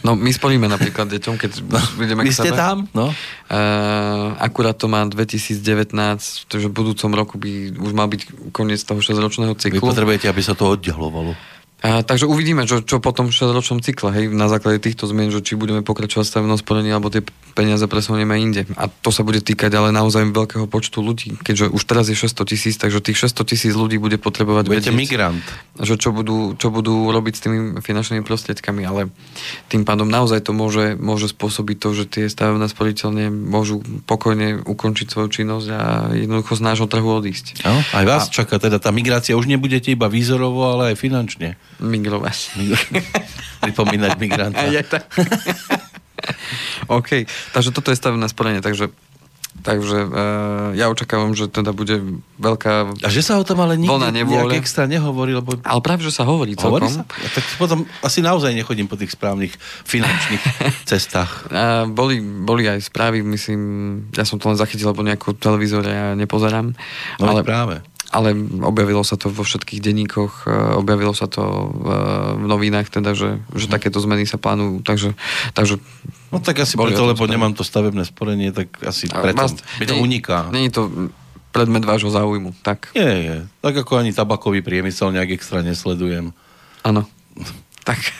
No 0.00 0.16
my 0.16 0.32
spolime 0.32 0.66
napríklad 0.66 1.12
deťom, 1.12 1.34
keď 1.36 1.50
no, 1.68 1.80
budeme 2.00 2.24
Vy 2.24 2.32
ste 2.32 2.50
sebe. 2.50 2.58
tam? 2.58 2.88
No. 2.96 3.12
Uh, 3.48 4.32
akurát 4.40 4.74
to 4.74 4.88
má 4.88 5.04
2019, 5.04 5.92
takže 6.48 6.66
v 6.68 6.74
budúcom 6.74 7.10
roku 7.12 7.36
by 7.36 7.76
už 7.76 7.92
mal 7.92 8.08
byť 8.08 8.52
koniec 8.52 8.80
toho 8.80 9.00
6-ročného 9.00 9.52
cyklu. 9.56 9.80
Vy 9.80 9.84
potrebujete, 9.84 10.26
aby 10.26 10.42
sa 10.42 10.56
to 10.56 10.72
oddialovalo. 10.72 11.36
A, 11.78 12.02
takže 12.02 12.26
uvidíme, 12.26 12.66
čo, 12.66 12.82
čo 12.82 12.98
potom 12.98 13.30
v 13.30 13.38
6-ročnom 13.38 13.78
cykle, 13.78 14.10
hej, 14.10 14.24
na 14.34 14.50
základe 14.50 14.82
týchto 14.82 15.06
zmien, 15.06 15.30
že 15.30 15.46
či 15.46 15.54
budeme 15.54 15.86
pokračovať 15.86 16.26
v 16.26 16.32
stavebnom 16.34 16.58
sporení, 16.58 16.90
alebo 16.90 17.06
tie 17.06 17.22
peniaze 17.54 17.86
presunieme 17.86 18.34
inde. 18.34 18.66
A 18.74 18.90
to 18.90 19.14
sa 19.14 19.22
bude 19.22 19.38
týkať 19.38 19.78
ale 19.78 19.94
naozaj 19.94 20.26
veľkého 20.34 20.66
počtu 20.66 20.98
ľudí, 20.98 21.38
keďže 21.38 21.70
už 21.70 21.82
teraz 21.86 22.10
je 22.10 22.18
600 22.18 22.50
tisíc, 22.50 22.74
takže 22.82 22.98
tých 22.98 23.30
600 23.30 23.50
tisíc 23.54 23.74
ľudí 23.78 24.02
bude 24.02 24.18
potrebovať 24.18 24.66
Budete 24.66 24.90
vedieť, 24.90 24.98
migrant. 24.98 25.46
Že 25.78 25.94
čo 26.02 26.10
budú, 26.10 26.58
čo 26.58 26.74
budú 26.74 27.14
robiť 27.14 27.34
s 27.38 27.42
tými 27.46 27.58
finančnými 27.78 28.26
prostriedkami, 28.26 28.82
ale 28.82 29.14
tým 29.70 29.86
pádom 29.86 30.10
naozaj 30.10 30.50
to 30.50 30.50
môže, 30.50 30.98
môže 30.98 31.30
spôsobiť 31.30 31.76
to, 31.78 31.88
že 31.94 32.04
tie 32.10 32.24
stavebné 32.26 32.66
sporiteľne 32.66 33.30
môžu 33.30 33.86
pokojne 34.02 34.66
ukončiť 34.66 35.14
svoju 35.14 35.30
činnosť 35.30 35.66
a 35.70 36.10
jednoducho 36.10 36.58
z 36.58 36.62
nášho 36.66 36.90
trhu 36.90 37.06
odísť. 37.06 37.62
No, 37.62 37.78
aj 37.94 38.02
vás 38.06 38.26
a... 38.26 38.34
čaká 38.34 38.58
teda 38.58 38.82
tá 38.82 38.90
migrácia, 38.90 39.38
už 39.38 39.46
nebudete 39.46 39.94
iba 39.94 40.10
výzorovo, 40.10 40.74
ale 40.74 40.90
aj 40.90 40.98
finančne. 40.98 41.54
Migrovať. 41.78 42.38
Pripomínať 43.64 44.12
migranta. 44.18 44.64
Je 44.74 44.82
tak. 44.82 45.06
OK, 46.98 47.28
takže 47.54 47.70
toto 47.70 47.94
je 47.94 47.98
stavebné 47.98 48.26
sporenie, 48.26 48.62
takže 48.64 48.90
Takže 49.58 50.06
uh, 50.06 50.70
ja 50.78 50.86
očakávam, 50.86 51.34
že 51.34 51.50
teda 51.50 51.74
bude 51.74 52.22
veľká 52.38 53.02
A 53.02 53.10
že 53.10 53.26
sa 53.26 53.42
o 53.42 53.44
tom 53.44 53.58
ale 53.58 53.74
nikdy 53.74 54.22
nejak 54.22 54.54
extra 54.54 54.86
nehovorí, 54.86 55.34
lebo... 55.34 55.58
Ale 55.66 55.82
práve, 55.82 56.06
že 56.06 56.14
sa 56.14 56.22
hovorí 56.22 56.54
celkom. 56.54 56.86
Hovorí 56.86 56.94
sa? 56.94 57.02
Ja, 57.18 57.28
tak 57.34 57.44
potom 57.58 57.82
asi 57.98 58.22
naozaj 58.22 58.54
nechodím 58.54 58.86
po 58.86 58.94
tých 58.94 59.18
správnych 59.18 59.50
finančných 59.82 60.42
cestách. 60.86 61.50
Uh, 61.50 61.90
boli, 61.90 62.22
boli 62.22 62.70
aj 62.70 62.86
správy, 62.86 63.26
myslím, 63.26 63.60
ja 64.14 64.22
som 64.22 64.38
to 64.38 64.46
len 64.46 64.54
zachytil, 64.54 64.94
lebo 64.94 65.02
nejakú 65.02 65.34
televízor 65.34 65.82
ja 65.90 66.14
nepozerám. 66.14 66.78
No 67.18 67.26
ale 67.26 67.42
práve 67.42 67.82
ale 68.08 68.32
objavilo 68.64 69.04
sa 69.04 69.20
to 69.20 69.28
vo 69.28 69.44
všetkých 69.44 69.84
denníkoch, 69.84 70.48
e, 70.48 70.52
objavilo 70.80 71.12
sa 71.12 71.28
to 71.28 71.44
v, 71.72 71.86
v 72.40 72.44
novinách, 72.48 72.88
teda, 72.88 73.12
že, 73.12 73.40
že 73.52 73.66
mhm. 73.68 73.72
takéto 73.72 73.98
zmeny 74.00 74.24
sa 74.24 74.40
plánujú, 74.40 74.80
takže, 74.84 75.12
takže 75.52 75.76
No 76.28 76.44
tak 76.44 76.60
asi 76.60 76.76
preto, 76.76 77.08
lebo 77.08 77.24
nemám 77.24 77.56
to 77.56 77.64
stavebné 77.64 78.04
sporenie, 78.04 78.52
tak 78.52 78.68
asi 78.84 79.08
preto 79.08 79.48
mi 79.80 79.88
to 79.88 79.96
uniká. 79.96 80.52
Není 80.52 80.68
to 80.68 80.92
predmet 81.56 81.88
vášho 81.88 82.12
záujmu, 82.12 82.52
tak. 82.60 82.92
Nie, 82.92 83.12
nie. 83.24 83.38
Tak 83.64 83.80
ako 83.80 83.96
ani 83.96 84.12
tabakový 84.12 84.60
priemysel 84.60 85.08
nejak 85.08 85.40
extra 85.40 85.64
nesledujem. 85.64 86.36
Áno. 86.84 87.08
tak. 87.88 88.12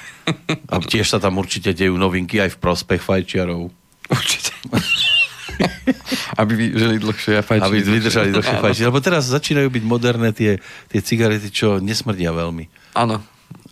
A 0.72 0.80
tiež 0.80 1.08
sa 1.08 1.20
tam 1.20 1.36
určite 1.36 1.76
dejú 1.76 2.00
novinky 2.00 2.40
aj 2.40 2.56
v 2.56 2.60
prospech 2.60 3.00
fajčiarov. 3.04 3.68
Určite. 4.08 4.52
Aby 6.40 6.52
vydržali 6.54 6.96
dlhšie 6.98 7.32
a 7.38 7.42
fajčili. 7.42 7.78
Aby 7.78 7.78
vydržali 7.98 8.28
dlhšie 8.34 8.56
a 8.56 8.62
fajčili. 8.62 8.86
Lebo 8.88 9.00
teraz 9.00 9.30
začínajú 9.30 9.68
byť 9.68 9.84
moderné 9.84 10.30
tie, 10.32 10.62
tie 10.90 11.00
cigarety, 11.00 11.48
čo 11.50 11.82
nesmrdia 11.82 12.30
veľmi. 12.30 12.68
Áno. 12.94 13.22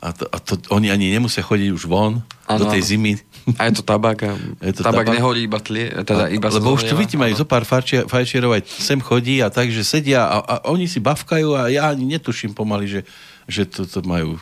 A, 0.00 0.12
to, 0.12 0.24
a 0.28 0.36
to, 0.40 0.60
oni 0.72 0.92
ani 0.92 1.08
nemusia 1.08 1.40
chodiť 1.40 1.72
už 1.72 1.88
von 1.88 2.20
ano, 2.48 2.58
do 2.60 2.64
tej 2.68 2.84
ano. 2.84 2.88
zimy. 2.88 3.12
A 3.56 3.70
je 3.70 3.80
to 3.80 3.84
tabak 3.86 4.18
a 4.28 4.36
je 4.68 4.74
to 4.76 4.82
tabak, 4.84 5.08
tabak 5.08 5.16
nehodí 5.16 5.48
iba 5.48 5.60
tlie, 5.62 5.88
teda 6.04 6.28
iba 6.28 6.52
Lebo 6.52 6.76
už 6.76 6.88
tu 6.88 6.94
vidím 6.98 7.24
aj 7.24 7.32
zo 7.40 7.46
pár 7.48 7.64
fajčierov 7.64 8.52
aj 8.56 8.62
sem 8.68 9.00
chodí 9.00 9.40
a 9.40 9.48
tak, 9.48 9.72
že 9.72 9.86
sedia 9.86 10.28
a, 10.28 10.36
a 10.42 10.54
oni 10.68 10.84
si 10.84 11.00
bavkajú 11.00 11.48
a 11.56 11.72
ja 11.72 11.88
ani 11.88 12.04
netuším 12.16 12.52
pomaly, 12.52 12.88
že, 12.88 13.00
že 13.48 13.64
to, 13.64 13.88
to 13.88 14.04
majú 14.04 14.36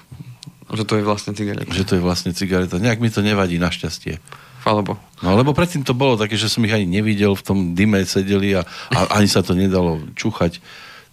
že 0.75 0.85
to 0.89 0.97
je 0.97 1.05
vlastne 1.05 1.37
cigareta. 1.37 1.71
Že 1.71 1.85
to 1.85 1.95
je 2.01 2.03
vlastne 2.03 2.33
cigareta. 2.33 2.81
Nejak 2.81 2.99
mi 2.99 3.13
to 3.13 3.21
nevadí, 3.21 3.61
našťastie. 3.61 4.19
Alebo. 4.65 4.97
No 5.21 5.37
lebo 5.37 5.53
predtým 5.53 5.85
to 5.85 5.93
bolo 5.93 6.17
také, 6.17 6.41
že 6.41 6.49
som 6.49 6.65
ich 6.65 6.73
ani 6.73 6.89
nevidel, 6.89 7.37
v 7.37 7.45
tom 7.45 7.59
dime 7.77 8.01
sedeli 8.09 8.57
a, 8.57 8.65
a 8.93 9.21
ani 9.21 9.29
sa 9.29 9.45
to 9.45 9.53
nedalo 9.53 10.01
čúchať. 10.17 10.59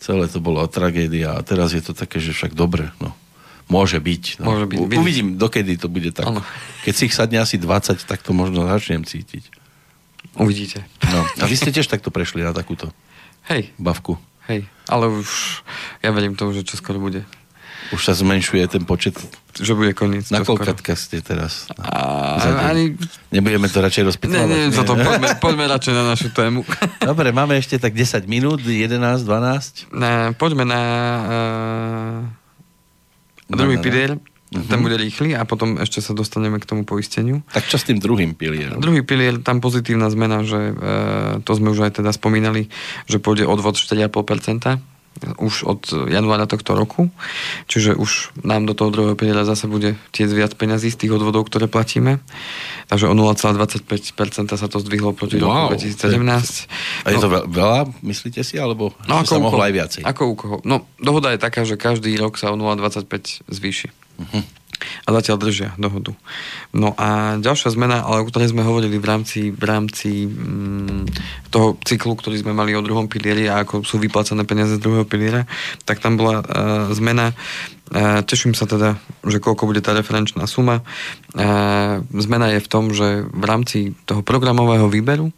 Celé 0.01 0.25
to 0.31 0.41
bolo 0.41 0.65
tragédia 0.65 1.37
a 1.37 1.45
teraz 1.45 1.75
je 1.75 1.83
to 1.83 1.93
také, 1.93 2.17
že 2.17 2.33
však 2.33 2.57
dobre, 2.57 2.89
no. 2.97 3.13
Môže 3.71 4.03
byť. 4.03 4.43
No. 4.43 4.51
Môže 4.51 4.65
byť. 4.67 4.77
U, 4.83 4.87
uvidím, 4.99 5.27
dokedy 5.39 5.79
to 5.79 5.87
bude 5.87 6.11
tak. 6.11 6.27
Ano. 6.27 6.43
Keď 6.83 6.93
si 6.95 7.03
ich 7.07 7.15
sadne 7.15 7.39
asi 7.39 7.55
20, 7.55 8.03
tak 8.03 8.19
to 8.19 8.35
možno 8.35 8.67
začnem 8.67 9.07
cítiť. 9.07 9.47
Uvidíte. 10.35 10.83
No. 11.07 11.23
A 11.39 11.45
vy 11.47 11.55
ste 11.55 11.71
tiež 11.71 11.87
takto 11.87 12.11
prešli 12.11 12.43
na 12.43 12.51
takúto 12.51 12.91
Hej. 13.47 13.71
bavku. 13.79 14.19
Hej, 14.49 14.67
ale 14.89 15.05
už 15.07 15.61
ja 16.01 16.09
verím 16.11 16.35
tomu, 16.35 16.51
že 16.51 16.65
čo 16.65 16.75
skoro 16.75 16.99
bude. 16.99 17.23
Už 17.91 18.01
sa 18.07 18.15
zmenšuje 18.15 18.63
ten 18.71 18.83
počet. 18.87 19.19
Že 19.59 19.75
bude 19.75 19.91
koniec. 19.91 20.31
Na 20.31 20.47
koľkatka 20.47 20.95
ste 20.95 21.19
teraz? 21.19 21.67
A, 21.75 22.71
ani... 22.71 22.95
Nebudeme 23.35 23.67
to 23.67 23.83
radšej 23.83 24.15
rozpýtovať. 24.15 24.47
Nie, 24.47 24.71
za 24.71 24.87
to 24.87 24.95
poďme, 24.95 25.27
poďme 25.43 25.65
radšej 25.67 25.93
na 25.93 26.03
našu 26.07 26.31
tému. 26.31 26.63
Dobre, 27.11 27.35
máme 27.35 27.59
ešte 27.59 27.75
tak 27.75 27.91
10 27.91 28.31
minút, 28.31 28.63
11, 28.63 28.95
12. 28.95 29.91
Ne, 29.91 30.31
poďme 30.39 30.63
na 30.63 30.81
uh, 31.19 32.19
druhý 33.51 33.75
pilier. 33.83 34.15
Uh-huh. 34.51 34.67
Ten 34.67 34.83
bude 34.83 34.99
rýchly 34.99 35.31
a 35.31 35.47
potom 35.47 35.79
ešte 35.79 36.03
sa 36.03 36.11
dostaneme 36.11 36.59
k 36.59 36.67
tomu 36.67 36.83
poisteniu. 36.83 37.39
Tak 37.55 37.71
čo 37.71 37.79
s 37.79 37.87
tým 37.87 38.03
druhým 38.03 38.35
pilierom? 38.35 38.83
Druhý 38.83 38.99
pilier, 38.99 39.39
tam 39.39 39.63
pozitívna 39.63 40.11
zmena, 40.11 40.43
že 40.43 40.59
e, 40.59 40.73
to 41.47 41.55
sme 41.55 41.71
už 41.71 41.87
aj 41.87 42.03
teda 42.03 42.11
spomínali, 42.11 42.67
že 43.07 43.23
pôjde 43.23 43.47
odvod 43.47 43.79
4,5% 43.79 44.91
už 45.37 45.53
od 45.69 45.81
januára 46.09 46.49
tohto 46.49 46.73
roku. 46.73 47.13
Čiže 47.69 47.93
už 47.93 48.33
nám 48.41 48.65
do 48.65 48.73
toho 48.73 48.89
druhého 48.89 49.15
piliera 49.19 49.45
zase 49.45 49.69
bude 49.69 49.93
tieť 50.15 50.29
viac 50.33 50.51
peňazí 50.57 50.89
z 50.89 50.97
tých 51.05 51.11
odvodov, 51.13 51.45
ktoré 51.45 51.69
platíme. 51.69 52.23
Takže 52.89 53.05
o 53.05 53.13
0,25% 53.13 54.49
sa 54.49 54.67
to 54.67 54.77
zdvihlo 54.81 55.13
proti 55.13 55.37
wow, 55.37 55.69
roku 55.69 55.77
2017. 55.77 57.05
A 57.05 57.07
je 57.13 57.17
no, 57.19 57.21
to 57.21 57.29
veľa, 57.47 57.81
myslíte 58.01 58.41
si, 58.41 58.57
alebo 58.57 58.95
no, 59.05 59.21
sa 59.21 59.37
mohlo 59.37 59.61
aj 59.61 59.73
viacej? 59.73 60.01
Ako 60.07 60.21
u 60.31 60.35
koho? 60.35 60.57
No, 60.65 60.89
dohoda 60.97 61.35
je 61.35 61.39
taká, 61.39 61.67
že 61.67 61.77
každý 61.77 62.17
rok 62.17 62.41
sa 62.41 62.49
o 62.49 62.57
0,25 62.57 63.45
zvýši. 63.45 63.89
Uh-huh 64.21 64.60
a 64.81 65.09
zatiaľ 65.11 65.37
držia 65.37 65.69
dohodu. 65.77 66.13
No 66.75 66.93
a 66.97 67.37
ďalšia 67.37 67.73
zmena, 67.73 68.03
ale 68.03 68.23
o 68.23 68.27
ktorej 68.29 68.51
sme 68.51 68.65
hovorili 68.65 68.97
v 68.97 69.05
rámci, 69.05 69.39
v 69.51 69.63
rámci 69.63 70.27
mm, 70.27 71.09
toho 71.53 71.77
cyklu, 71.83 72.15
ktorý 72.15 72.41
sme 72.41 72.53
mali 72.55 72.73
o 72.73 72.85
druhom 72.85 73.05
pilieri 73.05 73.47
a 73.51 73.63
ako 73.63 73.83
sú 73.85 74.01
vyplácané 74.01 74.47
peniaze 74.47 74.77
z 74.77 74.83
druhého 74.83 75.05
piliera, 75.05 75.45
tak 75.85 75.99
tam 75.99 76.17
bola 76.17 76.41
uh, 76.41 76.45
zmena 76.95 77.31
uh, 77.31 78.23
Teším 78.23 78.55
sa 78.55 78.65
teda, 78.65 78.95
že 79.27 79.43
koľko 79.43 79.67
bude 79.67 79.83
tá 79.83 79.91
referenčná 79.91 80.47
suma. 80.47 80.81
Uh, 81.35 82.01
zmena 82.15 82.55
je 82.55 82.63
v 82.63 82.71
tom, 82.71 82.95
že 82.95 83.27
v 83.27 83.43
rámci 83.43 83.93
toho 84.07 84.23
programového 84.23 84.87
výberu 84.87 85.35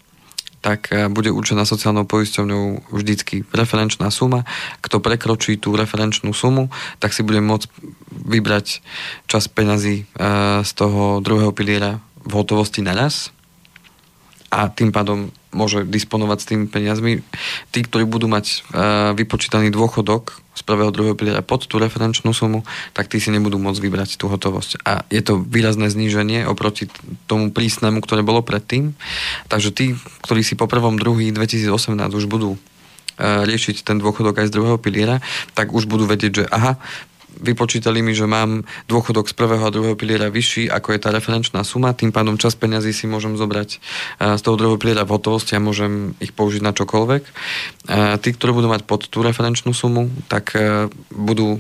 tak 0.64 0.96
e, 0.96 1.12
bude 1.12 1.28
určená 1.28 1.68
sociálnou 1.68 2.08
poisťovňou 2.08 2.96
vždycky 2.96 3.44
referenčná 3.52 4.08
suma. 4.08 4.48
Kto 4.80 5.04
prekročí 5.04 5.60
tú 5.60 5.76
referenčnú 5.76 6.32
sumu, 6.32 6.72
tak 7.04 7.12
si 7.12 7.20
bude 7.28 7.44
môcť 7.44 7.68
vybrať 8.08 8.80
čas 9.28 9.52
peňazí 9.52 10.08
e, 10.08 10.24
z 10.64 10.72
toho 10.72 11.20
druhého 11.20 11.52
piliera 11.52 12.00
v 12.24 12.32
hotovosti 12.40 12.80
naraz 12.80 13.36
a 14.48 14.72
tým 14.72 14.96
pádom 14.96 15.28
môže 15.54 15.86
disponovať 15.88 16.38
s 16.42 16.48
tými 16.50 16.66
peniazmi. 16.70 17.22
Tí, 17.72 17.80
ktorí 17.86 18.06
budú 18.10 18.30
mať 18.30 18.46
uh, 18.46 19.14
vypočítaný 19.18 19.70
dôchodok 19.70 20.44
z 20.54 20.62
prvého, 20.62 20.94
druhého 20.94 21.18
piliera 21.18 21.42
pod 21.42 21.66
tú 21.66 21.82
referenčnú 21.82 22.30
sumu, 22.30 22.62
tak 22.94 23.10
tí 23.10 23.18
si 23.18 23.34
nebudú 23.34 23.58
môcť 23.58 23.82
vybrať 23.82 24.10
tú 24.22 24.30
hotovosť. 24.30 24.86
A 24.86 25.02
je 25.10 25.22
to 25.26 25.42
výrazné 25.42 25.90
zníženie 25.90 26.46
oproti 26.46 26.90
tomu 27.26 27.50
prísnemu, 27.50 28.04
ktoré 28.06 28.22
bolo 28.22 28.46
predtým. 28.46 28.94
Takže 29.50 29.70
tí, 29.74 29.86
ktorí 30.22 30.46
si 30.46 30.54
po 30.54 30.70
prvom, 30.70 31.02
druhý 31.02 31.34
2018 31.34 31.74
už 32.14 32.30
budú 32.30 32.62
riešiť 33.20 33.86
ten 33.86 34.02
dôchodok 34.02 34.42
aj 34.42 34.50
z 34.50 34.56
druhého 34.58 34.78
piliera, 34.82 35.22
tak 35.54 35.70
už 35.70 35.86
budú 35.86 36.10
vedieť, 36.10 36.32
že 36.34 36.46
aha, 36.50 36.82
vypočítali 37.42 38.04
mi, 38.06 38.14
že 38.14 38.30
mám 38.30 38.68
dôchodok 38.86 39.30
z 39.30 39.34
prvého 39.34 39.64
a 39.64 39.74
druhého 39.74 39.98
piliera 39.98 40.30
vyšší, 40.30 40.70
ako 40.70 40.94
je 40.94 41.00
tá 41.02 41.10
referenčná 41.10 41.66
suma, 41.66 41.96
tým 41.96 42.14
pádom 42.14 42.38
čas 42.38 42.54
peňazí 42.54 42.94
si 42.94 43.06
môžem 43.10 43.38
zobrať 43.40 43.80
z 44.20 44.42
toho 44.42 44.56
druhého 44.60 44.78
piliera 44.78 45.08
v 45.08 45.14
hotovosti 45.16 45.58
a 45.58 45.64
môžem 45.64 46.14
ich 46.22 46.36
použiť 46.36 46.62
na 46.62 46.76
čokoľvek. 46.76 47.24
Tí, 48.22 48.30
ktorí 48.34 48.52
budú 48.54 48.68
mať 48.70 48.86
pod 48.86 49.08
tú 49.10 49.22
referenčnú 49.26 49.76
sumu, 49.76 50.08
tak 50.32 50.56
e, 50.56 50.88
budú 51.12 51.60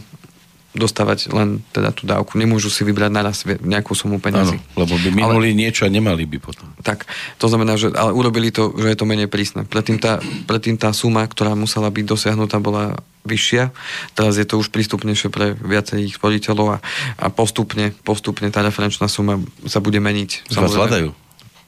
dostávať 0.73 1.29
len 1.29 1.61
teda 1.69 1.93
tú 1.93 2.09
dávku. 2.09 2.35
Nemôžu 2.35 2.73
si 2.73 2.81
vybrať 2.81 3.11
naraz 3.13 3.45
nejakú 3.45 3.93
sumu 3.93 4.17
peniazy. 4.17 4.57
Áno, 4.57 4.81
lebo 4.85 4.93
by 4.97 5.09
minuli 5.13 5.53
ale, 5.53 5.59
niečo 5.61 5.85
a 5.85 5.89
nemali 5.93 6.25
by 6.25 6.37
potom. 6.41 6.65
Tak, 6.81 7.05
to 7.37 7.45
znamená, 7.45 7.77
že 7.77 7.93
ale 7.93 8.11
urobili 8.11 8.49
to, 8.49 8.73
že 8.75 8.91
je 8.93 8.97
to 8.97 9.05
menej 9.05 9.29
prísne. 9.29 9.69
Predtým 9.69 10.01
tá, 10.01 10.19
predtým 10.49 10.75
tá 10.75 10.89
suma, 10.91 11.23
ktorá 11.29 11.53
musela 11.53 11.93
byť 11.93 12.05
dosiahnutá, 12.09 12.57
bola 12.57 12.97
vyššia. 13.23 13.71
Teraz 14.17 14.35
je 14.35 14.43
to 14.43 14.59
už 14.59 14.67
prístupnejšie 14.73 15.31
pre 15.31 15.55
viacerých 15.55 16.19
sporiteľov 16.19 16.67
a, 16.75 16.77
a 17.21 17.25
postupne, 17.31 17.95
postupne 18.03 18.51
tá 18.51 18.59
referenčná 18.65 19.07
suma 19.07 19.39
sa 19.63 19.79
bude 19.79 20.01
meniť. 20.03 20.51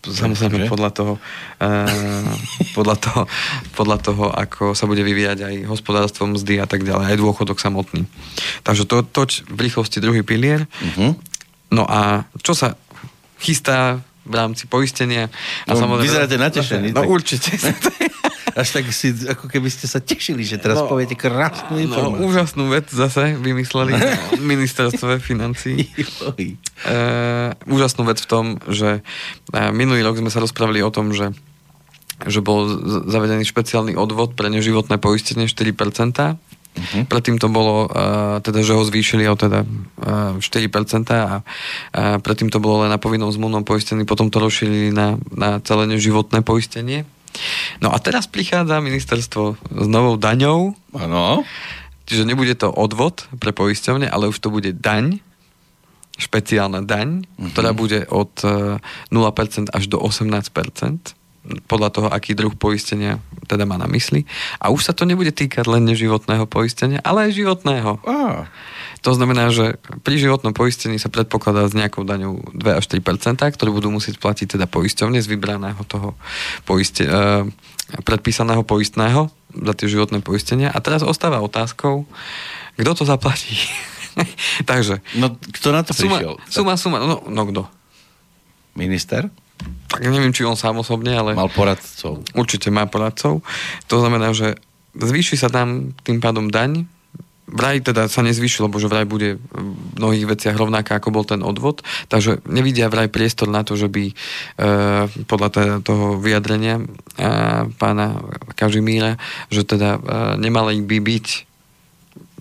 Samozrejme, 0.05 0.69
samozrejme 0.69 0.71
podľa 0.71 0.91
toho, 0.93 1.13
uh, 1.61 2.31
podľa 2.77 2.95
toho, 3.01 3.21
podľa 3.73 3.97
toho, 4.01 4.25
ako 4.29 4.77
sa 4.77 4.85
bude 4.85 5.01
vyvíjať 5.01 5.45
aj 5.45 5.55
hospodárstvo, 5.65 6.29
mzdy 6.29 6.61
a 6.61 6.67
tak 6.69 6.85
ďalej, 6.85 7.15
aj 7.15 7.17
dôchodok 7.17 7.57
samotný. 7.57 8.05
Takže 8.61 8.85
to, 8.85 9.01
toť 9.01 9.49
v 9.49 9.59
rýchlosti 9.65 9.97
druhý 9.99 10.21
pilier. 10.21 10.69
Uh-huh. 10.69 11.17
No 11.73 11.83
a 11.89 12.29
čo 12.45 12.53
sa 12.53 12.77
chystá 13.41 14.01
v 14.25 14.33
rámci 14.33 14.65
poistenia. 14.65 15.29
A 15.69 15.77
no, 15.77 15.79
samozrejme, 15.79 16.09
vyzeráte 16.09 16.37
natešení. 16.41 16.89
No 16.91 17.05
tak... 17.05 17.09
určite. 17.09 17.49
Až 18.55 18.71
tak 18.71 18.87
si, 18.95 19.11
ako 19.11 19.51
keby 19.51 19.67
ste 19.67 19.83
sa 19.83 19.99
tešili, 19.99 20.47
že 20.47 20.55
teraz 20.55 20.79
no, 20.79 20.87
poviete 20.87 21.19
krásnu 21.19 21.75
no, 21.75 21.83
informáciu. 21.83 22.23
No, 22.23 22.23
úžasnú 22.23 22.63
vec 22.71 22.87
zase 22.87 23.35
vymysleli 23.35 23.99
ministerstve 24.39 25.19
financí. 25.19 25.83
e, 26.39 26.47
úžasnú 27.67 28.07
vec 28.07 28.23
v 28.23 28.27
tom, 28.31 28.45
že 28.71 29.03
e, 29.51 29.59
minulý 29.75 30.07
rok 30.07 30.23
sme 30.23 30.31
sa 30.31 30.39
rozprávali 30.39 30.79
o 30.79 30.89
tom, 30.89 31.11
že 31.11 31.35
že 32.23 32.39
bol 32.39 32.63
zavedený 33.11 33.43
špeciálny 33.43 33.99
odvod 33.99 34.39
pre 34.39 34.47
neživotné 34.47 35.03
poistenie 35.03 35.51
4%. 35.51 35.75
Uh-huh. 36.75 37.07
Predtým 37.07 37.39
to 37.39 37.47
bolo, 37.47 37.87
uh, 37.87 38.43
teda, 38.43 38.59
že 38.59 38.75
ho 38.75 38.83
zvýšili 38.83 39.23
o 39.31 39.35
teda 39.39 39.63
uh, 39.63 40.35
4% 40.37 41.07
a 41.15 41.39
uh, 41.39 42.17
predtým 42.19 42.51
to 42.51 42.59
bolo 42.59 42.83
len 42.83 42.91
na 42.91 42.99
povinnom 42.99 43.31
zmluvnom 43.31 43.63
poistení, 43.63 44.03
potom 44.03 44.27
to 44.27 44.43
rozšírili 44.43 44.91
na, 44.91 45.15
na 45.31 45.63
celé 45.63 45.87
neživotné 45.87 46.43
poistenie. 46.43 47.07
No 47.83 47.91
a 47.91 47.99
teraz 47.99 48.27
prichádza 48.27 48.79
ministerstvo 48.79 49.59
s 49.59 49.87
novou 49.87 50.15
daňou. 50.15 50.75
Áno. 50.95 51.43
Čiže 52.05 52.23
nebude 52.27 52.55
to 52.55 52.71
odvod 52.71 53.27
pre 53.41 53.51
poisťovne, 53.51 54.07
ale 54.07 54.29
už 54.29 54.37
to 54.39 54.53
bude 54.53 54.77
daň, 54.77 55.19
špeciálna 56.15 56.83
daň, 56.83 57.23
uh-huh. 57.23 57.51
ktorá 57.51 57.75
bude 57.75 58.07
od 58.07 58.31
0% 58.39 58.79
e, 59.11 59.71
až 59.71 59.83
do 59.91 59.99
18% 59.99 61.24
podľa 61.69 61.89
toho, 61.93 62.07
aký 62.09 62.33
druh 62.33 62.53
poistenia 62.57 63.21
teda 63.45 63.69
má 63.69 63.77
na 63.77 63.85
mysli. 63.85 64.25
A 64.57 64.73
už 64.73 64.89
sa 64.89 64.93
to 64.97 65.05
nebude 65.05 65.29
týkať 65.29 65.69
len 65.69 65.85
neživotného 65.85 66.49
poistenia, 66.49 66.99
ale 67.05 67.29
aj 67.29 67.37
životného. 67.37 68.01
Ah. 68.05 68.49
To 69.05 69.13
znamená, 69.13 69.53
že 69.53 69.77
pri 70.01 70.17
životnom 70.17 70.57
poistení 70.57 70.97
sa 70.97 71.13
predpokladá 71.13 71.69
s 71.69 71.77
nejakou 71.77 72.01
daňou 72.01 72.41
2 72.57 72.79
až 72.81 72.85
3% 72.89 73.37
ktoré 73.37 73.69
budú 73.69 73.93
musieť 73.93 74.17
platiť 74.17 74.57
teda 74.57 74.65
poisťovne 74.65 75.21
z 75.21 75.29
vybraného 75.29 75.77
toho 75.85 76.17
poiste, 76.65 77.05
uh, 77.05 77.45
predpísaného 78.01 78.65
poistného 78.65 79.29
za 79.53 79.73
tie 79.77 79.87
životné 79.87 80.25
poistenia. 80.25 80.73
A 80.73 80.81
teraz 80.81 81.05
ostáva 81.05 81.45
otázkou, 81.45 82.09
kto 82.81 82.91
to 82.97 83.03
zaplatí. 83.05 83.61
Takže... 84.69 85.05
No, 85.21 85.37
kto 85.37 85.67
na 85.69 85.85
to 85.85 85.93
suma, 85.93 86.17
prišiel? 86.17 86.33
Suma, 86.49 86.73
suma, 86.81 86.97
no, 87.05 87.21
no 87.29 87.41
kto? 87.45 87.61
Minister? 88.73 89.29
Tak 89.89 90.01
neviem, 90.01 90.35
či 90.35 90.43
on 90.43 90.59
sám 90.59 90.81
osobne, 90.81 91.15
ale... 91.15 91.37
Mal 91.37 91.51
poradcov. 91.53 92.25
Určite 92.35 92.73
má 92.73 92.89
poradcov. 92.89 93.45
To 93.87 93.95
znamená, 94.01 94.35
že 94.35 94.59
zvýši 94.97 95.39
sa 95.39 95.47
tam 95.47 95.95
tým 96.03 96.19
pádom 96.19 96.51
daň 96.51 96.89
vraj 97.45 97.77
teda 97.81 98.09
sa 98.09 98.25
nezvyšil, 98.25 98.65
lebo 98.65 98.81
že 98.81 98.89
vraj 98.89 99.05
bude 99.05 99.37
v 99.37 99.69
mnohých 100.01 100.25
veciach 100.25 100.57
rovnaká, 100.57 100.97
ako 100.97 101.13
bol 101.13 101.25
ten 101.25 101.45
odvod, 101.45 101.85
takže 102.09 102.41
nevidia 102.49 102.89
vraj 102.89 103.09
priestor 103.09 103.45
na 103.45 103.61
to, 103.61 103.77
že 103.77 103.85
by 103.85 104.09
e, 104.09 104.13
podľa 105.29 105.49
teda 105.53 105.75
toho 105.85 106.17
vyjadrenia 106.17 106.81
e, 106.81 106.83
pána 107.77 108.07
Kažimíra, 108.57 109.21
že 109.53 109.61
teda 109.61 109.89
e, 109.95 109.99
nemali 110.41 110.81
by 110.81 110.97
byť 110.97 111.27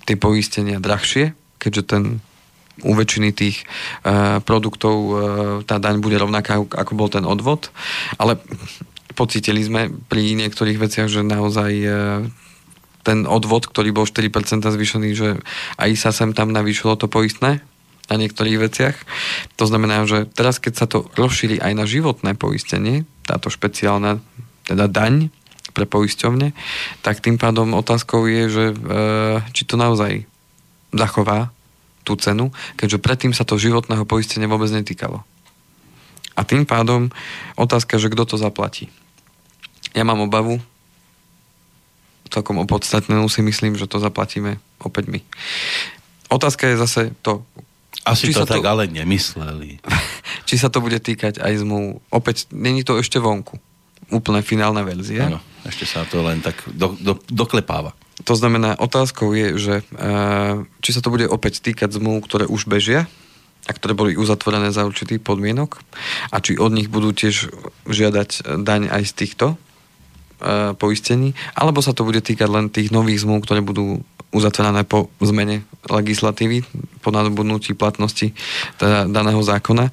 tie 0.08 0.16
poistenia 0.16 0.80
drahšie, 0.80 1.36
keďže 1.60 1.82
ten 1.84 2.02
u 2.82 2.92
väčšiny 2.96 3.30
tých 3.30 3.62
e, 3.62 4.42
produktov 4.42 4.96
e, 4.96 5.12
tá 5.62 5.78
daň 5.78 6.02
bude 6.02 6.18
rovnaká, 6.18 6.58
ako 6.58 6.92
bol 6.98 7.06
ten 7.06 7.22
odvod, 7.22 7.70
ale 8.18 8.40
pocitili 9.14 9.62
sme 9.62 9.94
pri 10.10 10.34
niektorých 10.34 10.78
veciach, 10.82 11.06
že 11.06 11.22
naozaj 11.22 11.72
e, 11.78 11.88
ten 13.06 13.28
odvod, 13.28 13.70
ktorý 13.70 13.94
bol 13.94 14.08
4% 14.08 14.64
zvýšený, 14.64 15.08
že 15.14 15.38
aj 15.78 15.90
sa 15.94 16.10
sem 16.10 16.34
tam 16.34 16.50
navýšilo 16.50 16.98
to 16.98 17.06
poistné 17.06 17.62
na 18.08 18.16
niektorých 18.16 18.58
veciach. 18.58 18.96
To 19.60 19.64
znamená, 19.68 20.04
že 20.08 20.26
teraz, 20.28 20.58
keď 20.58 20.72
sa 20.74 20.86
to 20.88 21.08
rozšíri 21.14 21.60
aj 21.60 21.72
na 21.76 21.84
životné 21.86 22.34
poistenie, 22.34 23.06
táto 23.24 23.48
špeciálna 23.48 24.20
teda 24.64 24.88
daň 24.88 25.28
pre 25.76 25.84
poisťovne, 25.84 26.52
tak 27.04 27.20
tým 27.20 27.36
pádom 27.36 27.76
otázkou 27.76 28.24
je, 28.28 28.42
že 28.48 28.64
e, 28.72 28.76
či 29.52 29.62
to 29.68 29.76
naozaj 29.76 30.24
zachová 30.94 31.52
tú 32.04 32.14
cenu, 32.20 32.52
keďže 32.76 33.00
predtým 33.00 33.32
sa 33.32 33.48
to 33.48 33.56
životného 33.56 34.04
poistenia 34.04 34.46
vôbec 34.46 34.68
netýkalo. 34.68 35.24
A 36.36 36.40
tým 36.44 36.68
pádom 36.68 37.08
otázka, 37.56 37.96
že 37.96 38.12
kto 38.12 38.28
to 38.28 38.36
zaplatí. 38.36 38.92
Ja 39.94 40.02
mám 40.02 40.20
obavu, 40.20 40.60
celkom 42.34 42.58
opodstatnenú 42.58 43.30
si 43.30 43.46
myslím, 43.46 43.78
že 43.78 43.86
to 43.86 44.02
zaplatíme 44.02 44.58
opäť 44.82 45.06
my. 45.06 45.20
Otázka 46.34 46.66
je 46.66 46.76
zase 46.82 47.02
to... 47.22 47.46
Asi 48.04 48.34
to 48.34 48.44
tak 48.44 48.60
to, 48.60 48.66
ale 48.66 48.90
nemysleli. 48.90 49.80
či 50.48 50.58
sa 50.58 50.68
to 50.68 50.82
bude 50.82 50.98
týkať 50.98 51.40
aj 51.40 51.62
zmluv. 51.62 52.02
Opäť, 52.10 52.50
není 52.50 52.82
to 52.82 52.98
ešte 52.98 53.22
vonku. 53.22 53.56
Úplne 54.12 54.44
finálna 54.44 54.84
verzia. 54.84 55.30
Áno, 55.30 55.40
ešte 55.64 55.88
sa 55.88 56.04
to 56.04 56.20
len 56.20 56.42
tak 56.44 56.58
do, 56.68 56.92
do, 57.00 57.16
doklepáva. 57.30 57.96
To 58.22 58.34
znamená, 58.38 58.78
otázkou 58.78 59.34
je, 59.34 59.48
že 59.58 59.74
e, 59.82 59.84
či 60.78 60.90
sa 60.94 61.02
to 61.02 61.10
bude 61.10 61.26
opäť 61.26 61.58
týkať 61.66 61.98
zmluv, 61.98 62.22
ktoré 62.22 62.46
už 62.46 62.70
bežia 62.70 63.10
a 63.66 63.72
ktoré 63.74 63.98
boli 63.98 64.12
uzatvorené 64.14 64.70
za 64.70 64.86
určitý 64.86 65.18
podmienok 65.18 65.82
a 66.30 66.38
či 66.38 66.54
od 66.54 66.70
nich 66.70 66.86
budú 66.86 67.10
tiež 67.10 67.50
žiadať 67.90 68.60
daň 68.62 68.92
aj 68.94 69.02
z 69.10 69.12
týchto 69.18 69.46
E, 70.44 70.76
poistení, 70.76 71.32
alebo 71.56 71.80
sa 71.80 71.96
to 71.96 72.04
bude 72.04 72.20
týkať 72.20 72.50
len 72.52 72.66
tých 72.68 72.92
nových 72.92 73.24
zmluv, 73.24 73.48
ktoré 73.48 73.64
budú 73.64 74.04
uzatvorené 74.28 74.84
po 74.84 75.08
zmene 75.24 75.64
legislatívy, 75.88 76.66
po 77.00 77.08
nadobudnutí 77.08 77.72
platnosti 77.72 78.36
teda 78.76 79.08
daného 79.08 79.40
zákona. 79.40 79.88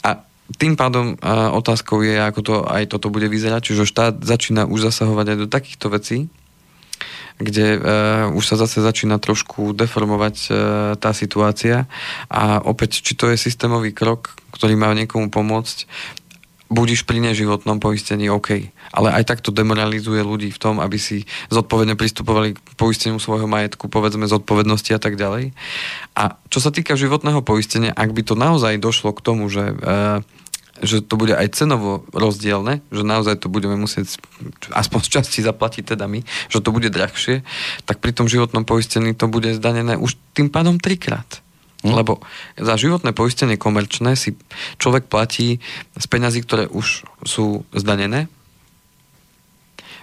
A 0.00 0.10
tým 0.56 0.80
pádom 0.80 1.20
e, 1.20 1.26
otázkou 1.52 2.00
je, 2.00 2.16
ako 2.16 2.40
to 2.40 2.54
aj 2.64 2.96
toto 2.96 3.12
bude 3.12 3.28
vyzerať, 3.28 3.74
čiže 3.74 3.90
štát 3.90 4.14
začína 4.24 4.64
už 4.64 4.88
zasahovať 4.88 5.26
aj 5.26 5.38
do 5.42 5.48
takýchto 5.52 5.86
vecí, 5.92 6.32
kde 7.40 7.66
uh, 7.76 7.80
už 8.36 8.44
sa 8.44 8.56
zase 8.60 8.84
začína 8.84 9.16
trošku 9.16 9.72
deformovať 9.72 10.36
uh, 10.46 10.54
tá 11.00 11.16
situácia 11.16 11.88
a 12.28 12.60
opäť, 12.60 13.00
či 13.00 13.16
to 13.16 13.32
je 13.32 13.40
systémový 13.40 13.96
krok, 13.96 14.36
ktorý 14.52 14.76
má 14.76 14.92
niekomu 14.92 15.32
pomôcť, 15.32 15.88
budíš 16.70 17.02
pri 17.02 17.18
neživotnom 17.18 17.82
poistení, 17.82 18.30
OK. 18.30 18.70
Ale 18.94 19.08
aj 19.10 19.26
tak 19.26 19.38
to 19.42 19.50
demoralizuje 19.50 20.22
ľudí 20.22 20.54
v 20.54 20.62
tom, 20.62 20.78
aby 20.78 21.02
si 21.02 21.26
zodpovedne 21.50 21.98
pristupovali 21.98 22.54
k 22.54 22.70
poisteniu 22.78 23.18
svojho 23.18 23.50
majetku, 23.50 23.90
povedzme 23.90 24.30
zodpovednosti 24.30 24.94
a 24.94 25.02
tak 25.02 25.18
ďalej. 25.18 25.50
A 26.14 26.38
čo 26.46 26.62
sa 26.62 26.70
týka 26.70 26.94
životného 26.94 27.42
poistenia, 27.42 27.90
ak 27.90 28.14
by 28.14 28.22
to 28.22 28.38
naozaj 28.38 28.78
došlo 28.78 29.10
k 29.10 29.24
tomu, 29.24 29.50
že 29.50 29.74
uh, 29.74 30.22
že 30.80 31.04
to 31.04 31.14
bude 31.20 31.36
aj 31.36 31.52
cenovo 31.52 32.08
rozdielne, 32.12 32.80
že 32.88 33.04
naozaj 33.04 33.44
to 33.44 33.52
budeme 33.52 33.76
musieť 33.76 34.16
aspoň 34.72 35.00
z 35.04 35.08
časti 35.20 35.38
zaplatiť 35.44 35.96
teda 35.96 36.08
my, 36.08 36.24
že 36.48 36.58
to 36.64 36.72
bude 36.72 36.88
drahšie, 36.88 37.44
tak 37.84 38.00
pri 38.00 38.16
tom 38.16 38.26
životnom 38.26 38.64
poistení 38.64 39.12
to 39.12 39.28
bude 39.28 39.52
zdanené 39.56 40.00
už 40.00 40.16
tým 40.32 40.48
pádom 40.48 40.80
trikrát. 40.80 41.44
Hm? 41.84 41.96
Lebo 41.96 42.20
za 42.56 42.76
životné 42.76 43.12
poistenie 43.16 43.56
komerčné 43.60 44.16
si 44.16 44.36
človek 44.76 45.08
platí 45.08 45.60
z 45.96 46.06
peňazí, 46.08 46.44
ktoré 46.44 46.68
už 46.68 47.04
sú 47.24 47.64
zdanené. 47.72 48.28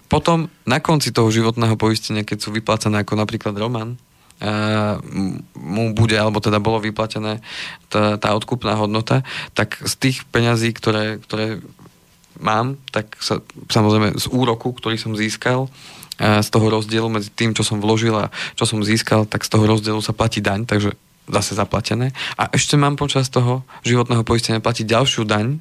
Potom 0.07 0.47
na 0.63 0.79
konci 0.79 1.11
toho 1.11 1.27
životného 1.27 1.75
poistenia, 1.75 2.23
keď 2.23 2.47
sú 2.47 2.49
vyplácané 2.55 3.03
ako 3.03 3.19
napríklad 3.19 3.53
Roman, 3.59 3.99
mu 5.57 5.97
bude, 5.97 6.13
alebo 6.13 6.37
teda 6.37 6.61
bolo 6.61 6.77
vyplatené 6.77 7.41
tá, 7.89 8.21
tá 8.21 8.37
odkupná 8.37 8.77
hodnota, 8.77 9.25
tak 9.57 9.81
z 9.81 9.93
tých 9.97 10.17
peňazí, 10.29 10.69
ktoré, 10.77 11.17
ktoré 11.17 11.61
mám, 12.37 12.77
tak 12.93 13.17
sa, 13.17 13.41
samozrejme 13.65 14.13
z 14.13 14.29
úroku, 14.29 14.69
ktorý 14.77 15.01
som 15.01 15.17
získal, 15.17 15.65
z 16.17 16.49
toho 16.49 16.69
rozdielu 16.73 17.05
medzi 17.13 17.29
tým, 17.29 17.53
čo 17.53 17.61
som 17.61 17.77
vložil 17.77 18.13
a 18.17 18.33
čo 18.57 18.65
som 18.65 18.81
získal, 18.81 19.29
tak 19.29 19.45
z 19.45 19.53
toho 19.53 19.69
rozdielu 19.69 20.01
sa 20.01 20.17
platí 20.17 20.41
daň, 20.41 20.65
takže 20.65 20.97
zase 21.27 21.59
zaplatené. 21.59 22.15
A 22.39 22.47
ešte 22.55 22.79
mám 22.79 22.95
počas 22.95 23.27
toho 23.27 23.67
životného 23.83 24.23
poistenia 24.23 24.63
platiť 24.63 24.87
ďalšiu 24.87 25.27
daň, 25.27 25.59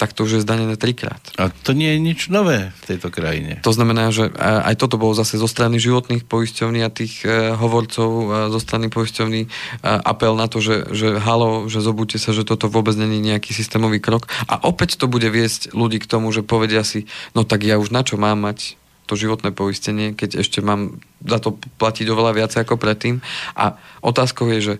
tak 0.00 0.16
to 0.16 0.24
už 0.24 0.40
je 0.40 0.44
zdanené 0.44 0.74
trikrát. 0.80 1.20
A 1.36 1.52
to 1.52 1.76
nie 1.76 1.92
je 1.94 2.00
nič 2.00 2.32
nové 2.32 2.72
v 2.82 2.96
tejto 2.96 3.12
krajine. 3.12 3.60
To 3.62 3.76
znamená, 3.76 4.10
že 4.10 4.32
aj 4.40 4.80
toto 4.80 4.96
bolo 4.96 5.12
zase 5.12 5.36
zo 5.36 5.46
strany 5.46 5.76
životných 5.76 6.24
poisťovní 6.24 6.80
a 6.82 6.90
tých 6.90 7.22
e, 7.28 7.52
hovorcov 7.54 8.08
zo 8.50 8.60
strany 8.60 8.88
poisťovní 8.88 9.42
e, 9.46 9.48
apel 9.84 10.34
na 10.34 10.48
to, 10.48 10.64
že, 10.64 10.90
že 10.90 11.20
halo, 11.20 11.68
že 11.68 11.84
zobudte 11.84 12.16
sa, 12.16 12.32
že 12.32 12.48
toto 12.48 12.72
vôbec 12.72 12.96
není 12.96 13.20
nejaký 13.20 13.52
systémový 13.52 14.00
krok. 14.00 14.26
A 14.48 14.64
opäť 14.64 14.96
to 14.96 15.06
bude 15.06 15.28
viesť 15.28 15.76
ľudí 15.76 16.00
k 16.00 16.10
tomu, 16.10 16.32
že 16.32 16.42
povedia 16.42 16.82
si, 16.82 17.06
no 17.36 17.44
tak 17.44 17.62
ja 17.68 17.76
už 17.76 17.92
na 17.92 18.02
čo 18.02 18.16
mám 18.16 18.40
mať 18.42 18.80
to 19.06 19.18
životné 19.18 19.52
poistenie, 19.52 20.16
keď 20.16 20.40
ešte 20.40 20.64
mám 20.64 21.02
za 21.20 21.36
to 21.42 21.58
platiť 21.76 22.06
oveľa 22.08 22.32
viac 22.32 22.52
ako 22.56 22.78
predtým. 22.78 23.20
A 23.58 23.76
otázkou 24.00 24.48
je, 24.56 24.58
že 24.62 24.74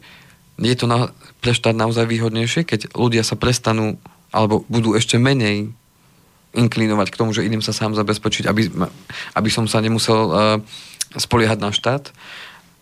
je 0.63 0.77
to 0.79 0.87
na, 0.87 1.11
pre 1.43 1.51
štát 1.51 1.75
naozaj 1.75 2.07
výhodnejšie, 2.07 2.63
keď 2.63 2.95
ľudia 2.95 3.27
sa 3.27 3.35
prestanú 3.35 3.99
alebo 4.33 4.65
budú 4.71 4.97
ešte 4.97 5.21
menej 5.21 5.75
inklinovať 6.57 7.09
k 7.13 7.19
tomu, 7.19 7.33
že 7.33 7.45
idem 7.45 7.65
sa 7.65 7.77
sám 7.77 7.97
zabezpečiť, 7.97 8.49
aby, 8.49 8.69
aby 9.37 9.51
som 9.53 9.65
sa 9.69 9.81
nemusel 9.81 10.21
uh, 10.29 10.61
spoliehať 11.17 11.59
na 11.61 11.73
štát. 11.73 12.13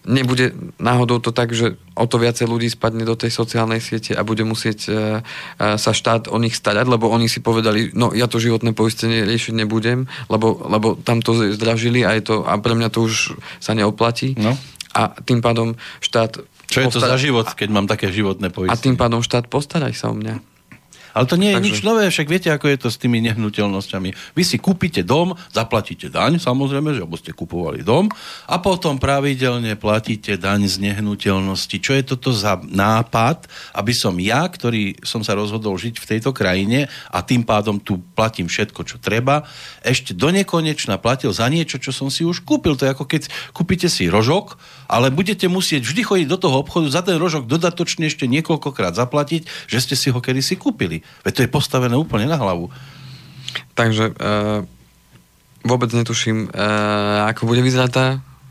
Nebude 0.01 0.57
náhodou 0.81 1.21
to 1.21 1.29
tak, 1.31 1.53
že 1.53 1.77
o 1.93 2.09
to 2.09 2.17
viacej 2.17 2.49
ľudí 2.49 2.73
spadne 2.73 3.05
do 3.05 3.13
tej 3.15 3.29
sociálnej 3.31 3.85
siete 3.85 4.17
a 4.17 4.27
bude 4.27 4.43
musieť 4.43 4.79
uh, 4.87 4.95
uh, 4.97 5.77
sa 5.79 5.93
štát 5.95 6.27
o 6.31 6.39
nich 6.43 6.59
starať, 6.59 6.87
lebo 6.87 7.11
oni 7.11 7.31
si 7.31 7.39
povedali, 7.39 7.95
no 7.95 8.11
ja 8.11 8.27
to 8.27 8.43
životné 8.43 8.75
poistenie 8.75 9.23
riešiť 9.23 9.55
nebudem, 9.55 10.11
lebo, 10.27 10.67
lebo 10.67 10.99
tam 10.99 11.23
to 11.23 11.55
zdražili 11.55 12.03
a, 12.03 12.15
je 12.19 12.27
to, 12.27 12.37
a 12.43 12.59
pre 12.59 12.75
mňa 12.75 12.91
to 12.91 13.07
už 13.07 13.39
sa 13.63 13.75
neoplatí. 13.75 14.35
No. 14.35 14.59
A 14.91 15.15
tým 15.23 15.39
pádom 15.39 15.79
štát 16.03 16.43
čo 16.71 16.79
je 16.87 16.87
to 16.89 17.03
za 17.03 17.19
život, 17.19 17.51
keď 17.51 17.69
mám 17.75 17.91
také 17.91 18.15
životné 18.15 18.55
poistenie? 18.55 18.79
A 18.79 18.79
tým 18.79 18.95
pádom 18.95 19.21
štát 19.21 19.51
postaraj 19.51 19.93
sa 19.99 20.09
o 20.11 20.15
mňa. 20.15 20.39
Ale 21.15 21.27
to 21.27 21.37
nie 21.37 21.51
je 21.51 21.59
Takže... 21.59 21.67
nič 21.67 21.79
nové, 21.83 22.03
však 22.07 22.29
viete, 22.31 22.51
ako 22.51 22.67
je 22.71 22.79
to 22.79 22.89
s 22.89 23.01
tými 23.01 23.19
nehnuteľnosťami. 23.25 24.35
Vy 24.37 24.43
si 24.47 24.57
kúpite 24.63 25.03
dom, 25.03 25.35
zaplatíte 25.51 26.09
daň, 26.09 26.39
samozrejme, 26.39 26.95
že 26.95 27.05
ste 27.19 27.33
kupovali 27.35 27.83
dom, 27.83 28.09
a 28.47 28.57
potom 28.63 28.97
pravidelne 28.97 29.75
platíte 29.75 30.39
daň 30.39 30.71
z 30.71 30.81
nehnuteľnosti. 30.91 31.77
Čo 31.77 31.93
je 31.99 32.03
toto 32.07 32.31
za 32.31 32.57
nápad, 32.61 33.51
aby 33.75 33.93
som 33.93 34.17
ja, 34.17 34.47
ktorý 34.47 35.03
som 35.03 35.21
sa 35.27 35.35
rozhodol 35.37 35.77
žiť 35.77 36.01
v 36.01 36.09
tejto 36.17 36.31
krajine 36.31 36.87
a 37.11 37.19
tým 37.21 37.43
pádom 37.43 37.83
tu 37.83 38.01
platím 38.15 38.47
všetko, 38.49 38.81
čo 38.87 38.97
treba, 39.03 39.45
ešte 39.85 40.17
do 40.17 40.31
nekonečna 40.31 40.97
platil 40.97 41.35
za 41.35 41.51
niečo, 41.51 41.77
čo 41.77 41.93
som 41.93 42.09
si 42.09 42.25
už 42.25 42.47
kúpil. 42.47 42.79
To 42.79 42.87
je 42.87 42.95
ako 42.95 43.05
keď 43.05 43.23
kúpite 43.53 43.91
si 43.91 44.07
rožok, 44.09 44.57
ale 44.91 45.13
budete 45.13 45.47
musieť 45.47 45.85
vždy 45.87 46.03
chodiť 46.03 46.27
do 46.31 46.39
toho 46.39 46.63
obchodu 46.63 46.89
za 46.91 47.03
ten 47.05 47.17
rožok 47.19 47.47
dodatočne 47.47 48.07
ešte 48.09 48.25
niekoľkokrát 48.31 48.95
zaplatiť, 48.97 49.47
že 49.71 49.79
ste 49.79 49.95
si 49.95 50.09
ho 50.11 50.19
kedy 50.19 50.41
si 50.41 50.55
kúpili. 50.57 51.00
Veď 51.23 51.33
to 51.35 51.43
je 51.45 51.55
postavené 51.55 51.95
úplne 51.97 52.27
na 52.31 52.39
hlavu. 52.39 52.73
Takže 53.75 54.11
e, 54.11 54.13
vôbec 55.67 55.91
netuším, 55.93 56.49
e, 56.49 56.67
ako 57.29 57.51
bude 57.51 57.61
vyzerať 57.61 57.91
tá 57.91 58.07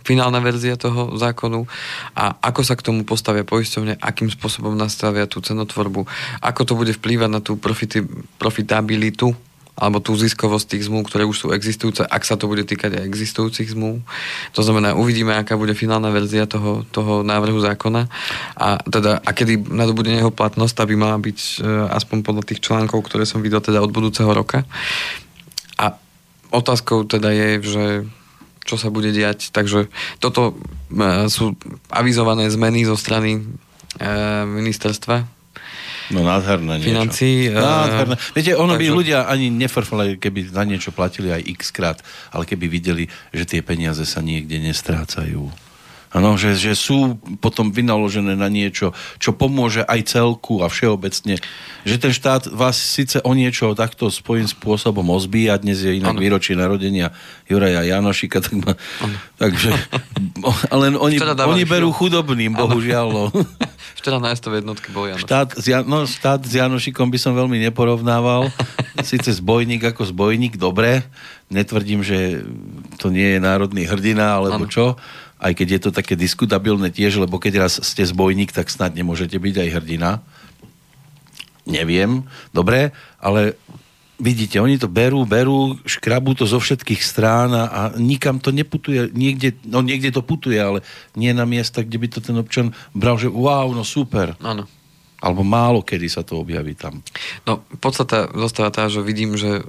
finálna 0.09 0.41
verzia 0.41 0.73
toho 0.73 1.13
zákonu 1.21 1.69
a 2.17 2.33
ako 2.41 2.61
sa 2.65 2.73
k 2.73 2.85
tomu 2.89 3.05
postavia 3.05 3.45
poisťovne, 3.45 4.01
akým 4.01 4.33
spôsobom 4.33 4.73
nastavia 4.73 5.29
tú 5.29 5.37
cenotvorbu, 5.37 6.09
ako 6.41 6.61
to 6.65 6.73
bude 6.73 6.93
vplývať 6.97 7.29
na 7.29 7.41
tú 7.45 7.61
profity, 7.61 8.01
profitabilitu 8.41 9.37
alebo 9.79 10.03
tú 10.03 10.11
ziskovosť 10.19 10.75
tých 10.75 10.91
zmluv, 10.91 11.07
ktoré 11.07 11.23
už 11.23 11.37
sú 11.39 11.47
existujúce, 11.55 12.03
ak 12.03 12.27
sa 12.27 12.35
to 12.35 12.51
bude 12.51 12.67
týkať 12.67 12.99
aj 12.99 13.03
existujúcich 13.07 13.71
zmluv. 13.71 14.03
To 14.53 14.61
znamená, 14.61 14.99
uvidíme, 14.99 15.31
aká 15.31 15.55
bude 15.55 15.71
finálna 15.71 16.11
verzia 16.11 16.43
toho, 16.43 16.83
toho 16.91 17.23
návrhu 17.23 17.63
zákona 17.63 18.11
a, 18.59 18.83
teda, 18.83 19.23
a 19.23 19.29
kedy 19.31 19.71
nadobudne 19.71 20.19
jeho 20.19 20.35
platnosť, 20.35 20.75
aby 20.83 20.99
mala 20.99 21.15
byť 21.15 21.39
e, 21.39 21.55
aspoň 21.95 22.17
podľa 22.27 22.43
tých 22.43 22.59
článkov, 22.59 23.07
ktoré 23.07 23.23
som 23.23 23.39
videl 23.39 23.63
teda 23.63 23.79
od 23.79 23.95
budúceho 23.95 24.27
roka. 24.35 24.67
A 25.79 25.95
otázkou 26.51 27.07
teda 27.07 27.31
je, 27.31 27.49
že 27.63 27.85
čo 28.67 28.75
sa 28.77 28.93
bude 28.93 29.09
diať. 29.09 29.49
Takže 29.49 29.89
toto 30.21 30.53
sú 31.31 31.57
avizované 31.89 32.45
zmeny 32.53 32.85
zo 32.85 32.93
strany 32.93 33.41
ministerstva 34.45 35.38
No 36.09 36.25
nádherné 36.25 36.81
niečo. 36.81 36.89
Financí. 36.89 37.53
Nádherné. 37.53 38.15
Viete, 38.33 38.57
ono 38.57 38.73
takže... 38.73 38.81
by 38.81 38.87
ľudia 38.89 39.19
ani 39.29 39.53
nefrfali, 39.53 40.17
keby 40.17 40.49
za 40.49 40.65
niečo 40.65 40.89
platili 40.89 41.29
aj 41.29 41.41
x 41.45 41.69
krát, 41.69 42.01
ale 42.33 42.49
keby 42.49 42.65
videli, 42.65 43.05
že 43.29 43.45
tie 43.45 43.61
peniaze 43.61 44.01
sa 44.09 44.19
niekde 44.25 44.57
nestrácajú. 44.57 45.68
Ano, 46.09 46.41
že, 46.41 46.57
že 46.57 46.73
sú 46.73 47.21
potom 47.37 47.69
vynaložené 47.69 48.33
na 48.33 48.49
niečo, 48.49 48.97
čo 49.21 49.29
pomôže 49.29 49.85
aj 49.85 50.09
celku 50.09 50.65
a 50.65 50.67
všeobecne. 50.67 51.37
Že 51.85 51.95
ten 52.01 52.13
štát 52.17 52.49
vás 52.49 52.81
síce 52.81 53.21
o 53.21 53.31
niečo 53.37 53.77
takto 53.77 54.09
svojím 54.09 54.49
spôsobom 54.49 55.05
ozbíja, 55.13 55.61
dnes 55.61 55.85
je 55.85 56.01
inak 56.01 56.17
ano. 56.17 56.21
výročie 56.25 56.57
narodenia 56.57 57.13
Juraja 57.45 57.85
Janošika, 57.85 58.41
tak 58.41 58.57
ma, 58.57 58.73
takže, 59.37 59.69
ale 60.73 60.97
oni, 60.97 61.21
oni 61.21 61.63
berú 61.69 61.93
chudobným, 61.93 62.57
bohužiaľ. 62.57 63.07
No. 63.13 63.23
Včera 64.01 64.17
na 64.17 64.33
jednotke 64.33 64.89
bol 64.89 65.13
Janošik. 65.13 65.29
Štát, 65.29 65.49
no, 65.85 66.09
štát 66.09 66.41
s 66.41 66.57
Janošikom 66.57 67.13
by 67.13 67.19
som 67.21 67.37
veľmi 67.37 67.61
neporovnával. 67.69 68.49
Sice 69.05 69.29
zbojník 69.37 69.85
ako 69.93 70.09
zbojník, 70.09 70.57
dobre. 70.57 71.05
Netvrdím, 71.53 72.01
že 72.01 72.41
to 72.97 73.13
nie 73.13 73.37
je 73.37 73.39
národný 73.41 73.85
hrdina, 73.85 74.41
alebo 74.41 74.65
ano. 74.65 74.71
čo 74.71 74.97
aj 75.39 75.51
keď 75.55 75.67
je 75.71 75.81
to 75.87 75.91
také 75.95 76.13
diskutabilné 76.19 76.91
tiež, 76.91 77.23
lebo 77.23 77.39
keď 77.39 77.67
raz 77.67 77.79
ste 77.79 78.03
zbojník, 78.03 78.51
tak 78.51 78.67
snad 78.67 78.91
nemôžete 78.93 79.39
byť 79.39 79.55
aj 79.55 79.69
hrdina. 79.79 80.09
Neviem, 81.63 82.27
dobre, 82.51 82.91
ale 83.23 83.55
vidíte, 84.19 84.59
oni 84.59 84.75
to 84.75 84.91
berú, 84.91 85.23
berú, 85.23 85.79
škrabú 85.87 86.35
to 86.35 86.43
zo 86.43 86.59
všetkých 86.59 86.99
strán 86.99 87.55
a, 87.55 87.63
a 87.71 87.81
nikam 87.95 88.37
to 88.37 88.51
neputuje. 88.51 89.09
Niekde, 89.15 89.63
no 89.63 89.79
niekde 89.79 90.11
to 90.11 90.21
putuje, 90.21 90.59
ale 90.59 90.83
nie 91.15 91.31
na 91.31 91.47
miesta, 91.47 91.81
kde 91.81 91.97
by 91.97 92.07
to 92.11 92.19
ten 92.19 92.35
občan 92.35 92.75
bral, 92.91 93.15
že 93.15 93.31
wow, 93.31 93.71
no 93.71 93.87
super. 93.87 94.35
Áno. 94.43 94.67
Alebo 95.19 95.43
málo 95.43 95.83
kedy 95.83 96.07
sa 96.07 96.23
to 96.23 96.43
objaví 96.43 96.75
tam. 96.75 97.03
No, 97.47 97.63
podstata 97.79 98.27
zostáva 98.35 98.71
tá, 98.71 98.87
že 98.87 99.03
vidím, 99.03 99.35
že 99.35 99.59
e, 99.59 99.63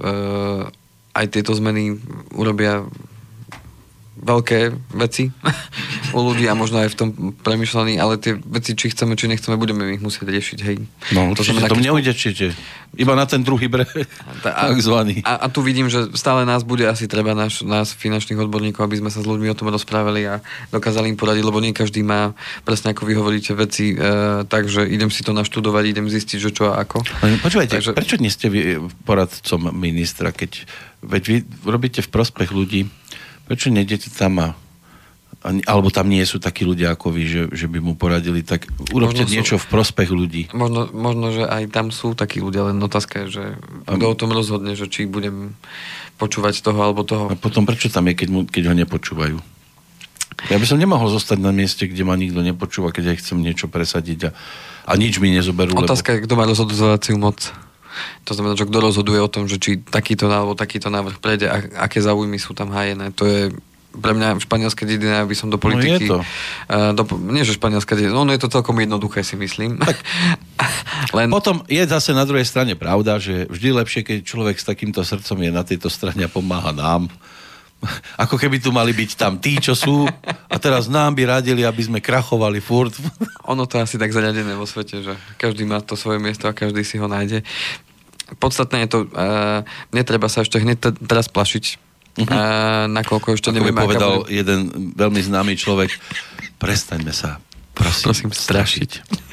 aj 1.11 1.25
tieto 1.27 1.51
zmeny 1.55 1.99
urobia 2.35 2.87
veľké 4.21 4.77
veci 4.93 5.33
u 6.15 6.19
ľudí 6.21 6.45
a 6.45 6.53
možno 6.53 6.81
aj 6.85 6.93
v 6.93 6.97
tom 6.97 7.09
premyšľaní, 7.41 7.97
ale 7.97 8.21
tie 8.21 8.37
veci, 8.37 8.77
či 8.77 8.93
chceme, 8.93 9.17
či 9.17 9.25
nechceme, 9.25 9.57
budeme 9.57 9.97
ich 9.97 10.03
musieť 10.03 10.29
riešiť, 10.29 10.59
hej. 10.61 10.77
No, 11.17 11.33
to 11.33 11.41
znamená, 11.41 11.67
to 11.67 11.81
neujde, 11.81 12.13
či 12.13 12.53
iba 12.95 13.15
na 13.15 13.23
ten 13.23 13.41
druhý 13.41 13.71
breh, 13.71 13.87
a, 14.45 14.69
takzvaný. 14.69 15.23
A, 15.23 15.41
a, 15.41 15.47
tu 15.47 15.63
vidím, 15.63 15.87
že 15.87 16.11
stále 16.13 16.43
nás 16.43 16.61
bude 16.61 16.83
asi 16.85 17.07
treba, 17.07 17.31
náš, 17.31 17.63
nás 17.63 17.95
finančných 17.95 18.37
odborníkov, 18.37 18.83
aby 18.83 18.99
sme 18.99 19.09
sa 19.09 19.23
s 19.23 19.27
ľuďmi 19.27 19.47
o 19.51 19.57
tom 19.57 19.71
rozprávali 19.71 20.27
a 20.27 20.43
dokázali 20.69 21.09
im 21.09 21.17
poradiť, 21.17 21.43
lebo 21.43 21.63
nie 21.63 21.73
každý 21.73 22.03
má, 22.03 22.35
presne 22.67 22.91
ako 22.91 23.07
vy 23.07 23.13
hovoríte, 23.15 23.51
veci, 23.55 23.95
e, 23.95 24.43
takže 24.45 24.85
idem 24.85 25.09
si 25.09 25.23
to 25.23 25.31
naštudovať, 25.31 25.83
idem 25.87 26.07
zistiť, 26.11 26.37
že 26.37 26.51
čo 26.51 26.69
a 26.69 26.83
ako. 26.83 27.01
Počúvajte, 27.47 27.79
takže... 27.79 27.91
prečo 27.95 28.19
nie 28.19 28.29
ste 28.29 28.51
vy 28.51 28.77
poradcom 29.07 29.71
ministra, 29.71 30.35
keď 30.35 30.67
veď 31.01 31.23
vy 31.25 31.37
robíte 31.65 32.05
v 32.05 32.09
prospech 32.13 32.53
ľudí, 32.53 32.85
prečo 33.51 33.67
nejdete 33.67 34.15
tam 34.15 34.39
a 34.39 34.49
alebo 35.41 35.89
tam 35.89 36.05
nie 36.05 36.21
sú 36.21 36.37
takí 36.37 36.61
ľudia 36.61 36.93
ako 36.93 37.17
vy, 37.17 37.23
že, 37.25 37.41
že 37.49 37.65
by 37.65 37.81
mu 37.81 37.97
poradili, 37.97 38.45
tak 38.45 38.69
urobte 38.93 39.25
možno 39.25 39.33
niečo 39.33 39.57
sú, 39.57 39.65
v 39.65 39.67
prospech 39.73 40.09
ľudí. 40.13 40.43
Možno, 40.53 40.85
možno, 40.93 41.33
že 41.33 41.49
aj 41.49 41.73
tam 41.73 41.89
sú 41.89 42.13
takí 42.13 42.37
ľudia, 42.37 42.69
len 42.69 42.77
otázka 42.77 43.25
je, 43.25 43.41
že 43.41 43.43
kto 43.89 44.05
o 44.05 44.13
tom 44.13 44.29
rozhodne, 44.37 44.77
že 44.77 44.85
či 44.85 45.09
budem 45.09 45.57
počúvať 46.21 46.61
toho 46.61 46.77
alebo 46.77 47.01
toho. 47.01 47.33
A 47.33 47.33
potom 47.33 47.65
prečo 47.65 47.89
tam 47.89 48.05
je, 48.05 48.21
keď, 48.21 48.27
mu, 48.29 48.45
keď 48.45 48.69
ho 48.69 48.75
nepočúvajú? 48.85 49.37
Ja 50.53 50.61
by 50.61 50.65
som 50.69 50.77
nemohol 50.77 51.09
zostať 51.09 51.41
na 51.41 51.49
mieste, 51.49 51.89
kde 51.89 52.05
ma 52.05 52.13
nikto 52.13 52.45
nepočúva, 52.45 52.93
keď 52.93 53.03
ja 53.09 53.15
chcem 53.17 53.41
niečo 53.41 53.65
presadiť 53.65 54.29
a, 54.29 54.31
a 54.85 54.93
nič 54.93 55.17
mi 55.17 55.33
nezoberú. 55.33 55.73
Otázka 55.73 56.13
lebo... 56.13 56.17
je, 56.21 56.25
kto 56.29 56.33
má 56.37 56.43
rozhodovaciu 56.45 57.17
moc. 57.17 57.49
To 58.25 58.31
znamená, 58.33 58.53
že 58.55 58.67
kto 58.67 58.79
rozhoduje 58.79 59.19
o 59.19 59.31
tom, 59.31 59.45
že 59.45 59.57
či 59.61 59.81
takýto 59.81 60.29
alebo 60.31 60.55
takýto 60.55 60.87
návrh 60.87 61.17
prejde 61.19 61.47
a 61.51 61.61
aké 61.87 61.99
záujmy 61.99 62.37
sú 62.39 62.55
tam 62.55 62.71
hájené. 62.71 63.11
To 63.15 63.23
je 63.27 63.41
pre 63.91 64.15
mňa 64.15 64.39
španielské 64.39 64.87
dedina, 64.87 65.27
aby 65.27 65.35
som 65.35 65.51
do 65.51 65.59
politiky... 65.59 66.07
No 66.07 66.07
je 66.07 66.11
to. 66.15 66.19
Uh, 66.71 66.91
do, 66.95 67.03
nie, 67.27 67.43
že 67.43 67.59
španielská 67.59 67.99
dedina, 67.99 68.15
no, 68.15 68.23
no 68.23 68.31
je 68.31 68.39
to 68.39 68.47
celkom 68.47 68.79
jednoduché, 68.79 69.19
si 69.19 69.35
myslím. 69.35 69.83
Tak, 69.83 69.99
Len... 71.17 71.27
Potom 71.27 71.67
je 71.67 71.83
zase 71.83 72.15
na 72.15 72.23
druhej 72.23 72.47
strane 72.47 72.79
pravda, 72.79 73.19
že 73.19 73.51
vždy 73.51 73.69
lepšie, 73.83 74.01
keď 74.07 74.17
človek 74.23 74.55
s 74.55 74.65
takýmto 74.67 75.03
srdcom 75.03 75.43
je 75.43 75.51
na 75.51 75.63
tejto 75.67 75.91
strane 75.91 76.23
a 76.23 76.31
pomáha 76.31 76.71
nám, 76.71 77.11
ako 78.15 78.37
keby 78.37 78.61
tu 78.61 78.69
mali 78.69 78.93
byť 78.93 79.11
tam 79.17 79.41
tí, 79.41 79.57
čo 79.57 79.73
sú 79.73 80.05
a 80.47 80.55
teraz 80.61 80.85
nám 80.85 81.17
by 81.17 81.41
radili, 81.41 81.65
aby 81.65 81.81
sme 81.81 81.97
krachovali 81.97 82.61
furt. 82.61 82.93
Ono 83.51 83.67
to 83.67 83.83
asi 83.83 83.99
tak 83.99 84.15
zariadené 84.15 84.55
vo 84.55 84.63
svete, 84.63 85.03
že 85.03 85.13
každý 85.35 85.67
má 85.67 85.83
to 85.83 85.99
svoje 85.99 86.23
miesto 86.23 86.47
a 86.47 86.55
každý 86.55 86.87
si 86.87 86.95
ho 86.95 87.11
nájde. 87.11 87.43
Podstatné 88.39 88.87
je 88.87 88.89
to, 88.89 88.99
uh, 89.11 89.67
netreba 89.91 90.31
sa 90.31 90.47
ešte 90.47 90.55
hneď 90.55 90.77
t- 90.79 90.95
teraz 91.03 91.27
plašiť, 91.27 91.65
uh-huh. 91.67 92.31
uh, 92.31 92.85
nakoľko 92.87 93.35
ešte 93.35 93.51
Ako 93.51 93.57
nevieme, 93.59 93.83
povedal 93.83 94.23
bude... 94.23 94.31
jeden 94.31 94.59
veľmi 94.95 95.19
známy 95.19 95.59
človek, 95.59 95.91
prestaňme 96.55 97.11
sa, 97.11 97.43
prosím, 97.75 98.07
prosím 98.07 98.29
strašiť. 98.31 98.89
strašiť. 99.03 99.29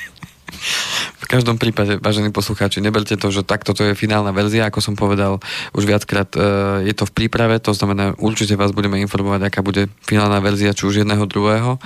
V 1.19 1.27
každom 1.29 1.61
prípade, 1.61 2.01
vážení 2.01 2.33
poslucháči, 2.33 2.81
neberte 2.81 3.15
to, 3.15 3.29
že 3.29 3.45
takto 3.45 3.77
to 3.77 3.93
je 3.93 3.99
finálna 3.99 4.33
verzia, 4.33 4.67
ako 4.67 4.81
som 4.81 4.95
povedal 4.97 5.39
už 5.77 5.85
viackrát, 5.85 6.29
e, 6.35 6.41
je 6.89 6.95
to 6.97 7.05
v 7.05 7.15
príprave, 7.15 7.61
to 7.61 7.77
znamená, 7.77 8.17
určite 8.17 8.57
vás 8.57 8.73
budeme 8.73 8.97
informovať, 8.99 9.45
aká 9.45 9.61
bude 9.61 9.93
finálna 10.09 10.41
verzia, 10.41 10.73
či 10.73 10.89
už 10.89 11.05
jedného, 11.05 11.29
druhého. 11.29 11.77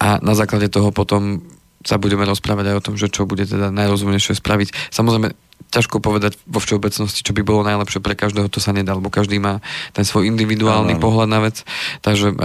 A 0.00 0.16
na 0.24 0.32
základe 0.32 0.72
toho 0.72 0.90
potom 0.90 1.44
sa 1.80 1.96
budeme 1.96 2.24
rozprávať 2.28 2.72
aj 2.72 2.76
o 2.76 2.84
tom, 2.84 2.94
že 2.96 3.08
čo 3.08 3.24
bude 3.24 3.44
teda 3.48 3.72
najrozumnejšie 3.72 4.36
spraviť. 4.36 4.92
Samozrejme, 4.92 5.32
ťažko 5.72 6.02
povedať 6.02 6.36
vo 6.44 6.60
všeobecnosti, 6.60 7.24
čo 7.24 7.32
by 7.32 7.40
bolo 7.46 7.64
najlepšie 7.64 8.02
pre 8.02 8.18
každého, 8.18 8.52
to 8.52 8.60
sa 8.60 8.74
nedá, 8.74 8.92
lebo 8.98 9.08
každý 9.08 9.40
má 9.40 9.64
ten 9.94 10.04
svoj 10.04 10.28
individuálny 10.28 10.96
ano, 10.96 11.00
ano. 11.00 11.04
pohľad 11.04 11.28
na 11.30 11.40
vec. 11.40 11.62
Takže 12.04 12.32
e, 12.32 12.36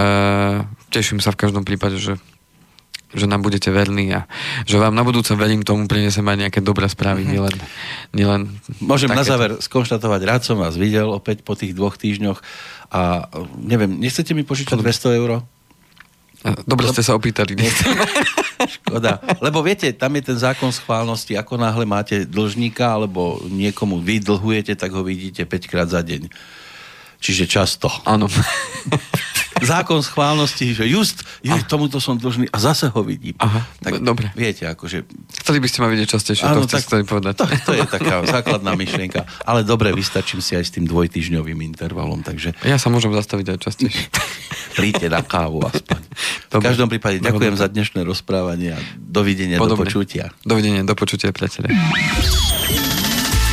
teším 0.94 1.20
sa 1.20 1.34
v 1.34 1.40
každom 1.40 1.66
prípade, 1.66 1.98
že 2.00 2.16
že 3.16 3.24
nám 3.30 3.40
budete 3.40 3.72
verní 3.72 4.12
a 4.12 4.28
že 4.68 4.82
vám 4.82 4.92
na 4.92 5.06
budúce 5.06 5.32
verím 5.38 5.64
tomu 5.64 5.86
prinesem 5.88 6.26
aj 6.26 6.36
nejaké 6.36 6.60
dobré 6.60 6.84
správy, 6.90 7.22
mm-hmm. 7.22 7.32
nielen, 7.32 7.54
nielen 8.12 8.42
Môžem 8.82 9.08
takéto. 9.08 9.20
na 9.22 9.24
záver 9.24 9.50
skonštatovať, 9.62 10.20
rád 10.26 10.42
som 10.42 10.58
vás 10.58 10.74
videl 10.74 11.08
opäť 11.08 11.46
po 11.46 11.54
tých 11.54 11.72
dvoch 11.72 11.96
týždňoch 11.96 12.42
a 12.92 13.30
neviem, 13.62 13.96
nechcete 13.96 14.34
mi 14.34 14.42
požičať 14.42 14.82
200 14.82 15.18
eur? 15.22 15.46
Dobre 16.66 16.86
ste 16.92 17.02
sa 17.02 17.16
opýtali. 17.16 17.56
Škoda. 18.80 19.20
Lebo 19.40 19.62
viete, 19.62 19.92
tam 19.92 20.16
je 20.16 20.32
ten 20.32 20.38
zákon 20.38 20.72
schválnosti, 20.72 21.36
ako 21.36 21.60
náhle 21.60 21.84
máte 21.84 22.24
dlžníka 22.24 22.86
alebo 22.88 23.40
niekomu 23.46 24.00
vy 24.00 24.20
dlhujete, 24.20 24.74
tak 24.76 24.92
ho 24.92 25.04
vidíte 25.04 25.44
5 25.44 25.70
krát 25.70 25.88
za 25.88 26.00
deň. 26.02 26.28
Čiže 27.20 27.44
často. 27.48 27.88
Áno. 28.04 28.26
zákon 29.62 30.04
schválnosti, 30.04 30.76
že 30.76 30.84
just, 30.84 31.24
je, 31.40 31.52
tomuto 31.64 31.96
som 32.02 32.18
dlžný 32.20 32.50
a 32.52 32.58
zase 32.60 32.92
ho 32.92 33.00
vidím. 33.00 33.32
Aha, 33.40 33.64
tak 33.80 34.04
dobre. 34.04 34.28
Viete, 34.36 34.68
akože... 34.68 35.08
Chceli 35.40 35.58
by 35.62 35.66
ste 35.70 35.78
ma 35.80 35.88
vidieť 35.88 36.08
častejšie, 36.08 36.44
áno, 36.44 36.68
to 36.68 36.76
tak, 36.76 37.08
povedať. 37.08 37.34
To, 37.40 37.44
to 37.48 37.72
je 37.72 37.84
taká 37.88 38.20
základná 38.28 38.76
myšlienka. 38.76 39.24
Ale 39.48 39.64
dobre, 39.64 39.92
vystačím 39.96 40.44
si 40.44 40.58
aj 40.58 40.64
s 40.68 40.70
tým 40.76 40.84
dvojtyžňovým 40.84 41.56
intervalom, 41.64 42.20
takže... 42.20 42.52
Ja 42.66 42.76
sa 42.76 42.92
môžem 42.92 43.12
zastaviť 43.16 43.56
aj 43.56 43.58
častejšie. 43.64 44.06
Príďte 44.78 45.08
na 45.08 45.24
kávu 45.24 45.64
aspoň. 45.64 46.00
Dobre. 46.52 46.60
V 46.60 46.68
každom 46.68 46.88
prípade 46.92 47.16
ďakujem 47.24 47.54
dobre. 47.56 47.64
za 47.64 47.68
dnešné 47.72 48.00
rozprávanie 48.04 48.76
a 48.76 48.80
dovidenia, 48.96 49.56
Podobne. 49.56 49.72
do 49.72 49.88
počutia. 49.88 50.24
Dovidenia, 50.44 50.84
do 50.84 50.92
počutia, 50.92 51.32
priateľe. 51.32 51.72